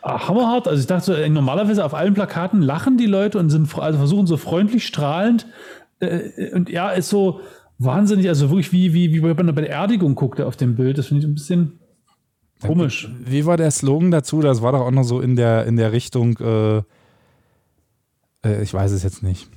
Ah, 0.02 0.28
hammerhart. 0.28 0.68
Also 0.68 0.82
ich 0.82 0.88
dachte, 0.88 1.06
so, 1.06 1.14
äh, 1.14 1.30
normalerweise 1.30 1.84
auf 1.86 1.94
allen 1.94 2.14
Plakaten 2.14 2.62
lachen 2.62 2.98
die 2.98 3.06
Leute 3.06 3.40
und 3.40 3.50
sind 3.50 3.74
also 3.80 3.98
versuchen 3.98 4.28
so 4.28 4.38
freundlich 4.38 4.86
strahlend. 4.86 5.48
Äh, 6.00 6.52
und 6.54 6.70
er 6.70 6.94
ist 6.96 7.10
so 7.10 7.40
wahnsinnig, 7.80 8.28
also 8.28 8.50
wirklich 8.50 8.72
wie, 8.74 8.94
wie, 8.94 9.14
wie 9.14 9.20
bei 9.22 9.38
einer 9.38 9.54
Beerdigung 9.54 10.16
guckt 10.16 10.40
er 10.40 10.48
auf 10.48 10.58
dem 10.58 10.76
Bild. 10.76 10.98
Das 10.98 11.08
finde 11.08 11.22
ich 11.22 11.28
ein 11.28 11.34
bisschen 11.36 11.80
komisch. 12.62 13.10
Wie 13.24 13.46
war 13.46 13.56
der 13.58 13.72
Slogan 13.72 14.12
dazu? 14.12 14.42
Das 14.42 14.62
war 14.62 14.74
doch 14.74 14.82
auch 14.82 14.92
noch 14.92 15.04
so 15.04 15.22
in 15.22 15.36
der, 15.38 15.66
in 15.66 15.78
der 15.78 15.92
Richtung, 15.94 16.38
äh, 16.40 16.78
äh, 18.46 18.62
ich 18.62 18.74
weiß 18.74 18.92
es 18.92 19.04
jetzt 19.04 19.24
nicht. 19.24 19.48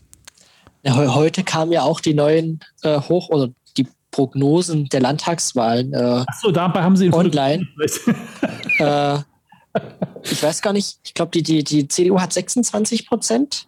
Ja, 0.85 0.95
heu- 0.95 1.09
heute 1.09 1.43
kamen 1.43 1.73
ja 1.73 1.83
auch 1.83 2.01
die 2.01 2.15
neuen 2.15 2.61
äh, 2.83 3.01
Hoch- 3.01 3.31
oder 3.31 3.49
Prognosen 4.17 4.89
der 4.89 5.01
Landtagswahlen. 5.03 5.93
Äh, 5.93 6.25
Achso, 6.27 6.51
dabei 6.51 6.83
haben 6.83 6.97
sie 6.97 7.05
ihn 7.05 7.13
Online. 7.13 7.69
äh, 8.79 9.19
ich 10.23 10.43
weiß 10.43 10.63
gar 10.63 10.73
nicht, 10.73 10.99
ich 11.05 11.13
glaube, 11.13 11.33
die, 11.33 11.43
die, 11.43 11.63
die 11.63 11.87
CDU 11.87 12.19
hat 12.19 12.33
26 12.33 13.09
Prozent, 13.09 13.67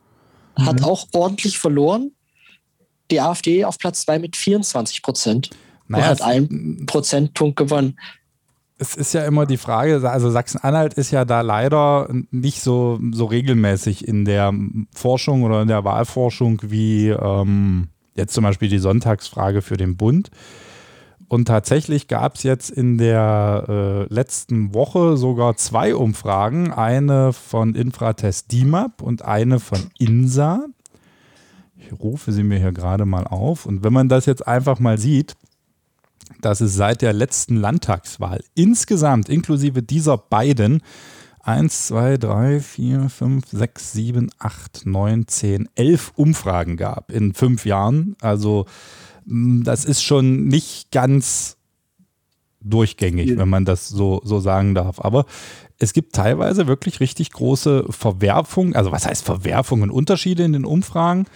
hat 0.58 0.80
Mhm. 0.80 0.84
auch 0.86 1.06
ordentlich 1.12 1.58
verloren. 1.58 2.12
Die 3.10 3.20
AfD 3.20 3.66
auf 3.66 3.76
Platz 3.76 4.06
2 4.06 4.20
mit 4.20 4.36
24 4.36 5.02
Prozent. 5.02 5.50
Naja, 5.86 6.06
hat 6.06 6.22
einen 6.22 6.86
Prozentpunkt 6.86 7.56
gewonnen. 7.56 7.98
Es 8.78 8.94
ist 8.94 9.12
ja 9.12 9.26
immer 9.26 9.44
die 9.44 9.58
Frage, 9.58 10.08
also 10.10 10.30
Sachsen-Anhalt 10.30 10.94
ist 10.94 11.10
ja 11.10 11.26
da 11.26 11.42
leider 11.42 12.08
nicht 12.30 12.62
so, 12.62 12.98
so 13.12 13.26
regelmäßig 13.26 14.08
in 14.08 14.24
der 14.24 14.54
Forschung 14.94 15.42
oder 15.42 15.60
in 15.60 15.68
der 15.68 15.84
Wahlforschung 15.84 16.60
wie 16.62 17.08
ähm, 17.08 17.88
jetzt 18.18 18.34
zum 18.34 18.44
Beispiel 18.44 18.68
die 18.68 18.78
Sonntagsfrage 18.78 19.62
für 19.62 19.78
den 19.78 19.96
Bund. 19.96 20.30
Und 21.28 21.46
tatsächlich 21.46 22.08
gab 22.08 22.36
es 22.36 22.42
jetzt 22.42 22.70
in 22.70 22.96
der 22.96 23.64
äh, 23.68 24.14
letzten 24.14 24.74
Woche 24.74 25.16
sogar 25.16 25.56
zwei 25.56 25.94
Umfragen, 25.94 26.72
eine 26.72 27.32
von 27.32 27.74
Infratest 27.74 28.50
DIMAP 28.50 29.02
und 29.02 29.22
eine 29.22 29.60
von 29.60 29.78
INSA. 29.98 30.66
Ich 31.76 31.98
rufe 32.00 32.32
sie 32.32 32.42
mir 32.42 32.58
hier 32.58 32.72
gerade 32.72 33.04
mal 33.04 33.26
auf. 33.26 33.66
Und 33.66 33.84
wenn 33.84 33.92
man 33.92 34.08
das 34.08 34.26
jetzt 34.26 34.46
einfach 34.46 34.78
mal 34.78 34.98
sieht, 34.98 35.36
dass 36.40 36.60
es 36.60 36.74
seit 36.74 37.02
der 37.02 37.12
letzten 37.12 37.56
Landtagswahl 37.56 38.42
insgesamt, 38.54 39.28
inklusive 39.28 39.82
dieser 39.82 40.16
beiden, 40.16 40.82
1, 41.42 41.86
2, 41.88 42.16
3, 42.18 42.60
4, 42.60 43.08
5, 43.08 43.44
6, 43.50 43.92
7, 43.92 44.30
8, 44.38 44.86
9, 44.86 45.28
10, 45.28 45.68
11 45.74 46.12
Umfragen 46.16 46.76
gab 46.76 47.10
in 47.10 47.34
fünf 47.34 47.64
Jahren. 47.64 48.16
Also 48.20 48.66
mh, 49.26 49.64
das 49.64 49.84
ist 49.84 50.02
schon 50.02 50.46
nicht 50.46 50.90
ganz 50.90 51.56
durchgängig, 52.60 53.36
wenn 53.36 53.48
man 53.48 53.64
das 53.64 53.88
so, 53.88 54.20
so 54.24 54.40
sagen 54.40 54.74
darf. 54.74 55.00
Aber 55.00 55.26
es 55.78 55.92
gibt 55.92 56.14
teilweise 56.14 56.66
wirklich 56.66 57.00
richtig 57.00 57.30
große 57.30 57.86
Verwerfungen, 57.90 58.74
also 58.74 58.90
was 58.90 59.06
heißt 59.06 59.24
Verwerfungen, 59.24 59.90
Unterschiede 59.90 60.44
in 60.44 60.52
den 60.52 60.64
Umfragen. 60.64 61.26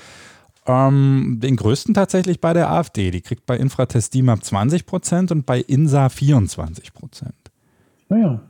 Ähm, 0.67 1.39
den 1.41 1.57
größten 1.57 1.95
tatsächlich 1.95 2.41
bei 2.41 2.53
der 2.53 2.71
AfD. 2.71 3.11
Die 3.11 3.21
kriegt 3.21 3.47
bei 3.47 3.57
Infratest 3.57 4.15
DIMAP 4.15 4.45
20 4.45 4.87
Prozent 4.87 5.33
und 5.33 5.45
bei 5.45 5.61
INSA 5.61 6.09
24 6.09 6.93
Prozent. 6.93 7.35
Naja. 8.09 8.41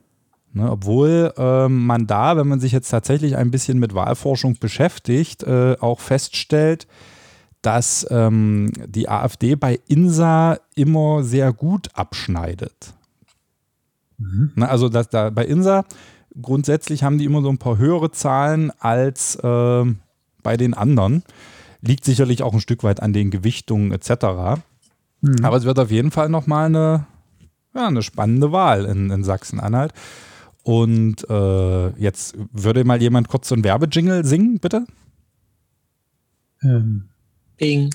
Ne, 0.55 0.71
obwohl 0.71 1.33
ähm, 1.39 1.87
man 1.87 2.07
da, 2.07 2.37
wenn 2.37 2.47
man 2.47 2.61
sich 2.61 2.73
jetzt 2.73 2.91
tatsächlich 2.91 3.37
ein 3.37 3.51
bisschen 3.51 3.79
mit 3.79 3.95
Wahlforschung 3.95 4.59
beschäftigt, 4.61 5.45
äh, 5.45 5.77
auch 5.81 6.01
feststellt, 6.01 6.87
dass 7.63 8.07
ähm, 8.11 8.71
die 8.87 9.09
AfD 9.09 9.55
bei 9.55 9.81
INSA 9.89 10.59
immer 10.75 11.23
sehr 11.25 11.55
gut 11.55 11.89
abschneidet. 11.95 12.93
Ne, 14.57 14.69
also 14.69 14.91
dass 14.91 15.09
da 15.09 15.31
bei 15.31 15.47
INSA 15.47 15.85
grundsätzlich 16.41 17.03
haben 17.03 17.17
die 17.17 17.25
immer 17.25 17.41
so 17.41 17.49
ein 17.49 17.59
paar 17.59 17.79
höhere 17.79 18.11
Zahlen 18.11 18.73
als 18.79 19.39
ähm, 19.43 20.01
bei 20.43 20.59
den 20.59 20.75
anderen. 20.75 21.23
Liegt 21.81 22.05
sicherlich 22.05 22.43
auch 22.43 22.53
ein 22.53 22.61
Stück 22.61 22.85
weit 22.85 23.03
an 23.03 23.13
den 23.13 23.31
Gewichtungen 23.31 23.93
etc. 23.93 24.61
Mhm. 25.23 25.45
Aber 25.45 25.57
es 25.57 25.65
wird 25.65 25.79
auf 25.79 25.91
jeden 25.91 26.11
Fall 26.11 26.29
nochmal 26.29 26.67
eine, 26.67 27.07
ja, 27.75 27.87
eine 27.87 28.03
spannende 28.03 28.53
Wahl 28.53 28.85
in, 28.85 29.11
in 29.11 29.25
Sachsen-Anhalt. 29.25 29.93
Und 30.63 31.29
äh, 31.29 31.89
jetzt 31.99 32.37
würde 32.53 32.85
mal 32.85 33.01
jemand 33.03 33.29
kurz 33.29 33.49
so 33.49 33.55
ein 33.55 33.65
Werbejingle 33.65 34.25
singen, 34.25 34.59
bitte? 34.61 34.85
Ähm, 36.63 37.09
Bing. 37.57 37.91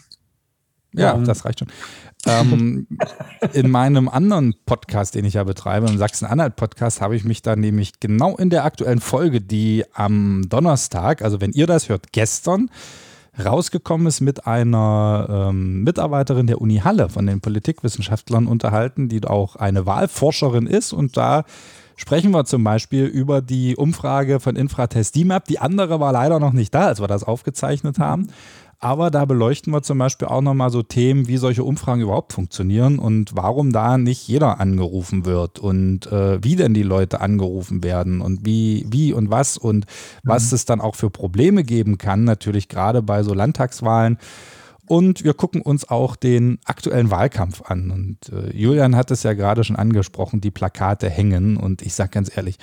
Ja, 0.93 1.15
Ja. 1.15 1.17
das 1.23 1.45
reicht 1.45 1.59
schon. 1.59 1.67
ähm, 2.25 2.87
in 3.53 3.69
meinem 3.69 4.09
anderen 4.09 4.55
Podcast, 4.65 5.15
den 5.15 5.25
ich 5.25 5.35
ja 5.35 5.43
betreibe, 5.43 5.87
im 5.87 5.97
Sachsen-Anhalt-Podcast, 5.97 7.01
habe 7.01 7.15
ich 7.15 7.23
mich 7.23 7.41
dann 7.41 7.59
nämlich 7.59 7.99
genau 7.99 8.35
in 8.37 8.49
der 8.49 8.65
aktuellen 8.65 8.99
Folge, 8.99 9.39
die 9.41 9.85
am 9.93 10.43
Donnerstag, 10.49 11.21
also 11.21 11.39
wenn 11.39 11.51
ihr 11.51 11.67
das 11.67 11.87
hört, 11.89 12.11
gestern 12.11 12.69
rausgekommen 13.43 14.07
ist, 14.07 14.19
mit 14.19 14.47
einer 14.47 15.47
ähm, 15.49 15.83
Mitarbeiterin 15.83 16.47
der 16.47 16.59
Uni 16.59 16.77
Halle 16.77 17.07
von 17.09 17.27
den 17.27 17.39
Politikwissenschaftlern 17.39 18.47
unterhalten, 18.47 19.09
die 19.09 19.23
auch 19.25 19.55
eine 19.55 19.85
Wahlforscherin 19.85 20.65
ist. 20.65 20.91
Und 20.91 21.17
da 21.17 21.45
sprechen 21.97 22.31
wir 22.31 22.45
zum 22.45 22.63
Beispiel 22.63 23.05
über 23.05 23.41
die 23.41 23.75
Umfrage 23.75 24.39
von 24.39 24.55
Infratest 24.55 25.15
DIMAP. 25.15 25.45
Die 25.45 25.59
andere 25.59 25.99
war 25.99 26.13
leider 26.13 26.39
noch 26.39 26.53
nicht 26.53 26.73
da, 26.73 26.87
als 26.87 27.01
wir 27.01 27.07
das 27.07 27.25
aufgezeichnet 27.25 27.99
haben. 27.99 28.27
Aber 28.79 29.09
da 29.09 29.25
beleuchten 29.25 29.73
wir 29.73 29.81
zum 29.81 29.97
Beispiel 29.97 30.27
auch 30.27 30.41
nochmal 30.41 30.69
so 30.69 30.83
Themen, 30.83 31.27
wie 31.27 31.37
solche 31.37 31.63
Umfragen 31.63 32.01
überhaupt 32.01 32.33
funktionieren 32.33 32.99
und 32.99 33.35
warum 33.35 33.71
da 33.71 33.97
nicht 33.97 34.27
jeder 34.27 34.59
angerufen 34.59 35.25
wird 35.25 35.57
und 35.57 36.05
äh, 36.11 36.43
wie 36.43 36.55
denn 36.55 36.75
die 36.75 36.83
Leute 36.83 37.19
angerufen 37.19 37.83
werden 37.83 38.21
und 38.21 38.45
wie, 38.45 38.85
wie 38.87 39.13
und 39.13 39.31
was 39.31 39.57
und 39.57 39.87
was 40.23 40.51
es 40.51 40.65
dann 40.65 40.79
auch 40.79 40.93
für 40.93 41.09
Probleme 41.09 41.63
geben 41.63 41.97
kann, 41.97 42.23
natürlich 42.23 42.69
gerade 42.69 43.01
bei 43.01 43.23
so 43.23 43.33
Landtagswahlen. 43.33 44.19
Und 44.87 45.23
wir 45.23 45.33
gucken 45.33 45.61
uns 45.61 45.89
auch 45.89 46.15
den 46.15 46.59
aktuellen 46.65 47.11
Wahlkampf 47.11 47.61
an. 47.63 47.91
Und 47.91 48.17
äh, 48.31 48.55
Julian 48.55 48.95
hat 48.95 49.11
es 49.11 49.23
ja 49.23 49.33
gerade 49.33 49.63
schon 49.63 49.75
angesprochen, 49.75 50.41
die 50.41 50.51
Plakate 50.51 51.09
hängen. 51.09 51.57
Und 51.57 51.81
ich 51.81 51.93
sage 51.93 52.11
ganz 52.11 52.35
ehrlich, 52.35 52.57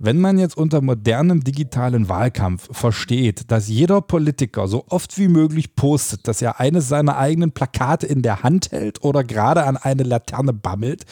wenn 0.00 0.20
man 0.20 0.38
jetzt 0.38 0.56
unter 0.56 0.80
modernem 0.80 1.42
digitalen 1.42 2.08
Wahlkampf 2.08 2.68
versteht, 2.70 3.50
dass 3.50 3.66
jeder 3.68 4.00
Politiker 4.00 4.68
so 4.68 4.84
oft 4.88 5.18
wie 5.18 5.26
möglich 5.26 5.74
postet, 5.74 6.28
dass 6.28 6.40
er 6.40 6.60
eines 6.60 6.88
seiner 6.88 7.18
eigenen 7.18 7.50
Plakate 7.50 8.06
in 8.06 8.22
der 8.22 8.44
Hand 8.44 8.70
hält 8.70 9.02
oder 9.02 9.24
gerade 9.24 9.64
an 9.64 9.76
eine 9.76 10.04
Laterne 10.04 10.52
bammelt, 10.52 11.04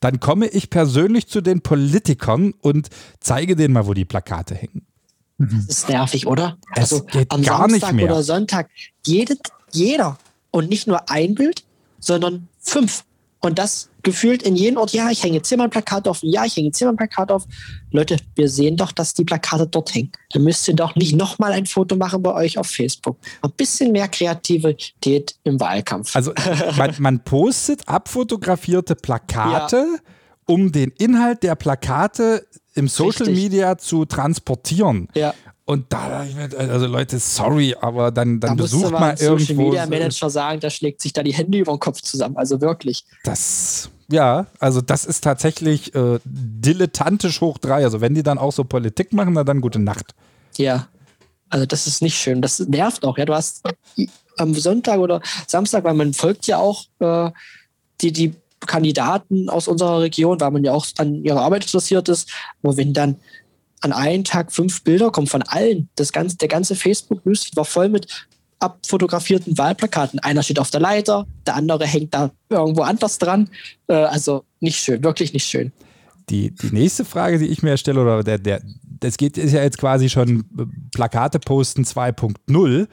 dann 0.00 0.20
komme 0.20 0.46
ich 0.46 0.68
persönlich 0.68 1.26
zu 1.26 1.40
den 1.40 1.62
Politikern 1.62 2.52
und 2.60 2.88
zeige 3.18 3.56
denen 3.56 3.72
mal, 3.72 3.86
wo 3.86 3.94
die 3.94 4.04
Plakate 4.04 4.54
hängen. 4.54 4.86
Das 5.38 5.66
ist 5.66 5.88
nervig, 5.88 6.26
oder? 6.26 6.58
Es 6.74 6.92
also 6.92 7.04
geht 7.04 7.30
am 7.32 7.42
gar 7.42 7.66
nicht 7.66 7.80
Samstag 7.80 7.94
mehr. 7.94 8.04
oder 8.04 8.22
Sonntag, 8.22 8.68
jede, 9.04 9.36
jeder. 9.74 10.18
Und 10.50 10.68
nicht 10.70 10.86
nur 10.86 11.10
ein 11.10 11.34
Bild, 11.34 11.64
sondern 11.98 12.48
fünf. 12.60 13.04
Und 13.40 13.58
das 13.58 13.90
gefühlt 14.02 14.42
in 14.42 14.54
jedem 14.54 14.78
Ort, 14.78 14.92
ja, 14.92 15.10
ich 15.10 15.22
hänge 15.22 15.36
jetzt 15.36 15.48
hier 15.48 15.58
Plakat 15.68 16.06
auf, 16.06 16.20
ja, 16.22 16.44
ich 16.44 16.56
hänge 16.56 16.68
jetzt 16.68 16.78
hier 16.78 16.92
Plakat 16.92 17.32
auf. 17.32 17.44
Leute, 17.90 18.16
wir 18.36 18.48
sehen 18.48 18.76
doch, 18.76 18.92
dass 18.92 19.14
die 19.14 19.24
Plakate 19.24 19.66
dort 19.66 19.94
hängen. 19.94 20.12
Dann 20.32 20.44
müsst 20.44 20.68
ihr 20.68 20.74
doch 20.74 20.94
nicht 20.94 21.16
nochmal 21.16 21.52
ein 21.52 21.66
Foto 21.66 21.96
machen 21.96 22.22
bei 22.22 22.32
euch 22.32 22.56
auf 22.56 22.68
Facebook. 22.68 23.16
Ein 23.42 23.50
bisschen 23.52 23.92
mehr 23.92 24.08
Kreativität 24.08 25.34
im 25.44 25.58
Wahlkampf. 25.58 26.14
Also 26.14 26.32
man, 26.76 26.94
man 26.98 27.24
postet 27.24 27.88
abfotografierte 27.88 28.94
Plakate, 28.94 29.98
um 30.46 30.70
den 30.70 30.90
Inhalt 30.98 31.42
der 31.42 31.54
Plakate 31.54 32.46
im 32.74 32.88
Social 32.88 33.26
Richtig. 33.26 33.36
Media 33.36 33.78
zu 33.78 34.04
transportieren. 34.04 35.08
ja. 35.14 35.34
Und 35.66 35.90
da, 35.90 36.26
also 36.58 36.86
Leute, 36.86 37.18
sorry, 37.18 37.74
aber 37.80 38.10
dann, 38.10 38.38
dann 38.38 38.56
Da 38.56 38.62
besucht 38.62 38.92
mal 38.92 39.12
ein 39.12 39.16
Social 39.16 39.40
irgendwo. 39.40 39.62
Media 39.64 39.86
Manager 39.86 40.28
sagen, 40.28 40.60
da 40.60 40.68
schlägt 40.68 41.00
sich 41.00 41.14
da 41.14 41.22
die 41.22 41.32
Hände 41.32 41.56
über 41.56 41.72
den 41.72 41.80
Kopf 41.80 42.02
zusammen. 42.02 42.36
Also 42.36 42.60
wirklich. 42.60 43.06
Das, 43.24 43.88
ja, 44.10 44.46
also 44.58 44.82
das 44.82 45.06
ist 45.06 45.24
tatsächlich 45.24 45.94
äh, 45.94 46.18
dilettantisch 46.24 47.40
hoch 47.40 47.56
drei. 47.56 47.82
Also 47.82 48.02
wenn 48.02 48.14
die 48.14 48.22
dann 48.22 48.36
auch 48.36 48.52
so 48.52 48.64
Politik 48.64 49.14
machen, 49.14 49.32
na 49.32 49.42
dann 49.42 49.62
gute 49.62 49.78
Nacht. 49.78 50.14
Ja. 50.58 50.88
Also 51.48 51.64
das 51.64 51.86
ist 51.86 52.02
nicht 52.02 52.18
schön. 52.18 52.42
Das 52.42 52.58
nervt 52.58 53.04
auch. 53.04 53.16
Ja, 53.16 53.24
du 53.24 53.34
hast 53.34 53.62
am 54.36 54.52
Sonntag 54.52 54.98
oder 54.98 55.22
Samstag, 55.46 55.84
weil 55.84 55.94
man 55.94 56.12
folgt 56.12 56.46
ja 56.46 56.58
auch 56.58 56.84
äh, 56.98 57.30
die, 58.02 58.12
die 58.12 58.34
Kandidaten 58.60 59.48
aus 59.48 59.68
unserer 59.68 60.00
Region, 60.00 60.40
weil 60.40 60.50
man 60.50 60.64
ja 60.64 60.72
auch 60.72 60.86
an 60.98 61.24
ihrer 61.24 61.40
Arbeit 61.40 61.64
interessiert 61.64 62.08
ist. 62.10 62.30
Aber 62.62 62.76
wenn 62.76 62.92
dann 62.92 63.16
an 63.84 63.92
einem 63.92 64.24
Tag 64.24 64.50
fünf 64.50 64.82
Bilder 64.82 65.10
kommen 65.10 65.26
von 65.26 65.42
allen, 65.42 65.88
das 65.96 66.12
ganze, 66.12 66.38
der 66.38 66.48
ganze 66.48 66.74
Facebook-Newsfeed 66.74 67.56
war 67.56 67.66
voll 67.66 67.90
mit 67.90 68.26
abfotografierten 68.58 69.58
Wahlplakaten. 69.58 70.18
Einer 70.20 70.42
steht 70.42 70.58
auf 70.58 70.70
der 70.70 70.80
Leiter, 70.80 71.26
der 71.46 71.56
andere 71.56 71.86
hängt 71.86 72.14
da 72.14 72.30
irgendwo 72.48 72.82
anders 72.82 73.18
dran. 73.18 73.50
Äh, 73.88 73.94
also 73.94 74.44
nicht 74.60 74.78
schön, 74.78 75.04
wirklich 75.04 75.34
nicht 75.34 75.46
schön. 75.46 75.72
Die, 76.30 76.50
die 76.50 76.72
nächste 76.72 77.04
Frage, 77.04 77.38
die 77.38 77.48
ich 77.48 77.62
mir 77.62 77.76
stelle, 77.76 78.00
oder 78.00 78.22
der, 78.22 78.38
der, 78.38 78.62
das 78.82 79.18
geht, 79.18 79.36
ist 79.36 79.52
ja 79.52 79.62
jetzt 79.62 79.76
quasi 79.76 80.08
schon 80.08 80.44
Plakate 80.92 81.38
posten 81.38 81.82
2.0. 81.82 82.88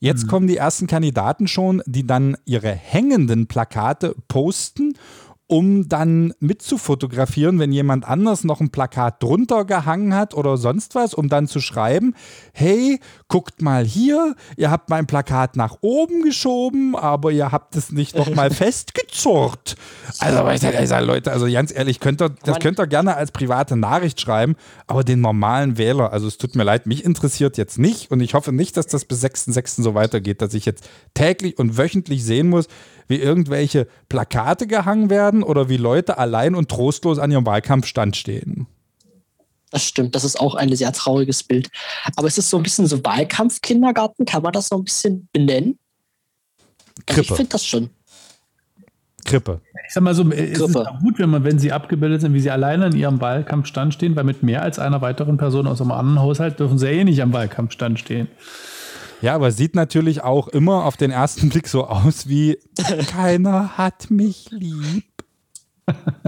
Jetzt 0.00 0.28
kommen 0.28 0.46
die 0.46 0.58
ersten 0.58 0.86
Kandidaten 0.86 1.48
schon, 1.48 1.82
die 1.86 2.06
dann 2.06 2.36
ihre 2.44 2.70
hängenden 2.70 3.46
Plakate 3.46 4.14
posten 4.28 4.98
um 5.46 5.88
dann 5.88 6.32
mitzufotografieren, 6.40 7.58
wenn 7.58 7.70
jemand 7.70 8.06
anders 8.06 8.44
noch 8.44 8.60
ein 8.60 8.70
Plakat 8.70 9.22
drunter 9.22 9.66
gehangen 9.66 10.14
hat 10.14 10.32
oder 10.32 10.56
sonst 10.56 10.94
was, 10.94 11.12
um 11.12 11.28
dann 11.28 11.46
zu 11.46 11.60
schreiben, 11.60 12.14
hey, 12.54 12.98
guckt 13.28 13.60
mal 13.60 13.84
hier, 13.84 14.36
ihr 14.56 14.70
habt 14.70 14.88
mein 14.88 15.06
Plakat 15.06 15.56
nach 15.56 15.76
oben 15.82 16.22
geschoben, 16.22 16.96
aber 16.96 17.30
ihr 17.30 17.52
habt 17.52 17.76
es 17.76 17.92
nicht 17.92 18.16
noch 18.16 18.34
mal 18.34 18.50
festgezurrt. 18.52 19.76
Also, 20.18 20.48
ich 20.48 20.60
sage, 20.60 20.86
sag, 20.86 21.04
Leute, 21.04 21.30
also 21.30 21.50
ganz 21.50 21.74
ehrlich, 21.74 22.00
könnt 22.00 22.22
ihr, 22.22 22.30
das 22.30 22.58
könnt 22.58 22.80
ihr 22.80 22.86
gerne 22.86 23.14
als 23.14 23.30
private 23.30 23.76
Nachricht 23.76 24.20
schreiben, 24.20 24.56
aber 24.86 25.04
den 25.04 25.20
normalen 25.20 25.76
Wähler, 25.76 26.10
also 26.12 26.26
es 26.26 26.38
tut 26.38 26.54
mir 26.54 26.64
leid, 26.64 26.86
mich 26.86 27.04
interessiert 27.04 27.58
jetzt 27.58 27.78
nicht 27.78 28.10
und 28.10 28.20
ich 28.20 28.32
hoffe 28.32 28.52
nicht, 28.52 28.78
dass 28.78 28.86
das 28.86 29.04
bis 29.04 29.22
6.6. 29.22 29.82
so 29.82 29.94
weitergeht, 29.94 30.40
dass 30.40 30.54
ich 30.54 30.64
jetzt 30.64 30.88
täglich 31.12 31.58
und 31.58 31.76
wöchentlich 31.76 32.24
sehen 32.24 32.48
muss, 32.48 32.66
wie 33.08 33.16
irgendwelche 33.16 33.86
Plakate 34.08 34.66
gehangen 34.66 35.10
werden 35.10 35.42
oder 35.42 35.68
wie 35.68 35.76
Leute 35.76 36.18
allein 36.18 36.54
und 36.54 36.70
trostlos 36.70 37.18
an 37.18 37.30
ihrem 37.30 37.46
Wahlkampfstand 37.46 38.16
stehen. 38.16 38.66
Das 39.70 39.84
stimmt, 39.84 40.14
das 40.14 40.22
ist 40.22 40.38
auch 40.38 40.54
ein 40.54 40.74
sehr 40.76 40.92
trauriges 40.92 41.42
Bild. 41.42 41.68
Aber 42.16 42.28
es 42.28 42.38
ist 42.38 42.48
so 42.48 42.58
ein 42.58 42.62
bisschen 42.62 42.86
so 42.86 43.04
Wahlkampfkindergarten, 43.04 44.24
kann 44.24 44.42
man 44.42 44.52
das 44.52 44.68
so 44.68 44.76
ein 44.76 44.84
bisschen 44.84 45.28
benennen? 45.32 45.78
Also 47.08 47.22
ich 47.22 47.32
finde 47.32 47.50
das 47.50 47.66
schon. 47.66 47.90
Krippe. 49.24 49.60
Ich 49.86 49.94
sag 49.94 50.02
mal 50.02 50.14
so, 50.14 50.30
es 50.30 50.60
ist 50.60 50.76
auch 50.76 51.00
gut, 51.00 51.18
wenn 51.18 51.30
man, 51.30 51.44
wenn 51.44 51.58
sie 51.58 51.72
abgebildet 51.72 52.20
sind, 52.20 52.34
wie 52.34 52.40
sie 52.40 52.50
alleine 52.50 52.86
an 52.86 52.96
ihrem 52.96 53.20
Wahlkampfstand 53.20 53.94
stehen, 53.94 54.14
weil 54.16 54.24
mit 54.24 54.42
mehr 54.42 54.62
als 54.62 54.78
einer 54.78 55.00
weiteren 55.00 55.38
Person 55.38 55.66
aus 55.66 55.80
einem 55.80 55.92
anderen 55.92 56.20
Haushalt 56.20 56.60
dürfen 56.60 56.78
sie 56.78 56.86
ja 56.86 56.92
eh 56.92 57.04
nicht 57.04 57.20
am 57.22 57.32
Wahlkampfstand 57.32 57.98
stehen. 57.98 58.28
Ja, 59.24 59.34
aber 59.34 59.50
sieht 59.52 59.74
natürlich 59.74 60.22
auch 60.22 60.48
immer 60.48 60.84
auf 60.84 60.98
den 60.98 61.10
ersten 61.10 61.48
Blick 61.48 61.66
so 61.66 61.86
aus 61.86 62.28
wie 62.28 62.58
keiner 63.06 63.78
hat 63.78 64.10
mich 64.10 64.48
lieb. 64.50 65.06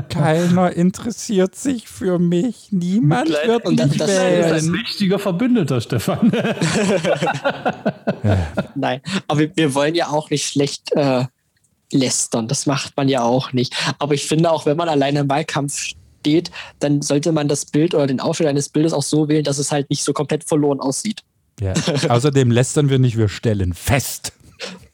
Keiner 0.09 0.73
interessiert 0.73 1.57
sich 1.57 1.91
für 1.91 2.19
mich. 2.19 2.69
Niemand 2.71 3.29
Mitleid 3.29 3.49
wird 3.49 3.67
und 3.67 3.87
mich 3.87 3.99
das 3.99 4.09
wählen. 4.09 4.57
ist 4.57 4.65
ein 4.65 4.71
mächtiger 4.71 5.19
Verbündeter, 5.19 5.83
Stefan. 5.83 6.33
Nein, 8.75 9.03
aber 9.29 9.41
wir, 9.41 9.55
wir, 9.55 9.75
wollen 9.75 9.95
ja 9.95 10.09
auch 10.09 10.31
nicht 10.31 10.47
schlecht 10.47 10.91
äh, 10.93 11.27
lästern. 11.93 12.49
Das 12.49 12.65
macht 12.65 12.97
man 12.97 13.11
ja 13.11 13.21
auch 13.21 13.53
nicht. 13.53 13.75
Aber 13.99 14.15
ich 14.15 14.25
finde 14.25 14.51
auch, 14.51 14.65
wenn 14.65 14.79
man 14.79 14.89
alleine 14.89 15.21
im 15.21 15.29
Wahlkampf 15.29 15.93
steht, 16.23 16.51
dann 16.79 17.03
sollte 17.03 17.33
man 17.33 17.47
das 17.47 17.67
Bild 17.67 17.95
oder 17.95 18.07
den 18.07 18.21
Ausschnitt 18.21 18.49
eines 18.49 18.71
Bildes 18.71 18.95
auch 18.95 19.03
so 19.03 19.29
wählen, 19.29 19.45
dass 19.45 19.59
es 19.59 19.71
halt 19.71 19.91
nicht 19.91 20.03
so 20.03 20.15
komplett 20.15 20.45
verloren 20.45 20.81
aussieht. 20.81 21.23
Ja. 21.61 21.73
Außerdem 22.09 22.51
lästern 22.51 22.91
wir 22.91 22.99
nicht, 22.99 23.17
wir 23.17 23.29
stellen 23.29 23.73
fest. 23.73 24.33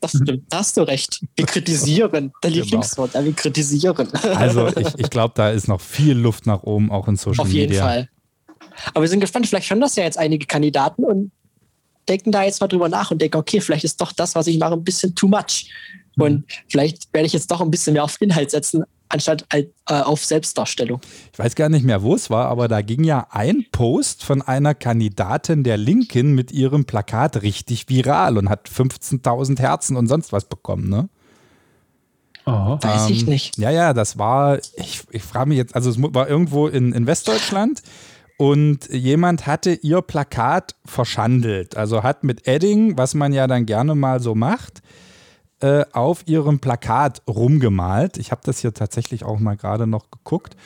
Das 0.00 0.10
stimmt, 0.10 0.44
da 0.48 0.58
hast 0.58 0.76
du 0.76 0.82
recht. 0.82 1.24
Wir 1.36 1.46
kritisieren. 1.46 2.32
Der 2.42 2.50
genau. 2.50 2.64
Lieblingswort, 2.64 3.14
ja, 3.14 3.24
wir 3.24 3.32
kritisieren. 3.32 4.08
Also 4.34 4.68
ich, 4.76 4.98
ich 4.98 5.10
glaube, 5.10 5.34
da 5.36 5.50
ist 5.50 5.68
noch 5.68 5.80
viel 5.80 6.16
Luft 6.16 6.46
nach 6.46 6.64
oben, 6.64 6.90
auch 6.90 7.06
in 7.06 7.16
Social 7.16 7.44
Media. 7.44 7.48
Auf 7.48 7.52
jeden 7.52 7.70
Media. 7.70 7.84
Fall. 7.84 8.08
Aber 8.94 9.02
wir 9.02 9.08
sind 9.08 9.20
gespannt, 9.20 9.46
vielleicht 9.46 9.70
hören 9.70 9.80
das 9.80 9.96
ja 9.96 10.04
jetzt 10.04 10.18
einige 10.18 10.46
Kandidaten 10.46 11.04
und 11.04 11.30
denken 12.08 12.32
da 12.32 12.42
jetzt 12.42 12.60
mal 12.60 12.66
drüber 12.66 12.88
nach 12.88 13.10
und 13.10 13.22
denken, 13.22 13.36
okay, 13.36 13.60
vielleicht 13.60 13.84
ist 13.84 14.00
doch 14.00 14.12
das, 14.12 14.34
was 14.34 14.46
ich 14.46 14.58
mache, 14.58 14.72
ein 14.72 14.84
bisschen 14.84 15.14
too 15.14 15.28
much. 15.28 15.70
Und 16.16 16.32
mhm. 16.32 16.44
vielleicht 16.68 17.12
werde 17.12 17.26
ich 17.26 17.32
jetzt 17.32 17.50
doch 17.50 17.60
ein 17.60 17.70
bisschen 17.70 17.92
mehr 17.92 18.04
auf 18.04 18.20
Inhalt 18.20 18.50
setzen, 18.50 18.84
anstatt 19.12 19.46
äh, 19.50 19.64
auf 19.86 20.24
Selbstdarstellung. 20.24 21.00
Ich 21.32 21.38
weiß 21.38 21.54
gar 21.54 21.68
nicht 21.68 21.84
mehr, 21.84 22.02
wo 22.02 22.14
es 22.14 22.30
war, 22.30 22.48
aber 22.48 22.68
da 22.68 22.82
ging 22.82 23.04
ja 23.04 23.26
ein 23.30 23.66
Post 23.70 24.24
von 24.24 24.42
einer 24.42 24.74
Kandidatin 24.74 25.64
der 25.64 25.76
Linken 25.76 26.34
mit 26.34 26.50
ihrem 26.50 26.84
Plakat 26.84 27.42
richtig 27.42 27.88
viral 27.88 28.38
und 28.38 28.48
hat 28.48 28.68
15.000 28.68 29.58
Herzen 29.58 29.96
und 29.96 30.06
sonst 30.06 30.32
was 30.32 30.46
bekommen, 30.46 30.88
ne? 30.88 31.08
Oh. 32.44 32.78
Weiß 32.80 33.10
ich 33.10 33.22
ähm, 33.22 33.28
nicht. 33.28 33.58
Ja, 33.58 33.70
ja, 33.70 33.92
das 33.92 34.18
war, 34.18 34.58
ich, 34.76 35.02
ich 35.10 35.22
frage 35.22 35.50
mich 35.50 35.58
jetzt, 35.58 35.76
also 35.76 35.90
es 35.90 35.96
war 36.00 36.28
irgendwo 36.28 36.66
in, 36.66 36.92
in 36.92 37.06
Westdeutschland 37.06 37.82
und 38.36 38.88
jemand 38.90 39.46
hatte 39.46 39.72
ihr 39.72 40.02
Plakat 40.02 40.74
verschandelt. 40.84 41.76
Also 41.76 42.02
hat 42.02 42.24
mit 42.24 42.48
Edding, 42.48 42.98
was 42.98 43.14
man 43.14 43.32
ja 43.32 43.46
dann 43.46 43.66
gerne 43.66 43.94
mal 43.94 44.20
so 44.20 44.34
macht, 44.34 44.82
äh, 45.62 45.84
auf 45.92 46.26
ihrem 46.26 46.58
Plakat 46.58 47.22
rumgemalt. 47.28 48.18
Ich 48.18 48.32
habe 48.32 48.42
das 48.44 48.58
hier 48.58 48.74
tatsächlich 48.74 49.24
auch 49.24 49.38
mal 49.38 49.56
gerade 49.56 49.86
noch 49.86 50.10
geguckt. 50.10 50.56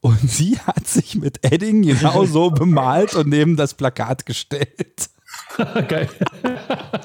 Und 0.00 0.18
sie 0.30 0.58
hat 0.60 0.86
sich 0.86 1.16
mit 1.16 1.44
Edding 1.44 1.82
genauso 1.82 2.50
bemalt 2.52 3.14
und 3.14 3.28
neben 3.28 3.56
das 3.56 3.74
Plakat 3.74 4.24
gestellt. 4.24 5.10
Geil. 5.88 6.08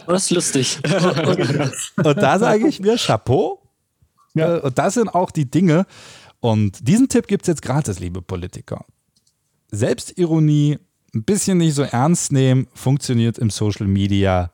Das 0.06 0.26
ist 0.26 0.32
lustig. 0.32 0.80
Und, 0.84 2.06
und 2.06 2.18
da 2.18 2.38
sage 2.38 2.68
ich 2.68 2.80
mir 2.80 2.98
Chapeau. 2.98 3.62
Ja. 4.34 4.58
Äh, 4.58 4.60
und 4.62 4.78
das 4.78 4.94
sind 4.94 5.10
auch 5.10 5.32
die 5.32 5.50
Dinge. 5.50 5.86
Und 6.40 6.88
diesen 6.88 7.10
Tipp 7.10 7.28
gibt 7.28 7.44
es 7.44 7.48
jetzt 7.48 7.62
gratis, 7.62 8.00
liebe 8.00 8.22
Politiker. 8.22 8.86
Selbstironie, 9.72 10.80
ein 11.14 11.24
bisschen 11.24 11.58
nicht 11.58 11.76
so 11.76 11.84
ernst 11.84 12.32
nehmen, 12.32 12.68
funktioniert 12.74 13.38
im 13.38 13.50
Social 13.50 13.88
Media 13.88 14.52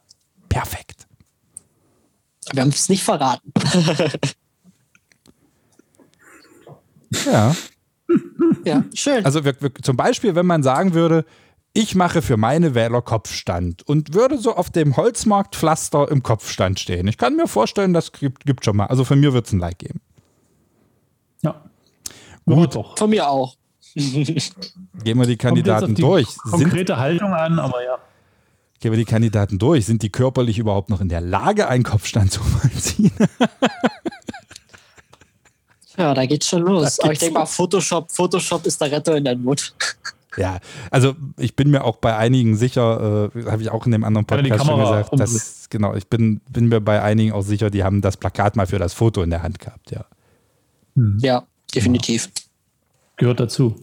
perfekt. 0.49 0.96
Wir 2.53 2.61
haben 2.61 2.69
es 2.69 2.89
nicht 2.89 3.03
verraten. 3.03 3.51
ja. 7.25 7.55
Ja, 8.63 8.83
schön. 8.93 9.25
Also 9.25 9.43
wir, 9.43 9.59
wir, 9.61 9.73
zum 9.75 9.97
Beispiel, 9.97 10.35
wenn 10.35 10.45
man 10.45 10.63
sagen 10.63 10.93
würde, 10.93 11.25
ich 11.73 11.93
mache 11.93 12.21
für 12.21 12.37
meine 12.37 12.73
Wähler 12.73 13.01
Kopfstand 13.01 13.87
und 13.87 14.13
würde 14.13 14.37
so 14.37 14.55
auf 14.55 14.69
dem 14.69 14.97
Holzmarktpflaster 14.97 16.09
im 16.09 16.23
Kopfstand 16.23 16.79
stehen. 16.79 17.07
Ich 17.07 17.17
kann 17.17 17.35
mir 17.35 17.47
vorstellen, 17.47 17.93
das 17.93 18.11
gibt, 18.11 18.45
gibt 18.45 18.65
schon 18.65 18.77
mal. 18.77 18.87
Also 18.87 19.03
von 19.03 19.19
mir 19.19 19.33
wird 19.33 19.45
es 19.45 19.53
ein 19.53 19.59
Like 19.59 19.79
geben. 19.79 20.01
Ja. 21.43 21.61
Gut. 22.45 22.75
Doch. 22.75 22.97
Von 22.97 23.09
mir 23.09 23.29
auch. 23.29 23.55
Gehen 23.93 25.19
wir 25.19 25.25
die 25.25 25.37
Kandidaten 25.37 25.95
die 25.95 26.01
durch. 26.01 26.37
Konkrete 26.37 26.93
Sind, 26.93 26.99
Haltung 26.99 27.33
an, 27.33 27.59
aber 27.59 27.83
ja. 27.83 27.97
Gehen 28.79 28.91
wir 28.91 28.97
die 28.97 29.05
Kandidaten 29.05 29.57
durch. 29.57 29.85
Sind 29.85 30.03
die 30.03 30.09
körperlich 30.09 30.59
überhaupt 30.59 30.89
noch 30.89 31.01
in 31.01 31.09
der 31.09 31.21
Lage, 31.21 31.67
einen 31.67 31.83
Kopfstand 31.83 32.31
zu 32.31 32.43
vollziehen? 32.43 33.11
ja, 35.97 36.13
da 36.13 36.25
geht's 36.25 36.47
schon 36.47 36.61
los. 36.61 36.99
Aber 36.99 37.13
ich 37.13 37.19
denke 37.19 37.39
mal, 37.39 37.45
Photoshop, 37.45 38.11
Photoshop 38.11 38.65
ist 38.67 38.79
der 38.79 38.91
Retter 38.91 39.17
in 39.17 39.25
der 39.25 39.35
Not. 39.35 39.73
Ja, 40.37 40.59
also 40.91 41.15
ich 41.37 41.55
bin 41.55 41.71
mir 41.71 41.83
auch 41.83 41.97
bei 41.97 42.15
einigen 42.15 42.57
sicher, 42.57 43.31
äh, 43.35 43.45
habe 43.45 43.63
ich 43.63 43.71
auch 43.71 43.87
in 43.87 43.91
dem 43.91 44.03
anderen 44.03 44.27
Podcast 44.27 44.67
schon 44.67 44.79
gesagt, 44.79 45.19
dass, 45.19 45.67
genau, 45.71 45.95
ich 45.95 46.09
bin, 46.09 46.41
bin 46.47 46.67
mir 46.67 46.79
bei 46.79 47.01
einigen 47.01 47.31
auch 47.31 47.41
sicher, 47.41 47.71
die 47.71 47.83
haben 47.83 48.01
das 48.01 48.17
Plakat 48.17 48.55
mal 48.55 48.67
für 48.67 48.77
das 48.77 48.93
Foto 48.93 49.23
in 49.23 49.31
der 49.31 49.41
Hand 49.41 49.57
gehabt, 49.57 49.89
ja. 49.89 50.05
Hm. 50.95 51.17
Ja, 51.21 51.47
definitiv. 51.73 52.29
Gehört 53.15 53.39
dazu. 53.39 53.77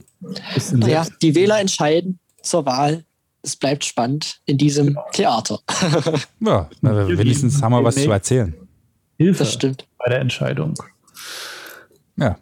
Naja, 0.72 1.04
die 1.20 1.34
Wähler 1.34 1.58
entscheiden 1.58 2.20
zur 2.40 2.64
Wahl 2.66 3.04
es 3.44 3.56
bleibt 3.56 3.84
spannend 3.84 4.40
in 4.46 4.58
diesem 4.58 4.98
Theater. 5.12 5.60
ja, 6.40 6.68
wenigstens 6.80 7.62
haben 7.62 7.72
wir 7.72 7.84
was 7.84 7.94
zu 7.96 8.10
erzählen. 8.10 8.54
Hilfe 9.18 9.44
das 9.44 9.52
stimmt. 9.52 9.86
bei 9.98 10.08
der 10.08 10.20
Entscheidung. 10.20 10.74
Ja. 12.16 12.38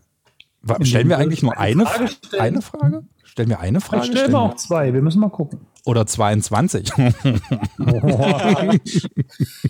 Stellen 0.83 1.09
wir 1.09 1.19
eigentlich 1.19 1.43
nur 1.43 1.59
eine 1.59 1.85
Frage? 1.87 2.11
Eine 2.39 2.63
Frage? 2.63 3.03
Stellen 3.25 3.49
wir 3.49 3.59
eine 3.59 3.81
Frage? 3.81 4.07
Dann 4.07 4.13
stellen 4.13 4.31
wir 4.31 4.41
auch 4.41 4.55
zwei. 4.55 4.95
Wir 4.95 5.03
müssen 5.03 5.19
mal 5.21 5.31
gucken. 5.31 5.67
Oder 5.85 6.07
22. 6.07 6.93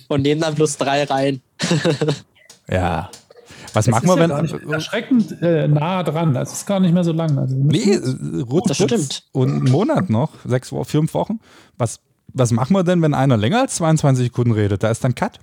Und 0.08 0.22
nehmen 0.22 0.40
dann 0.42 0.54
plus 0.54 0.76
drei 0.76 1.04
rein. 1.04 1.40
ja. 2.68 3.10
Was 3.74 3.86
machen 3.88 4.06
wir, 4.06 4.16
ja 4.16 4.42
wenn. 4.42 4.72
erschreckend 4.72 5.40
äh, 5.42 5.68
nah 5.68 6.02
dran. 6.02 6.34
Das 6.34 6.52
ist 6.52 6.66
gar 6.66 6.80
nicht 6.80 6.92
mehr 6.92 7.04
so 7.04 7.12
lang. 7.12 7.38
Also 7.38 7.56
nee, 7.56 7.94
äh, 7.94 8.40
rutsch, 8.42 8.68
das 8.68 8.76
stimmt. 8.76 9.24
Und 9.32 9.50
einen 9.50 9.70
Monat 9.70 10.10
noch, 10.10 10.30
sechs 10.44 10.72
Wochen, 10.72 10.84
fünf 10.84 11.14
Wochen. 11.14 11.40
Was, 11.78 12.00
was 12.28 12.50
machen 12.50 12.74
wir 12.74 12.84
denn, 12.84 13.02
wenn 13.02 13.14
einer 13.14 13.36
länger 13.36 13.60
als 13.60 13.76
22 13.76 14.26
Sekunden 14.26 14.52
redet? 14.52 14.82
Da 14.82 14.90
ist 14.90 15.02
dann 15.04 15.14
Cut. 15.14 15.38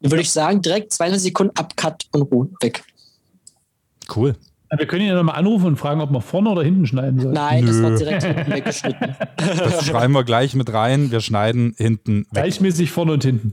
Dann 0.00 0.12
würde 0.12 0.22
ich 0.22 0.30
sagen, 0.30 0.62
direkt 0.62 0.92
22 0.92 1.22
Sekunden 1.30 1.56
ab 1.56 1.76
Cut 1.76 2.06
und 2.12 2.22
Ruhe 2.22 2.48
weg. 2.60 2.82
Cool. 4.14 4.36
Wir 4.76 4.86
können 4.86 5.02
ihn 5.02 5.08
ja 5.08 5.14
nochmal 5.14 5.34
anrufen 5.34 5.66
und 5.66 5.76
fragen, 5.76 6.00
ob 6.00 6.12
wir 6.12 6.20
vorne 6.20 6.48
oder 6.48 6.62
hinten 6.62 6.86
schneiden 6.86 7.18
sollen. 7.18 7.34
Nein, 7.34 7.64
Nö. 7.64 7.66
das 7.66 7.82
wird 7.82 8.00
direkt 8.00 8.22
hinten 8.22 8.52
weggeschnitten. 8.52 9.16
Das 9.36 9.86
schreiben 9.86 10.12
wir 10.14 10.22
gleich 10.22 10.54
mit 10.54 10.72
rein. 10.72 11.10
Wir 11.10 11.20
schneiden 11.20 11.74
hinten 11.76 12.18
weg. 12.18 12.44
Gleichmäßig 12.44 12.92
vorne 12.92 13.12
und 13.12 13.24
hinten. 13.24 13.52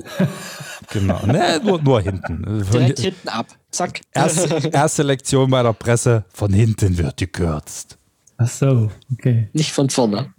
Genau. 0.92 1.20
Nee, 1.26 1.60
nur, 1.64 1.82
nur 1.82 2.02
hinten. 2.02 2.64
Direkt 2.72 3.00
hinten 3.00 3.30
ab. 3.30 3.48
Zack. 3.78 4.02
Erste, 4.12 4.70
erste 4.74 5.04
Lektion 5.04 5.52
bei 5.52 5.62
der 5.62 5.74
Presse. 5.74 6.26
Von 6.34 6.52
hinten 6.52 6.98
wird 6.98 7.18
gekürzt. 7.18 7.96
Ach 8.38 8.50
so, 8.50 8.92
okay. 9.14 9.50
Nicht 9.54 9.72
von 9.72 9.88
vorne. 9.92 10.34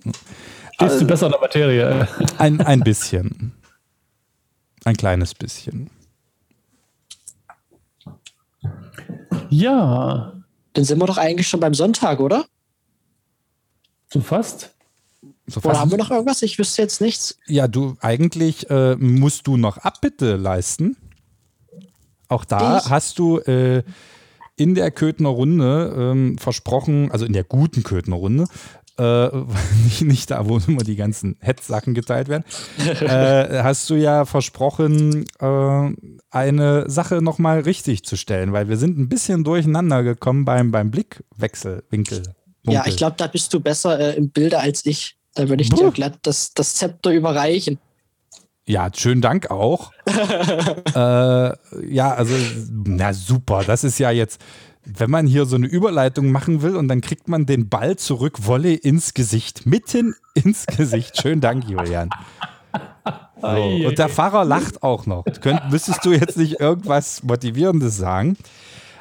Stehst 0.00 0.16
also, 0.78 0.98
du 0.98 1.06
besser 1.06 1.26
in 1.26 1.32
der 1.32 1.40
Materie? 1.40 2.08
Ein, 2.38 2.60
ein 2.62 2.80
bisschen. 2.80 3.52
Ein 4.84 4.96
kleines 4.96 5.34
bisschen. 5.34 5.88
Ja. 9.50 10.32
Dann 10.72 10.84
sind 10.84 10.98
wir 10.98 11.06
doch 11.06 11.18
eigentlich 11.18 11.46
schon 11.46 11.60
beim 11.60 11.74
Sonntag, 11.74 12.18
oder? 12.18 12.44
So 14.12 14.20
fast. 14.20 14.70
So 15.46 15.60
Oder 15.60 15.70
fast- 15.70 15.80
haben 15.80 15.90
wir 15.92 15.98
noch 15.98 16.10
irgendwas? 16.10 16.42
Ich 16.42 16.58
wüsste 16.58 16.82
jetzt 16.82 17.00
nichts. 17.00 17.38
Ja, 17.46 17.68
du, 17.68 17.96
eigentlich 18.00 18.68
äh, 18.68 18.96
musst 18.96 19.46
du 19.46 19.56
noch 19.56 19.78
Abbitte 19.78 20.34
leisten. 20.34 20.96
Auch 22.30 22.44
da 22.44 22.78
Ich? 22.78 22.88
hast 22.88 23.18
du 23.18 23.38
äh, 23.38 23.82
in 24.56 24.74
der 24.74 24.90
Köthner 24.90 25.30
Runde 25.30 25.94
ähm, 25.96 26.38
versprochen, 26.38 27.10
also 27.10 27.26
in 27.26 27.32
der 27.32 27.44
guten 27.44 27.82
Köthner 27.82 28.16
Runde, 28.16 28.44
äh, 28.98 29.28
nicht, 29.84 30.02
nicht 30.02 30.30
da, 30.30 30.48
wo 30.48 30.58
immer 30.58 30.82
die 30.82 30.96
ganzen 30.96 31.36
Hetzsachen 31.40 31.94
geteilt 31.94 32.28
werden, 32.28 32.44
äh, 33.00 33.62
hast 33.62 33.90
du 33.90 33.94
ja 33.94 34.24
versprochen, 34.24 35.24
äh, 35.40 35.90
eine 36.30 36.88
Sache 36.88 37.22
nochmal 37.22 37.60
richtig 37.60 38.04
zu 38.04 38.16
stellen, 38.16 38.52
weil 38.52 38.68
wir 38.68 38.76
sind 38.76 38.98
ein 38.98 39.08
bisschen 39.08 39.44
durcheinander 39.44 40.02
gekommen 40.02 40.44
beim, 40.44 40.70
beim 40.70 40.90
Blickwechselwinkel. 40.90 42.22
Ja, 42.64 42.84
ich 42.86 42.96
glaube, 42.96 43.16
da 43.16 43.26
bist 43.26 43.52
du 43.54 43.60
besser 43.60 43.98
äh, 43.98 44.16
im 44.16 44.30
Bilde 44.30 44.58
als 44.58 44.84
ich. 44.86 45.16
Da 45.34 45.48
würde 45.48 45.62
ich 45.62 45.70
dir 45.70 45.84
Buh. 45.84 45.90
glatt 45.90 46.18
das, 46.22 46.52
das 46.54 46.74
Zepter 46.74 47.12
überreichen. 47.12 47.78
Ja, 48.70 48.88
schönen 48.94 49.20
Dank 49.20 49.50
auch. 49.50 49.90
äh, 50.06 50.94
ja, 50.94 52.14
also, 52.14 52.34
na 52.84 53.12
super, 53.12 53.64
das 53.66 53.82
ist 53.82 53.98
ja 53.98 54.12
jetzt, 54.12 54.40
wenn 54.84 55.10
man 55.10 55.26
hier 55.26 55.44
so 55.44 55.56
eine 55.56 55.66
Überleitung 55.66 56.30
machen 56.30 56.62
will 56.62 56.76
und 56.76 56.86
dann 56.86 57.00
kriegt 57.00 57.26
man 57.26 57.46
den 57.46 57.68
Ball 57.68 57.96
zurück, 57.96 58.46
Wolle 58.46 58.72
ins 58.74 59.12
Gesicht, 59.12 59.66
mitten 59.66 60.14
ins 60.34 60.66
Gesicht. 60.66 61.20
Schönen 61.20 61.40
Dank, 61.40 61.68
Julian. 61.68 62.10
So, 63.42 63.48
und 63.48 63.98
der 63.98 64.08
Pfarrer 64.08 64.44
lacht 64.44 64.84
auch 64.84 65.04
noch. 65.04 65.24
Könnt, 65.40 65.68
müsstest 65.72 66.04
du 66.04 66.12
jetzt 66.12 66.36
nicht 66.36 66.60
irgendwas 66.60 67.24
Motivierendes 67.24 67.96
sagen? 67.96 68.36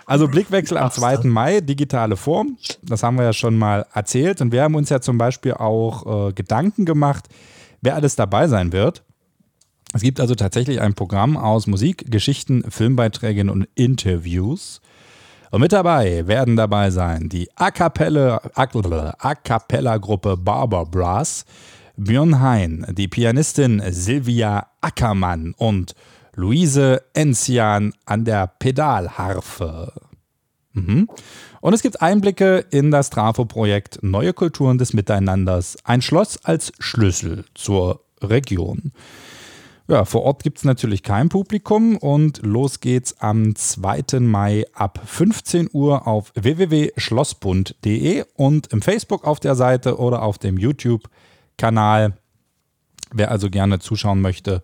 Also 0.08 0.28
Blickwechsel 0.28 0.80
am 0.80 0.90
2. 0.90 1.28
Mai, 1.28 1.62
digitale 1.62 2.16
Form, 2.16 2.58
das 2.82 3.04
haben 3.04 3.18
wir 3.18 3.26
ja 3.26 3.34
schon 3.34 3.56
mal 3.56 3.86
erzählt. 3.94 4.42
Und 4.42 4.52
wir 4.52 4.64
haben 4.64 4.74
uns 4.74 4.90
ja 4.90 5.00
zum 5.00 5.20
Beispiel 5.20 5.54
auch 5.54 6.30
äh, 6.30 6.34
Gedanken 6.34 6.86
gemacht, 6.86 7.28
wer 7.82 7.94
alles 7.94 8.16
dabei 8.16 8.48
sein 8.48 8.72
wird. 8.72 9.04
Es 9.94 10.02
gibt 10.02 10.20
also 10.20 10.36
tatsächlich 10.36 10.82
ein 10.82 10.94
Programm 10.94 11.36
aus 11.36 11.66
Musik, 11.66 12.12
Geschichten, 12.12 12.64
Filmbeiträgen 12.70 13.50
und 13.50 13.68
Interviews. 13.76 14.82
Und 15.52 15.62
mit 15.62 15.72
dabei 15.72 16.28
werden 16.28 16.56
dabei 16.56 16.92
sein 16.92 17.28
die 17.28 17.50
A 17.56 17.72
Cappella- 17.72 18.40
Gruppe 19.98 20.38
Barber 20.38 20.86
Brass, 20.86 21.46
Björn 21.98 22.40
Hein, 22.40 22.86
die 22.92 23.08
Pianistin 23.08 23.82
Silvia 23.90 24.68
Ackermann 24.80 25.56
und 25.58 25.96
Luise 26.36 27.02
Enzian 27.14 27.94
an 28.06 28.26
der 28.26 28.48
Pedalharfe. 28.48 29.92
Mhm. 30.74 31.10
Und 31.62 31.74
es 31.74 31.82
gibt 31.82 32.02
Einblicke 32.02 32.64
in 32.70 32.92
das 32.92 33.10
Trafo-Projekt 33.10 34.04
Neue 34.04 34.34
Kulturen 34.34 34.78
des 34.78 34.94
Miteinanders, 34.94 35.78
ein 35.84 36.02
Schloss 36.02 36.38
als 36.46 36.72
Schlüssel 36.80 37.46
zur 37.56 38.02
Region. 38.22 38.94
Ja, 39.90 40.06
vor 40.06 40.22
Ort 40.22 40.44
gibt 40.44 40.60
es 40.60 40.66
natürlich 40.66 41.02
kein 41.02 41.30
Publikum 41.30 41.98
und 41.98 42.46
los 42.46 42.80
geht's 42.80 43.20
am 43.22 43.56
2. 43.56 44.20
Mai 44.20 44.66
ab 44.72 45.02
15 45.04 45.72
Uhr 45.74 46.06
auf 46.06 46.32
www.schlossbund.de 46.36 48.24
und 48.36 48.68
im 48.68 48.84
Facebook 48.84 49.26
auf 49.26 49.40
der 49.40 49.56
Seite 49.56 49.98
oder 49.98 50.22
auf 50.22 50.38
dem 50.38 50.60
YouTube-Kanal. 50.60 52.14
Wer 53.12 53.32
also 53.32 53.50
gerne 53.50 53.80
zuschauen 53.80 54.22
möchte, 54.22 54.62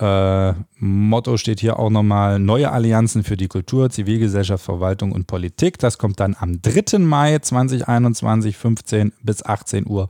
äh, 0.00 0.54
Motto 0.74 1.36
steht 1.36 1.60
hier 1.60 1.78
auch 1.78 1.90
nochmal: 1.90 2.40
Neue 2.40 2.72
Allianzen 2.72 3.22
für 3.22 3.36
die 3.36 3.46
Kultur, 3.46 3.90
Zivilgesellschaft, 3.90 4.64
Verwaltung 4.64 5.12
und 5.12 5.28
Politik. 5.28 5.78
Das 5.78 5.98
kommt 5.98 6.18
dann 6.18 6.34
am 6.36 6.60
3. 6.60 6.98
Mai 6.98 7.38
2021, 7.38 8.56
15 8.56 9.12
bis 9.22 9.44
18 9.44 9.86
Uhr. 9.86 10.08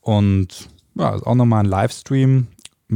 Und 0.00 0.70
ja, 0.94 1.14
ist 1.14 1.26
auch 1.26 1.34
nochmal 1.34 1.64
ein 1.64 1.68
Livestream 1.68 2.46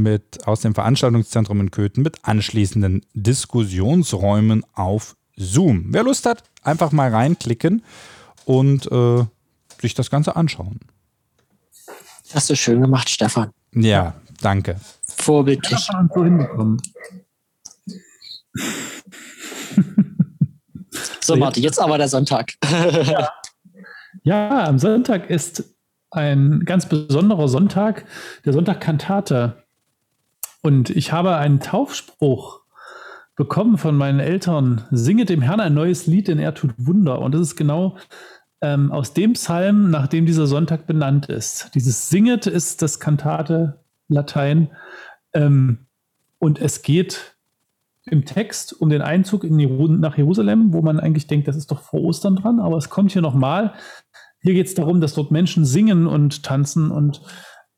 mit, 0.01 0.47
aus 0.47 0.61
dem 0.61 0.73
Veranstaltungszentrum 0.73 1.59
in 1.61 1.71
Köthen 1.71 2.03
mit 2.03 2.17
anschließenden 2.23 3.05
Diskussionsräumen 3.13 4.63
auf 4.73 5.15
Zoom. 5.35 5.85
Wer 5.89 6.03
Lust 6.03 6.25
hat, 6.25 6.43
einfach 6.63 6.91
mal 6.91 7.09
reinklicken 7.09 7.83
und 8.45 8.91
äh, 8.91 9.25
sich 9.81 9.93
das 9.93 10.09
Ganze 10.09 10.35
anschauen. 10.35 10.79
Hast 12.33 12.49
du 12.49 12.55
schön 12.55 12.81
gemacht, 12.81 13.09
Stefan. 13.09 13.51
Ja, 13.73 14.15
danke. 14.41 14.79
Vorbildlich. 15.07 15.79
So 15.79 16.23
hinbekommen. 16.23 16.81
So, 21.21 21.35
Martin, 21.35 21.61
jetzt 21.61 21.79
aber 21.79 21.99
der 21.99 22.07
Sonntag. 22.07 22.53
Ja, 24.23 24.65
am 24.65 24.79
Sonntag 24.79 25.29
ist 25.29 25.63
ein 26.11 26.63
ganz 26.65 26.89
besonderer 26.89 27.47
Sonntag, 27.47 28.05
der 28.45 28.53
Sonntag 28.53 28.81
Kantate. 28.81 29.58
Und 30.61 30.89
ich 30.89 31.11
habe 31.11 31.37
einen 31.37 31.59
Taufspruch 31.59 32.61
bekommen 33.35 33.77
von 33.77 33.95
meinen 33.95 34.19
Eltern. 34.19 34.85
Singe 34.91 35.25
dem 35.25 35.41
Herrn 35.41 35.61
ein 35.61 35.73
neues 35.73 36.07
Lied, 36.07 36.27
denn 36.27 36.39
er 36.39 36.53
tut 36.53 36.73
Wunder. 36.77 37.21
Und 37.21 37.33
das 37.33 37.41
ist 37.41 37.55
genau 37.55 37.97
ähm, 38.61 38.91
aus 38.91 39.13
dem 39.13 39.33
Psalm, 39.33 39.89
nach 39.89 40.07
dem 40.07 40.25
dieser 40.25 40.47
Sonntag 40.47 40.87
benannt 40.87 41.27
ist. 41.27 41.71
Dieses 41.73 42.09
Singet 42.09 42.47
ist 42.47 42.81
das 42.81 42.99
Kantate 42.99 43.79
Latein. 44.09 44.69
Ähm, 45.33 45.85
und 46.39 46.59
es 46.59 46.81
geht 46.81 47.37
im 48.05 48.25
Text 48.25 48.73
um 48.73 48.89
den 48.89 49.01
Einzug 49.01 49.43
in 49.43 49.59
Jeru 49.59 49.87
nach 49.87 50.17
Jerusalem, 50.17 50.73
wo 50.73 50.81
man 50.81 50.99
eigentlich 50.99 51.27
denkt, 51.27 51.47
das 51.47 51.55
ist 51.55 51.71
doch 51.71 51.81
vor 51.81 52.01
Ostern 52.01 52.35
dran, 52.35 52.59
aber 52.59 52.77
es 52.77 52.89
kommt 52.89 53.11
hier 53.11 53.21
nochmal. 53.21 53.73
Hier 54.41 54.53
geht 54.53 54.67
es 54.67 54.73
darum, 54.73 54.99
dass 54.99 55.13
dort 55.13 55.31
Menschen 55.31 55.65
singen 55.65 56.07
und 56.07 56.43
tanzen 56.43 56.91
und 56.91 57.21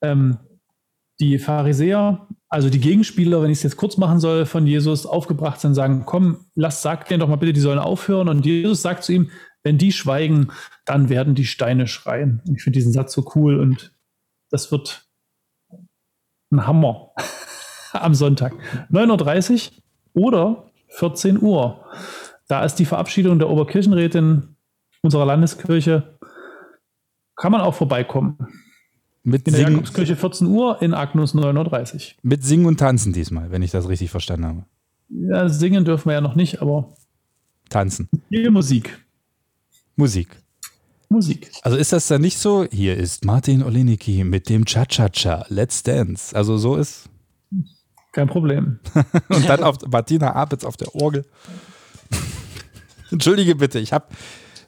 ähm, 0.01 0.37
die 1.21 1.37
Pharisäer, 1.37 2.27
also 2.49 2.69
die 2.69 2.79
Gegenspieler, 2.79 3.41
wenn 3.41 3.51
ich 3.51 3.59
es 3.59 3.63
jetzt 3.63 3.77
kurz 3.77 3.97
machen 3.97 4.19
soll, 4.19 4.45
von 4.45 4.65
Jesus 4.65 5.05
aufgebracht 5.05 5.61
sind, 5.61 5.75
sagen, 5.75 6.03
komm, 6.05 6.47
lass, 6.55 6.81
sag 6.81 7.07
denen 7.07 7.19
doch 7.19 7.29
mal 7.29 7.37
bitte, 7.37 7.53
die 7.53 7.61
sollen 7.61 7.79
aufhören. 7.79 8.27
Und 8.27 8.45
Jesus 8.45 8.81
sagt 8.81 9.03
zu 9.03 9.13
ihm, 9.13 9.29
wenn 9.63 9.77
die 9.77 9.91
schweigen, 9.91 10.51
dann 10.83 11.09
werden 11.09 11.35
die 11.35 11.45
Steine 11.45 11.87
schreien. 11.87 12.41
Und 12.45 12.55
ich 12.57 12.63
finde 12.63 12.79
diesen 12.79 12.91
Satz 12.91 13.13
so 13.13 13.31
cool 13.35 13.59
und 13.59 13.93
das 14.49 14.71
wird 14.71 15.07
ein 16.51 16.65
Hammer 16.65 17.11
am 17.93 18.15
Sonntag. 18.15 18.53
9.30 18.91 19.71
Uhr 20.13 20.25
oder 20.25 20.71
14 20.89 21.41
Uhr. 21.41 21.85
Da 22.47 22.65
ist 22.65 22.75
die 22.75 22.85
Verabschiedung 22.85 23.37
der 23.39 23.49
Oberkirchenrätin 23.49 24.55
unserer 25.03 25.25
Landeskirche. 25.25 26.17
Kann 27.35 27.51
man 27.51 27.61
auch 27.61 27.75
vorbeikommen. 27.75 28.37
Mit 29.23 29.47
In 29.47 29.53
der 29.53 29.61
Singen, 29.61 29.73
Jakobskirche 29.73 30.15
14 30.15 30.47
Uhr, 30.47 30.81
in 30.81 30.93
Agnus 30.93 31.35
9.30 31.35 31.93
Uhr. 31.93 32.01
mit 32.23 32.43
Singen 32.43 32.65
und 32.65 32.79
Tanzen 32.79 33.13
diesmal, 33.13 33.51
wenn 33.51 33.61
ich 33.61 33.71
das 33.71 33.87
richtig 33.87 34.09
verstanden 34.09 34.45
habe. 34.45 34.65
Ja, 35.09 35.47
singen 35.49 35.85
dürfen 35.85 36.09
wir 36.09 36.13
ja 36.13 36.21
noch 36.21 36.35
nicht, 36.35 36.61
aber 36.61 36.95
Tanzen. 37.69 38.09
hier 38.29 38.49
Musik. 38.49 38.97
Musik. 39.95 40.29
Musik. 41.09 41.51
Also 41.61 41.77
ist 41.77 41.91
das 41.91 42.07
dann 42.07 42.21
nicht 42.21 42.37
so, 42.37 42.65
hier 42.71 42.95
ist 42.95 43.25
Martin 43.25 43.61
Olenicki 43.63 44.23
mit 44.23 44.47
dem 44.49 44.65
Cha-Cha-Cha, 44.65 45.45
Let's 45.49 45.83
Dance. 45.83 46.35
Also 46.35 46.57
so 46.57 46.77
ist. 46.77 47.09
Kein 48.13 48.27
Problem. 48.27 48.79
Und 49.29 49.47
dann 49.47 49.61
auf 49.61 49.77
Martina 49.89 50.33
Apitz 50.33 50.63
auf 50.63 50.77
der 50.77 50.95
Orgel. 50.95 51.25
Entschuldige 53.11 53.55
bitte, 53.55 53.79
ich 53.79 53.91
habe. 53.93 54.05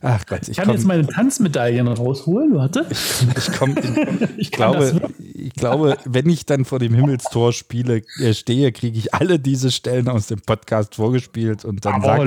Ach 0.06 0.26
Gott, 0.26 0.42
Ich 0.44 0.50
ich 0.50 0.58
kann 0.58 0.66
komme. 0.66 0.78
jetzt 0.78 0.86
meine 0.86 1.08
Tanzmedaillen 1.08 1.88
rausholen, 1.88 2.54
warte. 2.56 2.86
Ich, 2.90 3.52
komm, 3.58 3.76
ich, 4.38 4.48
Ich 4.48 4.52
glaube, 4.52 5.02
ich 5.34 5.54
glaube, 5.54 5.98
wenn 6.04 6.30
ich 6.30 6.46
dann 6.46 6.66
vor 6.66 6.80
dem 6.80 6.94
Himmelstor 6.94 7.54
spiele, 7.54 8.02
äh, 8.20 8.34
stehe, 8.34 8.72
kriege 8.74 8.98
ich 8.98 9.14
alle 9.14 9.40
diese 9.40 9.72
Stellen 9.72 10.10
aus 10.10 10.28
dem 10.28 10.42
Podcast 10.42 10.96
vorgespielt 10.96 11.64
und 11.64 11.86
dann 11.86 12.02
sagt, 12.02 12.22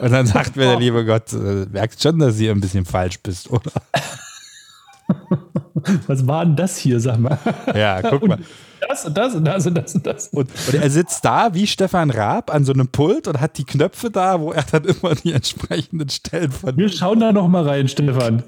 und 0.00 0.10
dann 0.12 0.26
sagt 0.26 0.56
mir 0.56 0.64
der 0.64 0.78
liebe 0.78 1.04
Gott, 1.04 1.32
äh, 1.34 1.66
merkst 1.70 2.02
schon, 2.02 2.18
dass 2.18 2.40
ihr 2.40 2.50
ein 2.52 2.60
bisschen 2.60 2.86
falsch 2.86 3.18
bist, 3.22 3.50
oder? 3.50 3.70
Was 6.06 6.26
war 6.26 6.44
denn 6.44 6.56
das 6.56 6.76
hier, 6.76 7.00
sag 7.00 7.18
mal? 7.18 7.38
Ja, 7.74 8.02
guck 8.02 8.26
mal. 8.26 8.38
Das 8.88 9.04
und 9.04 9.16
das 9.16 9.34
und 9.34 9.44
das 9.44 9.66
und 9.66 9.74
das 9.74 9.94
und 9.94 10.06
das. 10.06 10.28
Und, 10.28 10.50
und 10.68 10.74
er 10.74 10.90
sitzt 10.90 11.24
da 11.24 11.54
wie 11.54 11.66
Stefan 11.66 12.10
Raab 12.10 12.52
an 12.52 12.64
so 12.64 12.72
einem 12.72 12.88
Pult 12.88 13.28
und 13.28 13.40
hat 13.40 13.56
die 13.58 13.64
Knöpfe 13.64 14.10
da, 14.10 14.40
wo 14.40 14.52
er 14.52 14.62
dann 14.62 14.84
immer 14.84 15.14
die 15.14 15.32
entsprechenden 15.32 16.08
Stellen 16.08 16.52
von. 16.52 16.76
Wir 16.76 16.88
schauen 16.88 17.20
da 17.20 17.32
noch 17.32 17.48
mal 17.48 17.66
rein, 17.66 17.88
Stefan. 17.88 18.42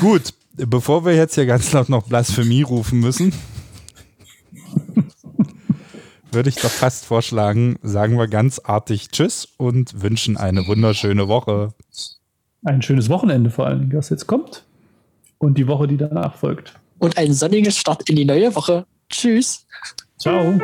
Gut, 0.00 0.22
bevor 0.56 1.04
wir 1.04 1.14
jetzt 1.14 1.34
hier 1.34 1.46
ganz 1.46 1.72
laut 1.72 1.88
noch 1.88 2.04
Blasphemie 2.04 2.62
rufen 2.62 3.00
müssen, 3.00 3.32
würde 6.30 6.48
ich 6.48 6.56
doch 6.56 6.70
fast 6.70 7.04
vorschlagen, 7.04 7.78
sagen 7.82 8.18
wir 8.18 8.28
ganz 8.28 8.58
artig 8.58 9.08
Tschüss 9.10 9.48
und 9.56 10.02
wünschen 10.02 10.36
eine 10.36 10.66
wunderschöne 10.66 11.28
Woche. 11.28 11.72
Ein 12.64 12.82
schönes 12.82 13.08
Wochenende 13.08 13.50
vor 13.50 13.66
allem, 13.66 13.92
was 13.92 14.10
jetzt 14.10 14.26
kommt. 14.26 14.64
Und 15.38 15.56
die 15.56 15.68
Woche, 15.68 15.86
die 15.86 15.96
danach 15.96 16.34
folgt. 16.34 16.74
Und 16.98 17.16
einen 17.16 17.32
sonnigen 17.32 17.70
Start 17.70 18.08
in 18.08 18.16
die 18.16 18.24
neue 18.24 18.54
Woche. 18.54 18.86
Tschüss. 19.08 19.66
Ciao. 20.18 20.58